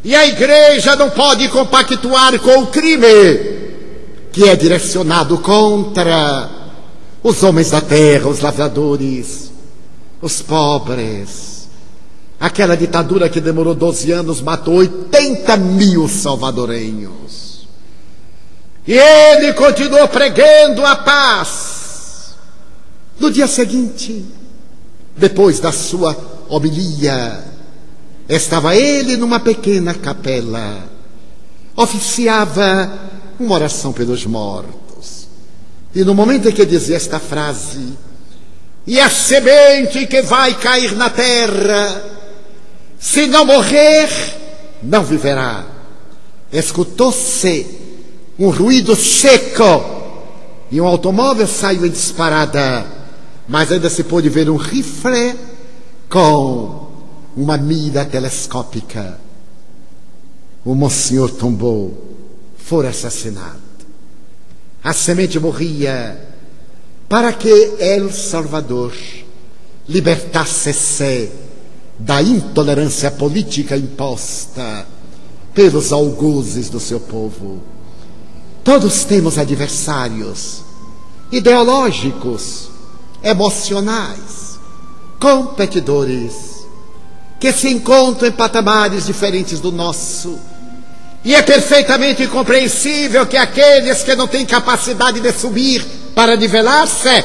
e 0.02 0.14
a 0.14 0.26
igreja 0.26 0.94
não 0.94 1.10
pode 1.10 1.48
compactuar 1.48 2.38
com 2.38 2.60
o 2.62 2.66
crime 2.68 3.56
que 4.32 4.48
é 4.48 4.54
direcionado 4.54 5.38
contra 5.38 6.48
os 7.22 7.42
homens 7.42 7.70
da 7.70 7.80
terra, 7.80 8.28
os 8.28 8.40
lavradores, 8.40 9.50
os 10.22 10.40
pobres. 10.42 11.55
Aquela 12.38 12.76
ditadura 12.76 13.28
que 13.28 13.40
demorou 13.40 13.74
12 13.74 14.12
anos 14.12 14.40
matou 14.40 14.74
80 14.76 15.56
mil 15.56 16.08
salvadorenhos. 16.08 17.66
E 18.86 18.92
ele 18.92 19.52
continuou 19.54 20.06
pregando 20.08 20.84
a 20.84 20.96
paz. 20.96 22.34
No 23.18 23.30
dia 23.30 23.46
seguinte, 23.46 24.24
depois 25.16 25.58
da 25.58 25.72
sua 25.72 26.14
homilia, 26.48 27.42
Estava 28.28 28.74
ele 28.74 29.16
numa 29.16 29.38
pequena 29.38 29.94
capela, 29.94 30.84
oficiava 31.76 32.92
uma 33.38 33.54
oração 33.54 33.92
pelos 33.92 34.26
mortos. 34.26 35.28
E 35.94 36.02
no 36.02 36.12
momento 36.12 36.48
em 36.48 36.52
que 36.52 36.66
dizia 36.66 36.96
esta 36.96 37.20
frase, 37.20 37.94
e 38.84 38.98
a 39.00 39.08
semente 39.08 40.06
que 40.06 40.22
vai 40.22 40.54
cair 40.54 40.96
na 40.96 41.08
terra, 41.08 42.02
se 42.98 43.26
não 43.26 43.44
morrer, 43.44 44.08
não 44.82 45.04
viverá. 45.04 45.64
escutou-se 46.52 47.66
um 48.38 48.50
ruído 48.50 48.94
seco 48.94 49.84
e 50.70 50.80
um 50.80 50.86
automóvel 50.86 51.46
saiu 51.46 51.86
em 51.86 51.90
disparada, 51.90 52.86
mas 53.48 53.70
ainda 53.70 53.88
se 53.88 54.04
pôde 54.04 54.28
ver 54.28 54.50
um 54.50 54.56
rifle 54.56 55.34
com 56.08 56.88
uma 57.36 57.56
mira 57.56 58.04
telescópica. 58.04 59.20
O 60.64 60.74
monsenhor 60.74 61.30
tombou, 61.30 62.16
foi 62.56 62.88
assassinado. 62.88 63.60
A 64.82 64.92
semente 64.92 65.38
morria 65.38 66.20
para 67.08 67.32
que 67.32 67.74
El 67.78 68.12
Salvador 68.12 68.92
libertasse-se 69.88 71.30
da 71.98 72.22
intolerância 72.22 73.10
política 73.10 73.76
imposta 73.76 74.86
pelos 75.54 75.92
algozes 75.92 76.68
do 76.68 76.78
seu 76.78 77.00
povo. 77.00 77.62
Todos 78.62 79.04
temos 79.04 79.38
adversários 79.38 80.66
ideológicos, 81.30 82.68
emocionais, 83.22 84.58
competidores, 85.18 86.66
que 87.40 87.52
se 87.52 87.68
encontram 87.68 88.28
em 88.28 88.32
patamares 88.32 89.06
diferentes 89.06 89.60
do 89.60 89.72
nosso. 89.72 90.38
E 91.24 91.34
é 91.34 91.42
perfeitamente 91.42 92.26
compreensível 92.28 93.26
que 93.26 93.36
aqueles 93.36 94.02
que 94.02 94.14
não 94.14 94.28
têm 94.28 94.46
capacidade 94.46 95.20
de 95.20 95.32
subir 95.32 95.84
para 96.14 96.36
nivelar-se, 96.36 97.24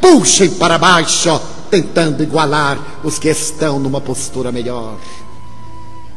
puxem 0.00 0.50
para 0.50 0.78
baixo, 0.78 1.40
tentando 1.72 2.22
igualar 2.22 2.78
os 3.02 3.18
que 3.18 3.28
estão 3.28 3.80
numa 3.80 4.00
postura 4.00 4.52
melhor 4.52 4.96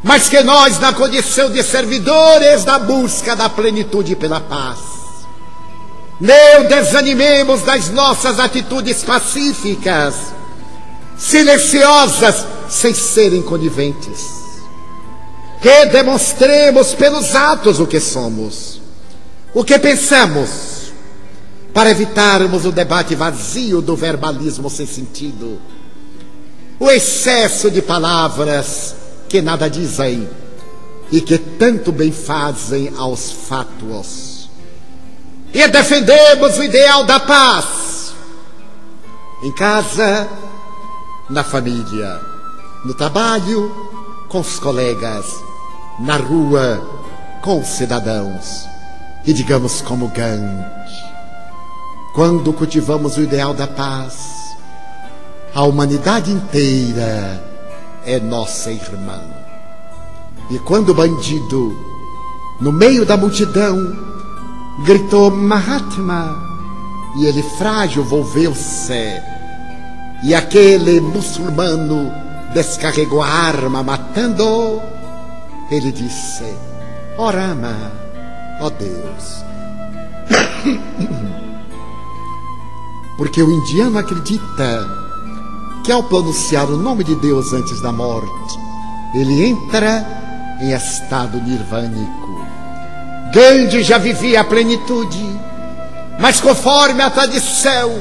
mas 0.06 0.30
que 0.30 0.39
nós, 0.43 0.80
na 0.80 0.93
condição 0.93 1.49
de 1.49 1.64
servidores 1.64 2.64
da 2.64 2.78
busca 2.78 3.36
da 3.36 3.49
plenitude 3.49 4.16
pela 4.16 4.39
paz, 4.39 4.78
não 6.22 6.66
desanimemos 6.68 7.64
das 7.64 7.89
nossas 7.89 8.39
atitudes 8.39 9.03
pacíficas, 9.03 10.14
silenciosas, 11.18 12.45
sem 12.70 12.93
serem 12.93 13.41
coniventes. 13.41 14.36
Que 15.60 15.88
demonstremos 15.88 16.93
pelos 16.93 17.34
atos 17.34 17.80
o 17.80 17.88
que 17.88 17.99
somos, 17.99 18.80
o 19.56 19.64
que 19.64 19.80
pensamos, 19.80 20.84
para 21.76 21.91
evitarmos 21.91 22.63
o 22.63 22.71
debate 22.71 23.15
vazio 23.15 23.82
do 23.82 23.97
verbalismo 23.97 24.69
sem 24.69 24.86
sentido, 24.86 25.59
o 26.80 26.89
excesso 26.89 27.69
de 27.69 27.82
palavras 27.82 28.95
que 29.28 29.41
nada 29.41 29.69
dizem 29.69 30.26
e 31.11 31.19
que 31.19 31.38
tanto 31.38 31.91
bem 31.91 32.13
fazem 32.13 32.93
aos 32.97 33.30
fatos. 33.30 34.49
E 35.53 35.67
defendemos 35.67 36.57
o 36.57 36.63
ideal 36.63 37.03
da 37.03 37.19
paz 37.19 38.13
em 39.43 39.51
casa, 39.51 40.30
na 41.30 41.43
família, 41.43 42.21
no 42.86 42.93
trabalho, 42.93 43.69
com 44.30 44.39
os 44.39 44.59
colegas, 44.59 45.26
na 45.99 46.15
rua, 46.15 46.82
com 47.41 47.59
os 47.59 47.67
cidadãos. 47.67 48.65
E 49.26 49.34
digamos 49.34 49.82
como 49.82 50.07
Gandhi, 50.07 51.05
quando 52.16 52.53
cultivamos 52.53 53.18
o 53.18 53.22
ideal 53.22 53.53
da 53.53 53.68
paz, 53.68 54.55
a 55.53 55.63
humanidade 55.63 56.32
inteira 56.32 57.43
é 58.05 58.22
nossa 58.22 58.72
irmã. 58.72 59.22
E 60.49 60.57
quando 60.59 60.89
o 60.89 60.93
bandido, 60.93 61.78
no 62.61 62.72
meio 62.72 63.05
da 63.05 63.18
multidão, 63.18 63.78
gritou 64.86 65.30
Mahatma, 65.30 66.41
e 67.18 67.26
ele 67.26 67.43
frágil 67.57 68.05
volveu-se, 68.05 69.22
e 70.24 70.34
aquele 70.34 71.01
muçulmano 71.01 72.09
descarregou 72.53 73.22
a 73.22 73.28
arma, 73.28 73.84
matando-o, 73.84 74.82
ele 75.70 75.91
disse: 75.91 76.45
Orama, 77.18 77.91
ó 78.61 78.70
Deus. 78.70 79.43
Porque 83.18 83.41
o 83.41 83.51
indiano 83.51 83.97
acredita 83.97 84.88
que 85.84 85.91
ao 85.91 86.03
pronunciar 86.03 86.66
o 86.66 86.78
nome 86.78 87.03
de 87.03 87.16
Deus 87.16 87.53
antes 87.53 87.80
da 87.82 87.91
morte, 87.91 88.59
ele 89.13 89.45
entra 89.45 90.57
em 90.59 90.74
estado 90.74 91.41
nirvânico. 91.41 92.45
Gandhi 93.34 93.84
já 93.84 93.97
vivia 93.97 94.41
a 94.41 94.43
plenitude, 94.43 95.39
mas 96.20 96.39
conforme 96.39 97.01
a 97.01 97.09
tradição, 97.09 97.91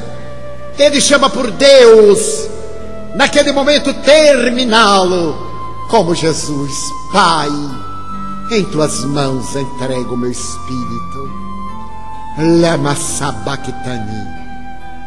ele 0.78 1.00
chama 1.00 1.28
por 1.28 1.50
Deus, 1.50 2.48
naquele 3.14 3.52
momento 3.52 3.92
terminal, 3.94 5.08
como 5.88 6.14
Jesus, 6.14 6.90
Pai, 7.12 7.50
em 8.50 8.64
tuas 8.64 9.04
mãos 9.04 9.54
entrego 9.54 10.14
o 10.14 10.18
meu 10.18 10.30
espírito. 10.30 11.44
Lama 12.60 12.96
Sabachthani, 12.96 14.33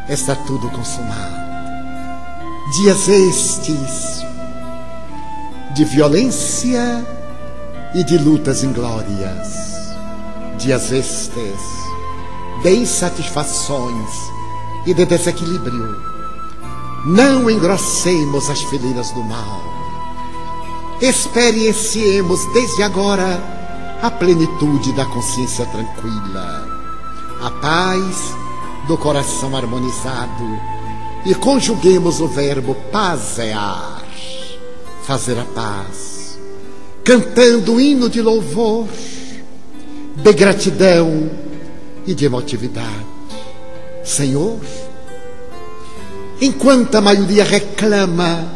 está 0.09 0.35
tudo 0.35 0.69
consumado. 0.69 1.35
Dias 2.71 3.07
estes 3.07 4.25
de 5.73 5.85
violência 5.85 7.05
e 7.93 8.03
de 8.03 8.17
lutas 8.17 8.63
inglórias. 8.63 9.67
Dias 10.57 10.91
estes 10.91 11.59
de 12.63 12.75
insatisfações 12.75 14.09
e 14.85 14.93
de 14.93 15.05
desequilíbrio. 15.05 16.01
Não 17.05 17.49
engrossemos 17.49 18.49
as 18.49 18.61
fileiras 18.63 19.11
do 19.11 19.23
mal. 19.23 19.61
Experienciemos 21.01 22.39
desde 22.53 22.81
agora 22.81 23.39
a 24.01 24.09
plenitude 24.09 24.93
da 24.93 25.05
consciência 25.05 25.65
tranquila, 25.67 26.67
a 27.41 27.51
paz 27.61 28.35
do 28.87 28.97
coração 28.97 29.55
harmonizado 29.55 30.43
e 31.25 31.35
conjuguemos 31.35 32.21
o 32.21 32.27
verbo 32.27 32.73
pasear, 32.91 34.01
fazer 35.03 35.37
a 35.37 35.43
paz, 35.43 36.39
cantando 37.03 37.73
um 37.73 37.79
hino 37.79 38.09
de 38.09 38.21
louvor, 38.21 38.87
de 40.15 40.33
gratidão 40.33 41.29
e 42.05 42.13
de 42.13 42.25
emotividade. 42.25 43.05
Senhor, 44.05 44.57
enquanto 46.39 46.95
a 46.95 47.01
maioria 47.01 47.43
reclama 47.43 48.49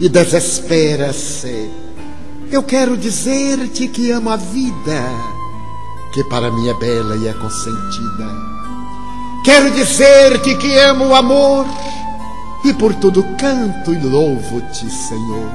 e 0.00 0.08
desespera-se, 0.08 1.70
eu 2.50 2.62
quero 2.64 2.96
dizer-te 2.96 3.86
que 3.86 4.10
amo 4.10 4.30
a 4.30 4.36
vida, 4.36 5.04
que 6.12 6.24
para 6.24 6.50
mim 6.50 6.68
é 6.68 6.74
bela 6.74 7.16
e 7.16 7.28
é 7.28 7.32
consentida 7.34 8.53
Quero 9.44 9.70
dizer-te 9.72 10.54
que 10.54 10.74
amo 10.78 11.08
o 11.08 11.14
amor 11.14 11.66
e 12.64 12.72
por 12.72 12.94
tudo 12.94 13.22
canto 13.36 13.92
e 13.92 13.98
louvo-te, 13.98 14.90
Senhor. 14.90 15.50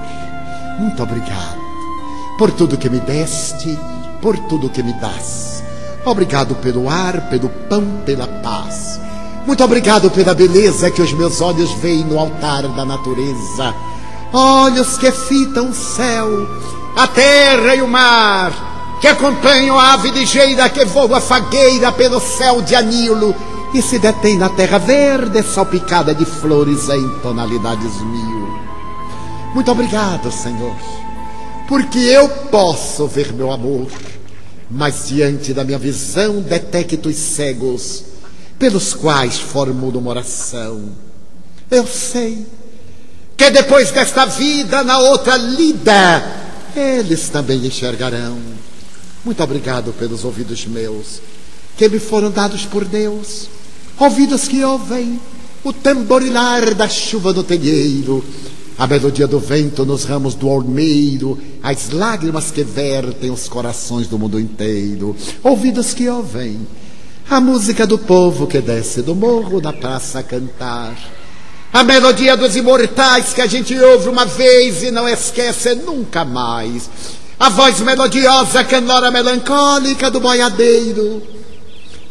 Muito 0.77 1.01
obrigado 1.01 1.57
por 2.37 2.51
tudo 2.51 2.77
que 2.77 2.87
me 2.87 2.99
deste, 2.99 3.75
por 4.21 4.37
tudo 4.47 4.69
que 4.69 4.83
me 4.83 4.93
das. 4.93 5.63
Obrigado 6.05 6.53
pelo 6.57 6.87
ar, 6.87 7.29
pelo 7.31 7.49
pão, 7.67 8.03
pela 8.05 8.27
paz. 8.27 9.01
Muito 9.47 9.63
obrigado 9.63 10.11
pela 10.11 10.35
beleza 10.35 10.91
que 10.91 11.01
os 11.01 11.11
meus 11.13 11.41
olhos 11.41 11.71
veem 11.81 12.03
no 12.03 12.19
altar 12.19 12.67
da 12.67 12.85
natureza. 12.85 13.73
Olhos 14.31 14.99
que 14.99 15.11
fitam 15.11 15.69
o 15.69 15.73
céu, 15.73 16.47
a 16.95 17.07
terra 17.07 17.73
e 17.73 17.81
o 17.81 17.87
mar, 17.87 18.97
que 19.01 19.07
acompanham 19.07 19.79
a 19.79 19.93
ave 19.93 20.11
ligeira 20.11 20.69
que 20.69 20.85
voa 20.85 21.19
fagueira 21.19 21.91
pelo 21.91 22.19
céu 22.19 22.61
de 22.61 22.75
anilo 22.75 23.33
e 23.73 23.81
se 23.81 23.99
detém 23.99 24.37
na 24.37 24.49
terra 24.49 24.79
verde 24.79 25.43
salpicada 25.43 26.13
de 26.13 26.25
flores 26.25 26.89
em 26.89 27.09
tonalidades 27.19 28.01
mil. 28.01 28.49
Muito 29.53 29.71
obrigado, 29.71 30.31
Senhor, 30.31 30.75
porque 31.67 31.99
eu 31.99 32.27
posso 32.49 33.07
ver 33.07 33.31
meu 33.31 33.51
amor, 33.51 33.87
mas 34.69 35.07
diante 35.07 35.53
da 35.53 35.63
minha 35.63 35.77
visão 35.77 36.41
detecto 36.41 37.09
os 37.09 37.15
cegos 37.15 38.05
pelos 38.57 38.93
quais 38.93 39.39
formulo 39.39 39.99
uma 39.99 40.11
oração. 40.11 40.89
Eu 41.69 41.85
sei 41.85 42.45
que 43.37 43.51
depois 43.51 43.91
desta 43.91 44.25
vida, 44.25 44.83
na 44.83 44.97
outra 44.99 45.37
lida, 45.37 46.23
eles 46.75 47.29
também 47.29 47.65
enxergarão. 47.65 48.37
Muito 49.23 49.43
obrigado 49.43 49.93
pelos 49.93 50.25
ouvidos 50.25 50.65
meus, 50.65 51.21
que 51.77 51.87
me 51.87 51.99
foram 51.99 52.31
dados 52.31 52.65
por 52.65 52.83
Deus 52.83 53.47
ouvidos 53.99 54.47
que 54.47 54.63
ouvem 54.63 55.19
o 55.63 55.73
tamborilar 55.73 56.73
da 56.73 56.87
chuva 56.87 57.33
no 57.33 57.43
telheiro, 57.43 58.23
A 58.79 58.87
melodia 58.87 59.27
do 59.27 59.39
vento 59.41 59.85
nos 59.85 60.05
ramos 60.05 60.35
do 60.35 60.47
ormeiro, 60.47 61.37
as 61.61 61.89
lágrimas 61.89 62.49
que 62.49 62.63
vertem 62.63 63.29
os 63.29 63.49
corações 63.49 64.07
do 64.07 64.17
mundo 64.17 64.39
inteiro, 64.39 65.13
ouvidos 65.43 65.93
que 65.93 66.07
ouvem, 66.07 66.65
a 67.29 67.41
música 67.41 67.85
do 67.85 67.97
povo 67.97 68.47
que 68.47 68.61
desce 68.61 69.01
do 69.01 69.13
morro 69.13 69.59
da 69.59 69.73
praça 69.73 70.19
a 70.19 70.23
cantar. 70.23 70.95
A 71.73 71.83
melodia 71.83 72.37
dos 72.37 72.55
imortais 72.55 73.33
que 73.33 73.41
a 73.41 73.47
gente 73.47 73.77
ouve 73.77 74.07
uma 74.07 74.25
vez 74.25 74.81
e 74.81 74.91
não 74.91 75.09
esquece 75.09 75.75
nunca 75.75 76.23
mais. 76.23 76.89
A 77.37 77.49
voz 77.49 77.81
melodiosa, 77.81 78.63
canora 78.63 79.11
melancólica 79.11 80.09
do 80.09 80.21
boiadeiro. 80.21 81.21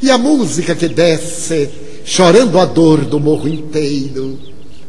E 0.00 0.10
a 0.10 0.18
música 0.18 0.74
que 0.74 0.88
desce, 0.88 1.68
chorando 2.04 2.58
a 2.58 2.64
dor 2.64 3.04
do 3.04 3.18
morro 3.18 3.48
inteiro. 3.48 4.38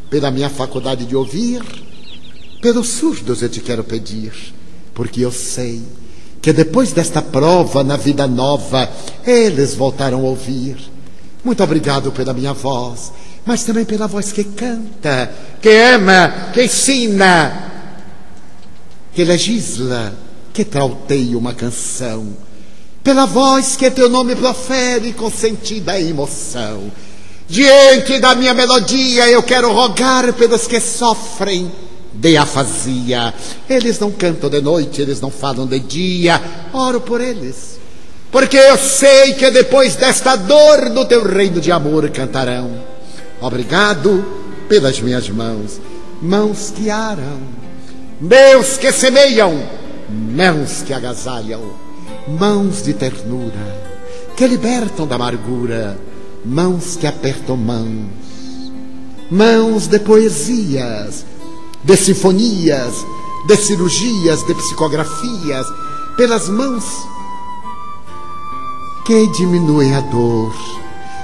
Pela 0.10 0.32
minha 0.32 0.50
faculdade 0.50 1.06
de 1.06 1.16
ouvir, 1.16 1.62
pelos 2.62 2.90
surdos 2.90 3.42
eu 3.42 3.50
te 3.50 3.60
quero 3.60 3.84
pedir, 3.84 4.34
porque 4.94 5.22
eu 5.22 5.32
sei 5.32 5.84
que 6.42 6.54
depois 6.54 6.92
desta 6.92 7.22
prova 7.22 7.84
na 7.84 7.98
vida 7.98 8.26
nova, 8.26 8.90
eles 9.26 9.76
voltarão 9.76 10.22
a 10.22 10.30
ouvir. 10.30 10.78
Muito 11.44 11.64
obrigado 11.64 12.12
pela 12.12 12.34
minha 12.34 12.54
voz, 12.54 13.12
mas 13.46 13.64
também 13.64 13.86
pela 13.86 14.08
voz 14.08 14.32
que 14.32 14.44
canta, 14.44 15.32
que 15.62 15.70
ama, 15.70 16.52
que 16.54 16.64
ensina, 16.64 17.72
que 19.14 19.24
legisla, 19.24 20.14
que 20.54 20.66
trauteia 20.66 21.38
uma 21.38 21.54
canção. 21.54 22.28
Pela 23.04 23.26
voz 23.26 23.76
que 23.76 23.90
teu 23.90 24.10
nome 24.10 24.36
profere 24.36 25.14
com 25.14 25.30
sentida 25.30 26.00
emoção. 26.00 26.92
Diante 27.48 28.20
da 28.20 28.36
minha 28.36 28.54
melodia, 28.54 29.28
eu 29.30 29.42
quero 29.42 29.72
rogar 29.72 30.32
pelos 30.34 30.68
que 30.68 30.80
sofrem 30.80 31.72
de 32.14 32.38
afasia. 32.38 33.34
Eles 33.70 34.00
não 34.00 34.12
cantam 34.12 34.50
de 34.50 34.62
noite, 34.62 35.02
eles 35.02 35.20
não 35.22 35.32
falam 35.32 35.66
de 35.66 35.80
dia. 35.80 36.42
Oro 36.74 37.02
por 37.02 37.22
eles. 37.22 37.80
Porque 38.32 38.58
eu 38.58 38.78
sei 38.78 39.34
que 39.34 39.50
depois 39.50 39.96
desta 39.96 40.36
dor 40.36 40.90
no 40.92 41.06
teu 41.06 41.26
reino 41.26 41.60
de 41.60 41.72
amor 41.72 42.08
cantarão. 42.10 42.70
Obrigado 43.42 44.24
pelas 44.68 45.00
minhas 45.00 45.28
mãos, 45.30 45.80
mãos 46.22 46.72
que 46.76 46.90
aram, 46.92 47.40
meus 48.22 48.78
que 48.78 48.92
semeiam, 48.92 49.64
mãos 50.10 50.84
que 50.86 50.94
agasalham, 50.94 51.74
mãos 52.38 52.84
de 52.84 52.94
ternura, 52.94 53.90
que 54.38 54.46
libertam 54.46 55.08
da 55.08 55.16
amargura, 55.16 55.98
mãos 56.46 56.96
que 56.96 57.08
apertam 57.08 57.58
mãos, 57.58 58.72
mãos 59.32 59.88
de 59.88 60.00
poesias, 60.00 61.26
de 61.84 61.98
sinfonias, 61.98 62.94
de 63.48 63.56
cirurgias, 63.58 64.46
de 64.46 64.54
psicografias, 64.54 65.66
pelas 66.16 66.48
mãos 66.50 66.84
que 69.06 69.28
diminuem 69.28 69.96
a 69.96 70.02
dor, 70.02 70.54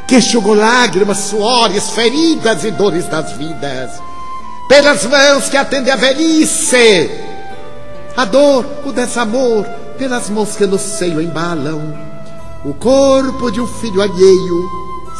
que 0.07 0.17
enxugam 0.17 0.55
lágrimas, 0.55 1.17
suores, 1.17 1.91
feridas 1.91 2.63
e 2.63 2.71
dores 2.71 3.07
das 3.07 3.33
vidas, 3.33 3.91
pelas 4.67 5.05
mãos 5.05 5.49
que 5.49 5.57
atendem 5.57 5.93
a 5.93 5.95
velhice, 5.95 7.11
a 8.17 8.25
dor, 8.25 8.65
o 8.85 8.91
desamor, 8.91 9.65
pelas 9.97 10.29
mãos 10.29 10.55
que 10.55 10.65
no 10.65 10.77
seio 10.77 11.21
embalam 11.21 11.93
o 12.63 12.73
corpo 12.73 13.51
de 13.51 13.61
um 13.61 13.67
filho 13.67 14.01
alheio, 14.01 14.69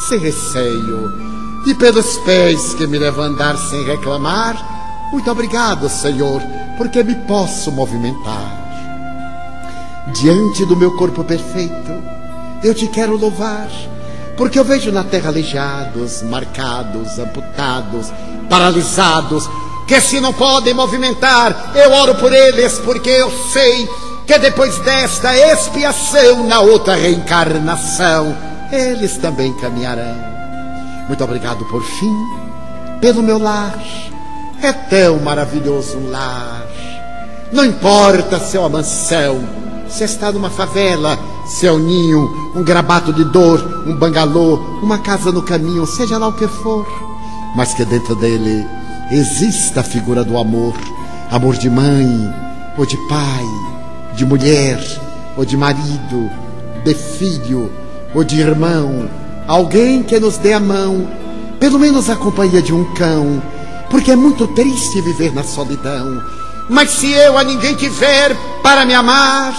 sem 0.08 0.18
receio, 0.18 1.12
e 1.68 1.76
pelos 1.76 2.18
pés 2.20 2.74
que 2.74 2.88
me 2.88 2.98
levam 2.98 3.26
andar 3.26 3.56
sem 3.58 3.84
reclamar, 3.84 5.10
muito 5.12 5.30
obrigado, 5.30 5.88
Senhor, 5.88 6.42
porque 6.78 7.04
me 7.04 7.16
posso 7.28 7.72
movimentar. 7.72 8.64
Diante 10.14 10.66
do 10.66 10.76
meu 10.76 10.96
corpo 10.98 11.24
perfeito, 11.24 11.92
eu 12.64 12.74
te 12.74 12.88
quero 12.88 13.16
louvar, 13.16 13.70
porque 14.36 14.58
eu 14.58 14.66
vejo 14.66 14.92
na 14.92 15.04
terra 15.04 15.30
aleijados, 15.30 16.24
marcados, 16.24 17.20
amputados, 17.20 18.12
paralisados, 18.50 19.48
que 19.88 20.02
se 20.02 20.20
não 20.20 20.34
podem 20.34 20.74
movimentar, 20.74 21.74
eu 21.76 21.92
oro 21.92 22.16
por 22.16 22.34
eles, 22.34 22.80
porque 22.80 23.10
eu 23.10 23.32
sei 23.52 23.88
que 24.26 24.38
depois 24.40 24.78
desta 24.80 25.36
expiação, 25.38 26.44
na 26.48 26.60
outra 26.62 26.96
reencarnação, 26.96 28.36
eles 28.72 29.18
também 29.18 29.54
caminharão. 29.54 30.16
Muito 31.08 31.24
obrigado 31.24 31.64
por 31.66 31.84
fim, 31.84 32.16
pelo 33.00 33.22
meu 33.22 33.38
lar 33.38 33.80
é 34.62 34.72
tão 34.72 35.20
maravilhoso 35.20 35.98
um 35.98 36.10
lar. 36.10 36.66
Não 37.52 37.66
importa 37.66 38.40
se 38.40 38.58
é 38.58 38.60
uma 38.60 38.70
mansão, 38.70 39.44
se 39.88 40.04
está 40.04 40.32
numa 40.32 40.50
favela, 40.50 41.18
se 41.46 41.68
é 41.68 41.72
um 41.72 41.80
ninho, 41.80 42.52
um 42.56 42.64
grabato 42.64 43.14
de 43.14 43.24
dor, 43.26 43.84
um 43.86 43.96
bangalô, 43.96 44.56
uma 44.82 44.98
casa 44.98 45.32
no 45.32 45.44
caminho, 45.44 45.86
seja 45.86 46.18
lá 46.18 46.28
o 46.28 46.34
que 46.34 46.48
for, 46.48 46.86
mas 47.56 47.74
que 47.74 47.86
dentro 47.86 48.16
dele 48.16 48.66
exista 49.12 49.82
a 49.82 49.84
figura 49.84 50.24
do 50.24 50.38
amor, 50.38 50.74
amor 51.32 51.56
de 51.56 51.70
mãe, 51.70 52.34
ou 52.78 52.86
de 52.86 52.98
pai, 53.08 53.46
de 54.16 54.26
mulher, 54.26 54.80
ou 55.38 55.46
de 55.46 55.58
marido, 55.58 56.30
de 56.84 56.94
filho, 56.94 57.72
ou 58.14 58.24
de 58.24 58.40
irmão, 58.40 59.10
alguém 59.48 60.02
que 60.02 60.20
nos 60.20 60.38
dê 60.38 60.54
a 60.54 60.60
mão, 60.60 61.08
pelo 61.60 61.78
menos 61.78 62.10
a 62.10 62.16
companhia 62.16 62.62
de 62.62 62.74
um 62.74 62.84
cão 62.94 63.42
porque 63.90 64.12
é 64.12 64.16
muito 64.16 64.48
triste 64.48 65.02
viver 65.02 65.34
na 65.34 65.44
solidão. 65.44 66.22
Mas 66.70 66.92
se 66.92 67.12
eu 67.12 67.38
a 67.38 67.44
ninguém 67.44 67.76
tiver 67.76 68.36
para 68.62 68.86
me 68.86 68.94
amar, 68.94 69.54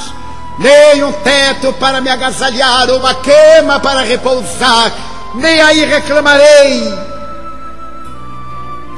nem 0.59 1.03
um 1.05 1.13
teto 1.13 1.73
para 1.75 2.01
me 2.01 2.11
agasalhar, 2.11 2.91
uma 2.91 3.15
cama 3.15 3.81
para 3.81 4.03
repousar, 4.03 4.93
nem 5.37 5.61
aí 5.61 5.85
reclamarei. 5.85 6.93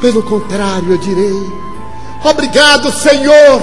Pelo 0.00 0.22
contrário, 0.22 0.92
eu 0.92 0.98
direi: 0.98 1.52
Obrigado, 2.24 2.90
Senhor, 2.92 3.62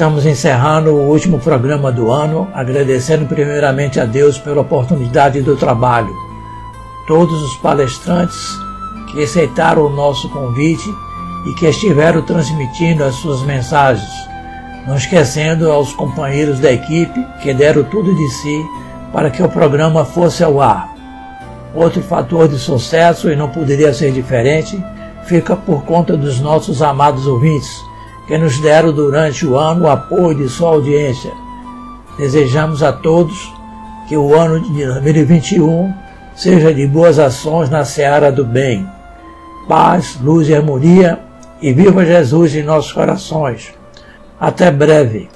Estamos 0.00 0.24
encerrando 0.24 0.94
o 0.94 1.10
último 1.10 1.38
programa 1.38 1.92
do 1.92 2.10
ano, 2.10 2.48
agradecendo 2.54 3.26
primeiramente 3.26 4.00
a 4.00 4.06
Deus 4.06 4.38
pela 4.38 4.62
oportunidade 4.62 5.42
do 5.42 5.58
trabalho. 5.58 6.16
Todos 7.06 7.42
os 7.42 7.54
palestrantes 7.58 8.34
que 9.12 9.22
aceitaram 9.22 9.84
o 9.84 9.90
nosso 9.90 10.26
convite 10.30 10.88
e 11.46 11.54
que 11.56 11.66
estiveram 11.66 12.22
transmitindo 12.22 13.04
as 13.04 13.14
suas 13.16 13.42
mensagens, 13.42 14.08
não 14.86 14.96
esquecendo 14.96 15.70
aos 15.70 15.92
companheiros 15.92 16.58
da 16.60 16.72
equipe 16.72 17.22
que 17.42 17.52
deram 17.52 17.84
tudo 17.84 18.14
de 18.16 18.28
si 18.30 18.64
para 19.12 19.28
que 19.28 19.42
o 19.42 19.50
programa 19.50 20.06
fosse 20.06 20.42
ao 20.42 20.62
ar. 20.62 20.88
Outro 21.74 22.00
fator 22.00 22.48
de 22.48 22.58
sucesso, 22.58 23.30
e 23.30 23.36
não 23.36 23.50
poderia 23.50 23.92
ser 23.92 24.12
diferente, 24.12 24.82
fica 25.24 25.54
por 25.54 25.84
conta 25.84 26.16
dos 26.16 26.40
nossos 26.40 26.80
amados 26.80 27.26
ouvintes 27.26 27.89
que 28.30 28.38
nos 28.38 28.60
deram 28.60 28.92
durante 28.92 29.44
o 29.44 29.58
ano 29.58 29.86
o 29.86 29.90
apoio 29.90 30.36
de 30.36 30.48
sua 30.48 30.68
audiência. 30.68 31.32
Desejamos 32.16 32.80
a 32.80 32.92
todos 32.92 33.52
que 34.08 34.16
o 34.16 34.38
ano 34.38 34.60
de 34.60 34.86
2021 34.86 35.92
seja 36.36 36.72
de 36.72 36.86
boas 36.86 37.18
ações 37.18 37.68
na 37.68 37.84
seara 37.84 38.30
do 38.30 38.44
bem. 38.44 38.88
Paz, 39.66 40.16
luz 40.22 40.48
e 40.48 40.54
harmonia, 40.54 41.18
e 41.60 41.72
viva 41.72 42.06
Jesus 42.06 42.54
em 42.54 42.62
nossos 42.62 42.92
corações. 42.92 43.74
Até 44.38 44.70
breve. 44.70 45.28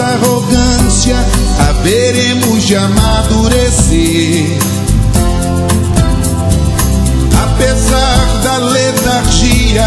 Dessa 0.00 0.04
arrogância 0.04 1.16
haveremos 1.68 2.62
de 2.64 2.76
amadurecer. 2.76 4.58
Apesar 7.42 8.42
da 8.42 8.56
letargia, 8.58 9.86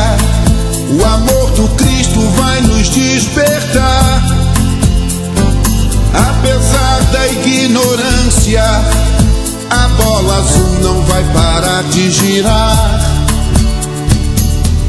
o 0.99 1.05
amor 1.05 1.49
do 1.51 1.67
Cristo 1.75 2.19
vai 2.37 2.61
nos 2.61 2.89
despertar. 2.89 4.23
Apesar 6.13 7.01
da 7.11 7.27
ignorância, 7.27 8.63
a 9.69 9.87
bola 10.03 10.37
azul 10.37 10.79
não 10.81 11.01
vai 11.05 11.23
parar 11.33 11.83
de 11.85 12.11
girar. 12.11 13.01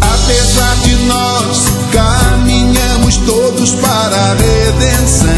Apesar 0.03 0.77
de 0.83 0.97
nós 1.07 1.74
para 3.73 4.17
a 4.17 4.35
redenção. 4.35 5.29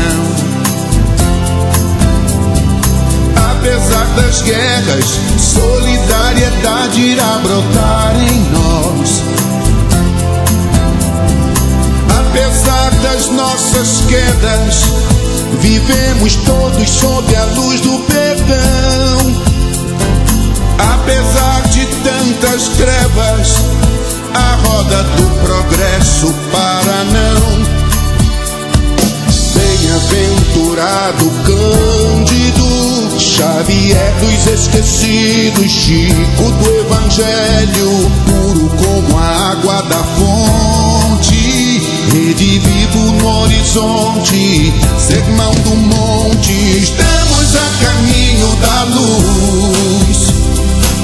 Apesar 3.50 4.06
das 4.16 4.42
guerras, 4.42 5.04
solidariedade 5.38 7.00
irá 7.00 7.38
brotar 7.42 8.16
em 8.16 8.40
nós. 8.52 9.22
Apesar 12.18 12.90
das 13.02 13.28
nossas 13.30 14.00
quedas, 14.08 14.82
vivemos 15.60 16.36
todos 16.36 16.88
sob 16.88 17.36
a 17.36 17.44
luz 17.44 17.80
do 17.80 17.98
perdão. 18.06 19.46
Apesar 20.78 21.62
de 21.68 21.86
tantas 22.02 22.68
trevas, 22.76 23.64
a 24.34 24.56
roda 24.68 25.02
do 25.02 25.26
progresso 25.46 26.34
para 26.52 27.04
Bem-aventurado 30.76 31.30
Cândido, 31.46 33.18
Xavier 33.18 34.14
dos 34.20 34.46
esquecidos, 34.46 35.72
Chico 35.72 36.50
do 36.50 36.70
Evangelho, 36.80 38.12
puro 38.26 38.68
como 38.76 39.18
a 39.18 39.52
água 39.52 39.82
da 39.84 40.04
fonte, 40.04 41.80
rede 42.12 42.58
vivo 42.58 42.98
no 42.98 43.26
horizonte, 43.40 44.74
sermão 44.98 45.54
do 45.64 45.76
monte, 45.76 46.52
estamos 46.52 47.56
a 47.56 47.84
caminho 47.84 48.54
da 48.56 48.84
luz, 48.84 50.34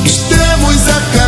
estamos 0.04 0.88
a 0.88 1.00
caminho 1.16 1.21